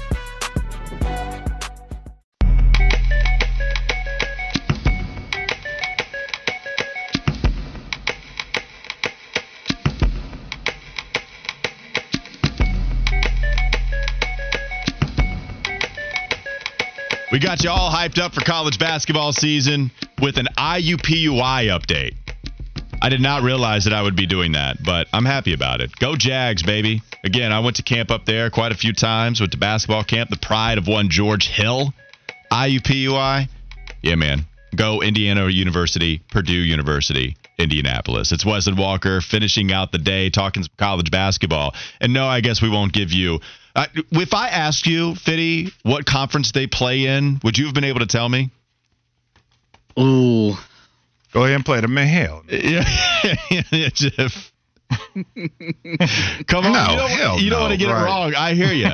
We 17.31 17.39
got 17.39 17.63
you 17.63 17.69
all 17.69 17.89
hyped 17.89 18.19
up 18.19 18.33
for 18.33 18.41
college 18.41 18.77
basketball 18.77 19.31
season 19.31 19.89
with 20.21 20.37
an 20.37 20.47
IUPUI 20.57 21.69
update. 21.69 22.15
I 23.01 23.07
did 23.07 23.21
not 23.21 23.41
realize 23.41 23.85
that 23.85 23.93
I 23.93 24.01
would 24.01 24.17
be 24.17 24.25
doing 24.25 24.51
that, 24.51 24.83
but 24.83 25.07
I'm 25.13 25.23
happy 25.23 25.53
about 25.53 25.79
it. 25.79 25.95
Go 25.95 26.17
Jags, 26.17 26.61
baby. 26.61 27.01
Again, 27.23 27.53
I 27.53 27.61
went 27.61 27.77
to 27.77 27.83
camp 27.83 28.11
up 28.11 28.25
there 28.25 28.49
quite 28.49 28.73
a 28.73 28.75
few 28.75 28.91
times. 28.91 29.39
Went 29.39 29.53
to 29.53 29.57
basketball 29.57 30.03
camp, 30.03 30.29
the 30.29 30.35
pride 30.35 30.77
of 30.77 30.87
one 30.87 31.07
George 31.09 31.47
Hill. 31.47 31.93
IUPUI. 32.51 33.47
Yeah, 34.01 34.15
man. 34.15 34.45
Go 34.75 35.01
Indiana 35.01 35.47
University, 35.47 36.21
Purdue 36.31 36.51
University, 36.51 37.37
Indianapolis. 37.61 38.31
It's 38.31 38.45
Wesley 38.45 38.73
Walker 38.73 39.21
finishing 39.21 39.71
out 39.71 39.91
the 39.91 39.97
day 39.97 40.29
talking 40.29 40.63
some 40.63 40.71
college 40.77 41.11
basketball. 41.11 41.73
And 41.99 42.13
no, 42.13 42.25
I 42.27 42.41
guess 42.41 42.61
we 42.61 42.69
won't 42.69 42.93
give 42.93 43.11
you. 43.11 43.39
Uh, 43.75 43.87
if 44.11 44.33
I 44.33 44.49
asked 44.49 44.85
you, 44.85 45.15
Fitty, 45.15 45.69
what 45.83 46.05
conference 46.05 46.51
they 46.51 46.67
play 46.67 47.05
in, 47.05 47.39
would 47.43 47.57
you 47.57 47.65
have 47.65 47.73
been 47.73 47.85
able 47.85 47.99
to 47.99 48.05
tell 48.07 48.27
me? 48.27 48.49
Ooh. 49.99 50.53
Go 51.33 51.43
ahead 51.45 51.55
and 51.55 51.65
play 51.65 51.79
the 51.81 51.87
man. 51.87 52.07
Hell. 52.07 52.43
Yeah, 52.51 53.65
yeah, 53.71 53.89
Jeff. 53.93 54.51
Come 56.47 56.65
on, 56.65 56.73
No, 56.73 57.07
you 57.07 57.17
don't, 57.17 57.41
you 57.41 57.49
don't 57.49 57.59
no, 57.59 57.59
want 57.61 57.71
to 57.71 57.77
get 57.77 57.87
right. 57.87 58.01
it 58.01 58.05
wrong. 58.05 58.33
I 58.35 58.53
hear 58.53 58.73
you. 58.73 58.89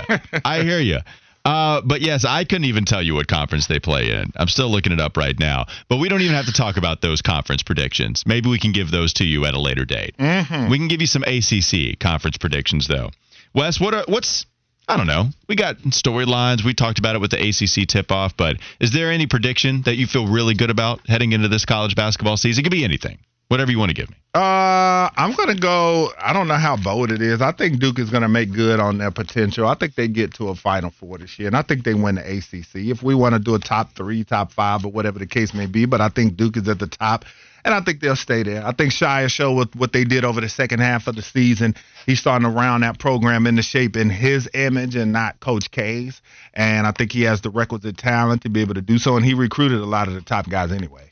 I 0.45 0.61
hear 0.61 0.79
you. 0.79 0.99
Uh, 1.47 1.81
but 1.81 2.01
yes, 2.01 2.25
I 2.25 2.43
couldn't 2.43 2.65
even 2.65 2.83
tell 2.83 3.01
you 3.01 3.13
what 3.13 3.27
conference 3.27 3.67
they 3.67 3.79
play 3.79 4.11
in. 4.11 4.33
I'm 4.35 4.49
still 4.49 4.69
looking 4.69 4.91
it 4.91 4.99
up 4.99 5.15
right 5.15 5.37
now. 5.39 5.65
But 5.87 5.97
we 5.97 6.09
don't 6.09 6.21
even 6.21 6.35
have 6.35 6.47
to 6.47 6.51
talk 6.51 6.75
about 6.75 6.99
those 7.01 7.21
conference 7.21 7.63
predictions. 7.63 8.23
Maybe 8.25 8.49
we 8.49 8.59
can 8.59 8.73
give 8.73 8.91
those 8.91 9.13
to 9.13 9.23
you 9.23 9.45
at 9.45 9.53
a 9.53 9.59
later 9.59 9.85
date. 9.85 10.13
Mhm. 10.19 10.69
We 10.69 10.77
can 10.77 10.89
give 10.89 10.99
you 10.99 11.07
some 11.07 11.23
ACC 11.23 11.97
conference 11.99 12.35
predictions, 12.37 12.87
though. 12.87 13.11
Wes, 13.53 13.79
what 13.79 13.93
are 13.93 14.03
what's 14.07 14.45
I 14.89 14.97
don't 14.97 15.07
know. 15.07 15.29
We 15.47 15.55
got 15.55 15.77
storylines. 15.91 16.63
We 16.65 16.73
talked 16.73 16.99
about 16.99 17.15
it 17.15 17.19
with 17.21 17.31
the 17.31 17.37
ACC 17.41 17.85
tip 17.87 18.11
off, 18.11 18.35
but 18.35 18.57
is 18.81 18.91
there 18.91 19.11
any 19.11 19.25
prediction 19.27 19.81
that 19.83 19.95
you 19.95 20.05
feel 20.07 20.27
really 20.27 20.53
good 20.53 20.69
about 20.69 20.99
heading 21.07 21.31
into 21.33 21.47
this 21.47 21.63
college 21.65 21.95
basketball 21.95 22.35
season? 22.37 22.61
It 22.61 22.63
could 22.63 22.71
be 22.71 22.83
anything, 22.85 23.17
whatever 23.47 23.71
you 23.71 23.79
want 23.79 23.89
to 23.89 23.95
give 23.95 24.09
me. 24.09 24.15
Uh, 24.33 25.09
I'm 25.15 25.33
gonna 25.35 25.55
go. 25.55 26.11
I 26.19 26.31
don't 26.33 26.47
know 26.47 26.55
how 26.55 26.77
bold 26.77 27.11
it 27.11 27.21
is. 27.21 27.41
I 27.41 27.51
think 27.51 27.79
Duke 27.79 27.97
is 27.97 28.09
gonna 28.09 28.29
make 28.29 28.51
good 28.53 28.79
on 28.79 28.97
their 28.97 29.11
potential. 29.11 29.67
I 29.67 29.73
think 29.73 29.95
they 29.95 30.07
get 30.07 30.35
to 30.35 30.49
a 30.49 30.55
Final 30.55 30.91
Four 30.91 31.17
this 31.17 31.39
year, 31.39 31.47
and 31.47 31.57
I 31.57 31.63
think 31.63 31.83
they 31.83 31.93
win 31.93 32.15
the 32.15 32.21
ACC. 32.21 32.89
If 32.89 33.01
we 33.01 33.15
want 33.15 33.33
to 33.33 33.39
do 33.39 33.55
a 33.55 33.59
top 33.59 33.95
three, 33.95 34.23
top 34.23 34.51
five, 34.51 34.85
or 34.85 34.91
whatever 34.91 35.17
the 35.17 35.25
case 35.25 35.53
may 35.53 35.65
be, 35.65 35.85
but 35.85 36.01
I 36.01 36.09
think 36.09 36.37
Duke 36.37 36.57
is 36.57 36.67
at 36.67 36.77
the 36.77 36.87
top, 36.87 37.25
and 37.65 37.73
I 37.73 37.81
think 37.81 37.99
they'll 37.99 38.15
stay 38.15 38.43
there. 38.43 38.65
I 38.65 38.71
think 38.71 38.93
Scheyer 38.93 39.29
show 39.29 39.53
with 39.53 39.75
what 39.75 39.91
they 39.91 40.03
did 40.03 40.23
over 40.23 40.39
the 40.39 40.49
second 40.49 40.79
half 40.79 41.07
of 41.07 41.15
the 41.15 41.21
season. 41.21 41.75
He's 42.05 42.19
starting 42.19 42.47
to 42.47 42.53
round 42.53 42.83
that 42.83 42.99
program 42.99 43.47
into 43.47 43.61
shape 43.61 43.97
in 43.97 44.09
his 44.09 44.49
image 44.53 44.95
and 44.95 45.11
not 45.11 45.39
Coach 45.41 45.69
K's. 45.71 46.21
And 46.53 46.87
I 46.87 46.91
think 46.91 47.11
he 47.11 47.23
has 47.23 47.41
the 47.41 47.49
requisite 47.49 47.97
talent 47.97 48.43
to 48.43 48.49
be 48.49 48.61
able 48.61 48.75
to 48.75 48.81
do 48.81 48.97
so. 48.97 49.17
And 49.17 49.25
he 49.25 49.33
recruited 49.33 49.79
a 49.79 49.85
lot 49.85 50.07
of 50.07 50.13
the 50.13 50.21
top 50.21 50.49
guys 50.49 50.71
anyway. 50.71 51.06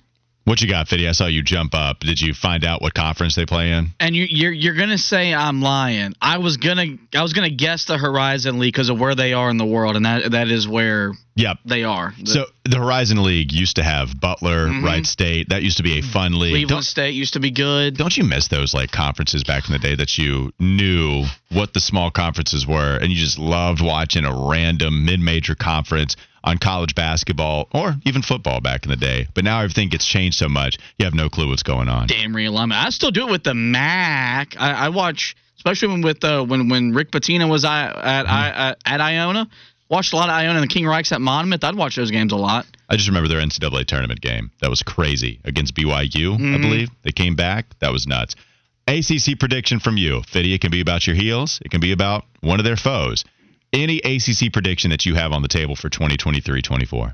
What 0.45 0.61
you 0.61 0.69
got, 0.69 0.87
Fiddy? 0.87 1.07
I 1.07 1.11
saw 1.13 1.25
you 1.25 1.41
jump 1.41 1.73
up. 1.73 2.01
Did 2.01 2.21
you 2.21 2.35
find 2.35 2.63
out 2.63 2.79
what 2.79 2.93
conference 2.93 3.33
they 3.35 3.47
play 3.47 3.71
in? 3.71 3.87
And 3.99 4.15
you, 4.15 4.27
you're 4.29 4.51
you're 4.51 4.75
gonna 4.75 4.99
say 4.99 5.33
I'm 5.33 5.59
lying. 5.63 6.13
I 6.21 6.37
was 6.37 6.57
gonna 6.57 6.85
I 7.15 7.23
was 7.23 7.33
gonna 7.33 7.49
guess 7.49 7.85
the 7.85 7.97
Horizon 7.97 8.59
League 8.59 8.71
because 8.73 8.89
of 8.89 8.99
where 8.99 9.15
they 9.15 9.33
are 9.33 9.49
in 9.49 9.57
the 9.57 9.65
world, 9.65 9.95
and 9.95 10.05
that 10.05 10.31
that 10.31 10.49
is 10.49 10.67
where 10.67 11.13
Yep. 11.37 11.57
they 11.65 11.83
are. 11.83 12.13
The- 12.19 12.27
So 12.31 12.45
the 12.63 12.77
Horizon 12.77 13.23
League 13.23 13.51
used 13.51 13.75
to 13.77 13.83
have 13.83 14.17
Butler, 14.21 14.67
Mhm. 14.67 14.83
Wright 14.83 15.05
State. 15.05 15.49
That 15.49 15.63
used 15.63 15.77
to 15.77 15.83
be 15.83 15.97
a 15.97 16.01
fun 16.01 16.33
league. 16.39 16.51
Cleveland 16.51 16.69
Don't, 16.69 16.83
State 16.83 17.15
used 17.15 17.33
to 17.33 17.39
be 17.39 17.49
good. 17.51 17.97
don't 17.97 18.15
you 18.15 18.23
miss 18.23 18.47
those 18.47 18.71
like 18.73 18.91
conferences 18.91 19.43
back 19.43 19.65
in 19.67 19.73
the 19.73 19.79
day 19.79 19.95
that 19.95 20.17
you 20.19 20.53
knew 20.59 21.25
what 21.49 21.73
the 21.73 21.79
small 21.81 22.11
conferences 22.11 22.67
were 22.67 22.97
and 22.97 23.11
you 23.11 23.17
just 23.17 23.39
loved 23.39 23.81
watching 23.81 24.25
a 24.25 24.33
random 24.33 25.05
mid-major 25.05 25.55
conference 25.55 26.15
on 26.45 26.57
college 26.59 26.95
basketball 26.95 27.67
or 27.73 27.95
even 28.05 28.21
football 28.21 28.61
back 28.61 28.85
in 28.85 28.89
the 28.91 28.95
day. 28.95 29.27
But 29.33 29.43
now 29.43 29.59
everything 29.61 29.89
gets 29.89 30.05
changed 30.05 30.37
so 30.37 30.47
much, 30.47 30.77
you 30.97 31.05
have 31.05 31.13
no 31.15 31.27
clue 31.27 31.49
what's 31.49 31.63
going 31.63 31.89
on. 31.89 32.07
Damn 32.07 32.33
realignment. 32.33 32.75
I 32.75 32.89
still 32.91 33.11
do 33.11 33.27
it 33.27 33.31
with 33.31 33.43
the 33.43 33.55
MAC. 33.55 34.55
I, 34.57 34.85
I 34.85 34.89
watch, 34.89 35.35
especially 35.57 35.89
when 35.89 36.01
with 36.01 36.23
uh, 36.23 36.45
when 36.45 36.69
when 36.69 36.93
Rick 36.93 37.11
Pitino 37.11 37.49
was 37.49 37.65
I, 37.65 37.85
at 37.87 38.27
I, 38.29 38.49
at, 38.49 38.77
at 38.85 39.01
Iona. 39.01 39.49
Watched 39.87 40.13
a 40.13 40.15
lot 40.15 40.29
of 40.29 40.33
Iona 40.35 40.59
and 40.59 40.63
the 40.63 40.73
King 40.73 40.87
Rice 40.87 41.11
at 41.11 41.21
Monmouth. 41.21 41.63
I'd 41.63 41.75
watch 41.75 41.95
those 41.95 42.09
games 42.09 42.31
a 42.33 42.35
lot. 42.35 42.65
I 42.89 42.95
just 42.95 43.07
remember 43.07 43.27
their 43.27 43.39
NCAA 43.39 43.85
tournament 43.85 44.19
game. 44.19 44.49
That 44.61 44.71
was 44.71 44.81
crazy 44.81 45.39
against 45.45 45.75
BYU, 45.75 46.33
I 46.33 46.37
Mhm. 46.37 46.61
believe. 46.61 46.89
They 47.03 47.11
came 47.11 47.35
back. 47.35 47.67
That 47.81 47.91
was 47.91 48.07
nuts. 48.07 48.35
ACC 48.87 49.35
prediction 49.39 49.79
from 49.79 49.97
you, 49.97 50.21
Fiddy. 50.27 50.53
It 50.53 50.61
can 50.61 50.71
be 50.71 50.81
about 50.81 51.05
your 51.05 51.15
heels. 51.15 51.59
It 51.63 51.69
can 51.69 51.81
be 51.81 51.91
about 51.91 52.25
one 52.41 52.59
of 52.59 52.65
their 52.65 52.75
foes. 52.77 53.25
Any 53.75 53.97
ACC 53.97 54.53
prediction 54.53 54.91
that 54.91 55.05
you 55.05 55.15
have 55.15 55.33
on 55.33 55.41
the 55.41 55.49
table 55.49 55.75
for 55.75 55.89
2023-24? 55.89 57.13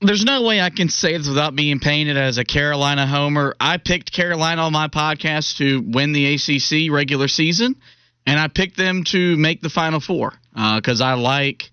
There's 0.00 0.24
no 0.24 0.42
way 0.42 0.60
I 0.60 0.70
can 0.70 0.88
say 0.88 1.16
this 1.16 1.28
without 1.28 1.54
being 1.54 1.78
painted 1.78 2.16
as 2.16 2.38
a 2.38 2.44
Carolina 2.44 3.06
homer. 3.06 3.54
I 3.60 3.76
picked 3.76 4.10
Carolina 4.10 4.62
on 4.62 4.72
my 4.72 4.88
podcast 4.88 5.58
to 5.58 5.80
win 5.80 6.12
the 6.12 6.34
ACC 6.34 6.92
regular 6.92 7.28
season, 7.28 7.76
and 8.26 8.40
I 8.40 8.48
picked 8.48 8.76
them 8.76 9.04
to 9.12 9.36
make 9.36 9.60
the 9.60 9.70
Final 9.70 10.00
Four 10.00 10.32
uh, 10.56 10.80
because 10.80 11.00
I 11.00 11.14
like, 11.14 11.70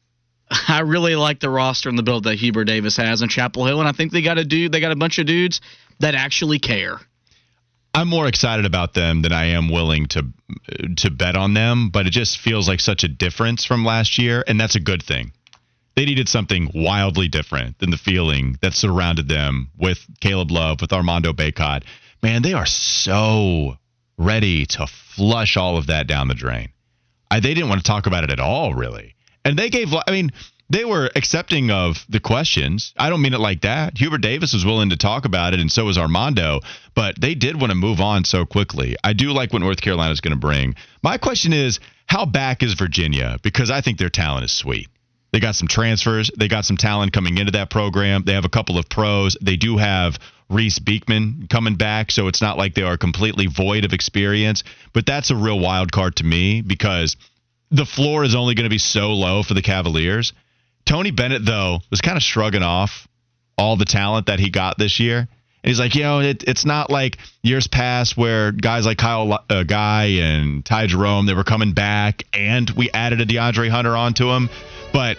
I 0.50 0.80
really 0.80 1.14
like 1.14 1.38
the 1.38 1.48
roster 1.48 1.88
and 1.88 1.96
the 1.96 2.02
build 2.02 2.24
that 2.24 2.34
Hubert 2.34 2.64
Davis 2.64 2.96
has 2.96 3.22
in 3.22 3.28
Chapel 3.28 3.64
Hill, 3.64 3.78
and 3.78 3.88
I 3.88 3.92
think 3.92 4.10
they 4.10 4.22
got 4.22 4.38
a 4.38 4.44
dude, 4.44 4.72
they 4.72 4.80
got 4.80 4.90
a 4.90 4.96
bunch 4.96 5.20
of 5.20 5.26
dudes 5.26 5.60
that 6.00 6.16
actually 6.16 6.58
care. 6.58 6.98
I'm 7.94 8.08
more 8.08 8.26
excited 8.28 8.64
about 8.64 8.94
them 8.94 9.22
than 9.22 9.32
I 9.32 9.46
am 9.46 9.68
willing 9.68 10.06
to 10.08 10.26
to 10.96 11.10
bet 11.10 11.36
on 11.36 11.54
them, 11.54 11.90
but 11.90 12.06
it 12.06 12.10
just 12.10 12.38
feels 12.38 12.68
like 12.68 12.80
such 12.80 13.04
a 13.04 13.08
difference 13.08 13.64
from 13.64 13.84
last 13.84 14.18
year, 14.18 14.44
and 14.46 14.60
that's 14.60 14.76
a 14.76 14.80
good 14.80 15.02
thing. 15.02 15.32
They 15.94 16.04
needed 16.04 16.28
something 16.28 16.70
wildly 16.74 17.28
different 17.28 17.78
than 17.78 17.90
the 17.90 17.96
feeling 17.96 18.56
that 18.62 18.74
surrounded 18.74 19.28
them 19.28 19.70
with 19.76 20.06
Caleb 20.20 20.52
Love, 20.52 20.80
with 20.80 20.92
Armando 20.92 21.32
Bacot. 21.32 21.82
man, 22.22 22.42
they 22.42 22.52
are 22.52 22.66
so 22.66 23.76
ready 24.16 24.64
to 24.66 24.86
flush 24.86 25.56
all 25.56 25.76
of 25.76 25.88
that 25.88 26.06
down 26.06 26.28
the 26.28 26.34
drain. 26.34 26.68
I, 27.30 27.40
they 27.40 27.54
didn't 27.54 27.68
want 27.68 27.80
to 27.80 27.86
talk 27.86 28.06
about 28.06 28.24
it 28.24 28.30
at 28.30 28.40
all, 28.40 28.74
really. 28.74 29.14
And 29.44 29.58
they 29.58 29.70
gave, 29.70 29.92
I 29.92 30.10
mean, 30.10 30.30
they 30.70 30.84
were 30.84 31.10
accepting 31.16 31.70
of 31.70 32.04
the 32.08 32.20
questions. 32.20 32.92
I 32.96 33.08
don't 33.08 33.22
mean 33.22 33.34
it 33.34 33.40
like 33.40 33.62
that. 33.62 33.96
Hubert 33.96 34.20
Davis 34.20 34.52
was 34.52 34.64
willing 34.64 34.90
to 34.90 34.96
talk 34.96 35.24
about 35.24 35.54
it, 35.54 35.60
and 35.60 35.72
so 35.72 35.86
was 35.86 35.96
Armando, 35.96 36.60
but 36.94 37.20
they 37.20 37.34
did 37.34 37.58
want 37.58 37.70
to 37.70 37.76
move 37.76 38.00
on 38.00 38.24
so 38.24 38.44
quickly. 38.44 38.96
I 39.02 39.14
do 39.14 39.32
like 39.32 39.52
what 39.52 39.60
North 39.60 39.80
Carolina 39.80 40.12
is 40.12 40.20
going 40.20 40.34
to 40.34 40.40
bring. 40.40 40.74
My 41.02 41.16
question 41.16 41.52
is, 41.52 41.80
how 42.06 42.26
back 42.26 42.62
is 42.62 42.74
Virginia? 42.74 43.38
Because 43.42 43.70
I 43.70 43.80
think 43.80 43.98
their 43.98 44.10
talent 44.10 44.44
is 44.44 44.52
sweet. 44.52 44.88
They 45.32 45.40
got 45.40 45.56
some 45.56 45.68
transfers. 45.68 46.30
They 46.36 46.48
got 46.48 46.64
some 46.64 46.76
talent 46.76 47.12
coming 47.12 47.38
into 47.38 47.52
that 47.52 47.70
program. 47.70 48.24
They 48.24 48.32
have 48.32 48.46
a 48.46 48.50
couple 48.50 48.78
of 48.78 48.88
pros. 48.88 49.36
They 49.40 49.56
do 49.56 49.76
have 49.76 50.18
Reece 50.48 50.78
Beekman 50.78 51.48
coming 51.50 51.76
back, 51.76 52.10
so 52.10 52.28
it's 52.28 52.40
not 52.40 52.56
like 52.56 52.74
they 52.74 52.82
are 52.82 52.96
completely 52.96 53.46
void 53.46 53.84
of 53.84 53.92
experience. 53.92 54.64
But 54.94 55.04
that's 55.04 55.30
a 55.30 55.36
real 55.36 55.60
wild 55.60 55.92
card 55.92 56.16
to 56.16 56.24
me 56.24 56.62
because 56.62 57.16
the 57.70 57.84
floor 57.84 58.24
is 58.24 58.34
only 58.34 58.54
going 58.54 58.64
to 58.64 58.70
be 58.70 58.78
so 58.78 59.12
low 59.12 59.42
for 59.42 59.52
the 59.52 59.62
Cavaliers. 59.62 60.32
Tony 60.88 61.10
Bennett, 61.10 61.44
though, 61.44 61.80
was 61.90 62.00
kind 62.00 62.16
of 62.16 62.22
shrugging 62.22 62.62
off 62.62 63.06
all 63.58 63.76
the 63.76 63.84
talent 63.84 64.26
that 64.26 64.40
he 64.40 64.48
got 64.48 64.78
this 64.78 64.98
year. 64.98 65.18
And 65.18 65.28
he's 65.70 65.78
like, 65.78 65.94
you 65.94 66.02
know, 66.02 66.20
it, 66.20 66.44
it's 66.44 66.64
not 66.64 66.88
like 66.88 67.18
years 67.42 67.66
past 67.66 68.16
where 68.16 68.52
guys 68.52 68.86
like 68.86 68.96
Kyle 68.96 69.44
uh, 69.50 69.64
Guy 69.64 70.04
and 70.22 70.64
Ty 70.64 70.86
Jerome, 70.86 71.26
they 71.26 71.34
were 71.34 71.44
coming 71.44 71.74
back 71.74 72.24
and 72.32 72.70
we 72.70 72.90
added 72.90 73.20
a 73.20 73.26
DeAndre 73.26 73.68
Hunter 73.68 73.94
onto 73.94 74.30
him. 74.30 74.48
But 74.90 75.18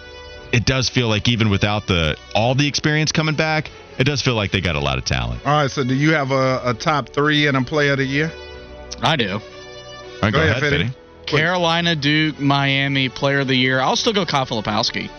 it 0.51 0.65
does 0.65 0.89
feel 0.89 1.07
like 1.07 1.28
even 1.28 1.51
without 1.51 1.86
the 1.86 2.17
all 2.34 2.55
the 2.55 2.67
experience 2.67 3.11
coming 3.11 3.36
back, 3.36 3.70
it 3.99 4.05
does 4.05 4.24
feel 4.24 4.34
like 4.34 4.51
they 4.51 4.61
got 4.61 4.76
a 4.76 4.80
lot 4.80 4.97
of 4.97 5.05
talent. 5.05 5.45
All 5.45 5.61
right, 5.61 5.70
so 5.70 5.84
do 5.84 5.93
you 5.93 6.13
have 6.13 6.32
a, 6.32 6.61
a 6.65 6.74
top 6.74 7.09
three 7.09 7.45
and 7.45 7.55
a 7.55 7.61
player 7.61 7.91
of 7.91 7.99
the 7.99 8.05
year? 8.05 8.32
I 9.03 9.17
do. 9.17 9.34
All 9.34 9.39
right, 10.24 10.32
go, 10.34 10.39
Go 10.39 10.39
ahead, 10.39 10.57
ahead, 10.57 10.72
Fitty. 10.72 10.84
Fitty. 10.86 10.95
Carolina, 11.28 11.95
Duke, 11.95 12.39
Miami, 12.39 13.09
Player 13.09 13.41
of 13.41 13.47
the 13.47 13.55
Year. 13.55 13.80
I'll 13.80 13.95
still 13.95 14.13
go 14.13 14.26
Kyle 14.26 14.47
Filipowski. 14.47 15.11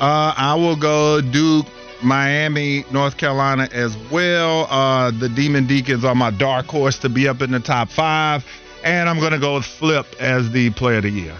Uh, 0.00 0.32
I 0.34 0.54
will 0.54 0.76
go 0.76 1.20
Duke, 1.20 1.66
Miami, 2.02 2.84
North 2.90 3.18
Carolina 3.18 3.68
as 3.72 3.96
well. 4.10 4.66
Uh, 4.70 5.10
the 5.10 5.28
Demon 5.28 5.66
Deacons 5.66 6.04
are 6.04 6.14
my 6.14 6.30
dark 6.30 6.66
horse 6.66 6.98
to 7.00 7.08
be 7.08 7.28
up 7.28 7.42
in 7.42 7.50
the 7.50 7.60
top 7.60 7.90
five. 7.90 8.44
And 8.82 9.08
I'm 9.10 9.20
going 9.20 9.32
to 9.32 9.38
go 9.38 9.56
with 9.56 9.66
Flip 9.66 10.06
as 10.18 10.50
the 10.52 10.70
player 10.70 10.96
of 10.96 11.02
the 11.02 11.10
year. 11.10 11.36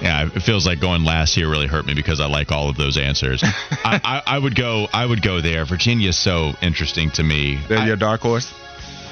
Yeah, 0.00 0.28
it 0.32 0.40
feels 0.40 0.64
like 0.64 0.80
going 0.80 1.04
last 1.04 1.34
here 1.34 1.50
really 1.50 1.66
hurt 1.66 1.84
me 1.84 1.92
because 1.92 2.20
I 2.20 2.26
like 2.26 2.52
all 2.52 2.70
of 2.70 2.76
those 2.76 2.96
answers. 2.96 3.42
I, 3.44 4.00
I, 4.04 4.22
I 4.26 4.38
would 4.38 4.54
go. 4.54 4.86
I 4.92 5.04
would 5.04 5.22
go 5.22 5.40
there. 5.40 5.64
Virginia's 5.64 6.16
so 6.16 6.52
interesting 6.62 7.10
to 7.12 7.22
me. 7.24 7.58
They're 7.68 7.78
I, 7.78 7.86
your 7.86 7.96
dark 7.96 8.20
horse? 8.20 8.54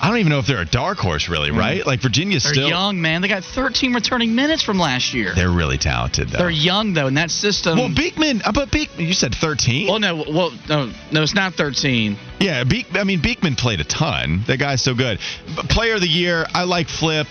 I 0.01 0.09
don't 0.09 0.19
even 0.19 0.31
know 0.31 0.39
if 0.39 0.47
they're 0.47 0.61
a 0.61 0.65
dark 0.67 0.99
horse, 0.99 1.29
really. 1.29 1.51
Right? 1.51 1.87
Like 1.87 2.01
Virginia's 2.01 2.43
They're 2.45 2.53
still. 2.55 2.69
young, 2.69 3.01
man. 3.01 3.23
They 3.23 3.29
got 3.29 3.45
13 3.45 3.95
returning 3.95 4.35
minutes 4.35 4.63
from 4.63 4.79
last 4.79 5.15
year. 5.15 5.35
They're 5.35 5.51
really 5.51 5.79
talented, 5.79 6.29
though. 6.29 6.39
They're 6.39 6.51
young 6.51 6.93
though, 6.93 7.07
in 7.07 7.15
that 7.15 7.31
system. 7.31 7.79
well, 7.79 7.89
Beekman. 7.95 8.43
uh, 8.45 8.53
But 8.53 8.71
Beekman, 8.71 9.07
you 9.07 9.15
said 9.15 9.35
13. 9.35 9.89
Well, 9.89 9.99
no, 9.99 10.17
well, 10.17 10.53
no, 10.69 10.93
no, 11.11 11.23
it's 11.23 11.35
not 11.35 11.55
13. 11.55 12.17
Yeah, 12.41 12.65
Beek, 12.65 12.87
I 12.95 13.05
mean 13.05 13.21
Beekman 13.23 13.57
played 13.57 13.81
a 13.81 13.85
ton. 13.85 14.43
That 14.47 14.59
guy's 14.59 14.83
so 14.83 14.95
good. 14.95 15.19
But 15.57 15.69
player 15.69 15.95
of 15.95 16.01
the 16.03 16.09
year, 16.09 16.47
I 16.55 16.65
like 16.65 16.89
Flip. 16.89 17.27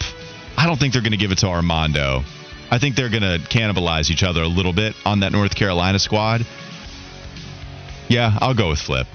I 0.57 0.65
don't 0.65 0.79
think 0.79 0.93
they're 0.93 1.01
going 1.03 1.11
to 1.11 1.17
give 1.17 1.31
it 1.31 1.39
to 1.39 1.47
Armando. 1.47 2.23
I 2.71 2.79
think 2.79 2.95
they're 2.95 3.09
going 3.09 3.21
to 3.21 3.37
cannibalize 3.47 4.09
each 4.09 4.23
other 4.23 4.41
a 4.41 4.47
little 4.47 4.73
bit 4.73 4.95
on 5.05 5.19
that 5.19 5.31
North 5.31 5.53
Carolina 5.55 5.99
squad. 5.99 6.45
Yeah, 8.09 8.35
I'll 8.39 8.53
go 8.55 8.69
with 8.69 8.79
Flip. 8.79 9.07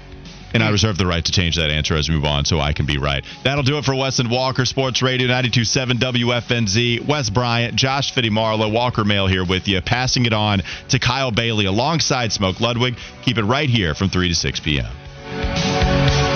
And 0.52 0.62
I 0.62 0.70
reserve 0.70 0.98
the 0.98 1.06
right 1.06 1.24
to 1.24 1.32
change 1.32 1.56
that 1.56 1.70
answer 1.70 1.94
as 1.94 2.08
we 2.08 2.14
move 2.14 2.24
on 2.24 2.44
so 2.44 2.60
I 2.60 2.72
can 2.72 2.86
be 2.86 2.98
right. 2.98 3.24
That'll 3.44 3.62
do 3.62 3.78
it 3.78 3.84
for 3.84 3.94
Wes 3.94 4.18
and 4.18 4.30
Walker 4.30 4.64
Sports 4.64 5.02
Radio 5.02 5.26
927 5.26 5.98
WFNZ. 5.98 7.06
Wes 7.06 7.30
Bryant, 7.30 7.76
Josh 7.76 8.12
Fitty 8.12 8.30
Marlowe, 8.30 8.68
Walker 8.68 9.04
Mail 9.04 9.26
here 9.26 9.44
with 9.44 9.68
you, 9.68 9.80
passing 9.80 10.26
it 10.26 10.32
on 10.32 10.62
to 10.88 10.98
Kyle 10.98 11.30
Bailey 11.30 11.66
alongside 11.66 12.32
Smoke 12.32 12.60
Ludwig. 12.60 12.96
Keep 13.22 13.38
it 13.38 13.44
right 13.44 13.70
here 13.70 13.94
from 13.94 14.08
3 14.08 14.28
to 14.28 14.34
6 14.34 14.60
p.m. 14.60 16.29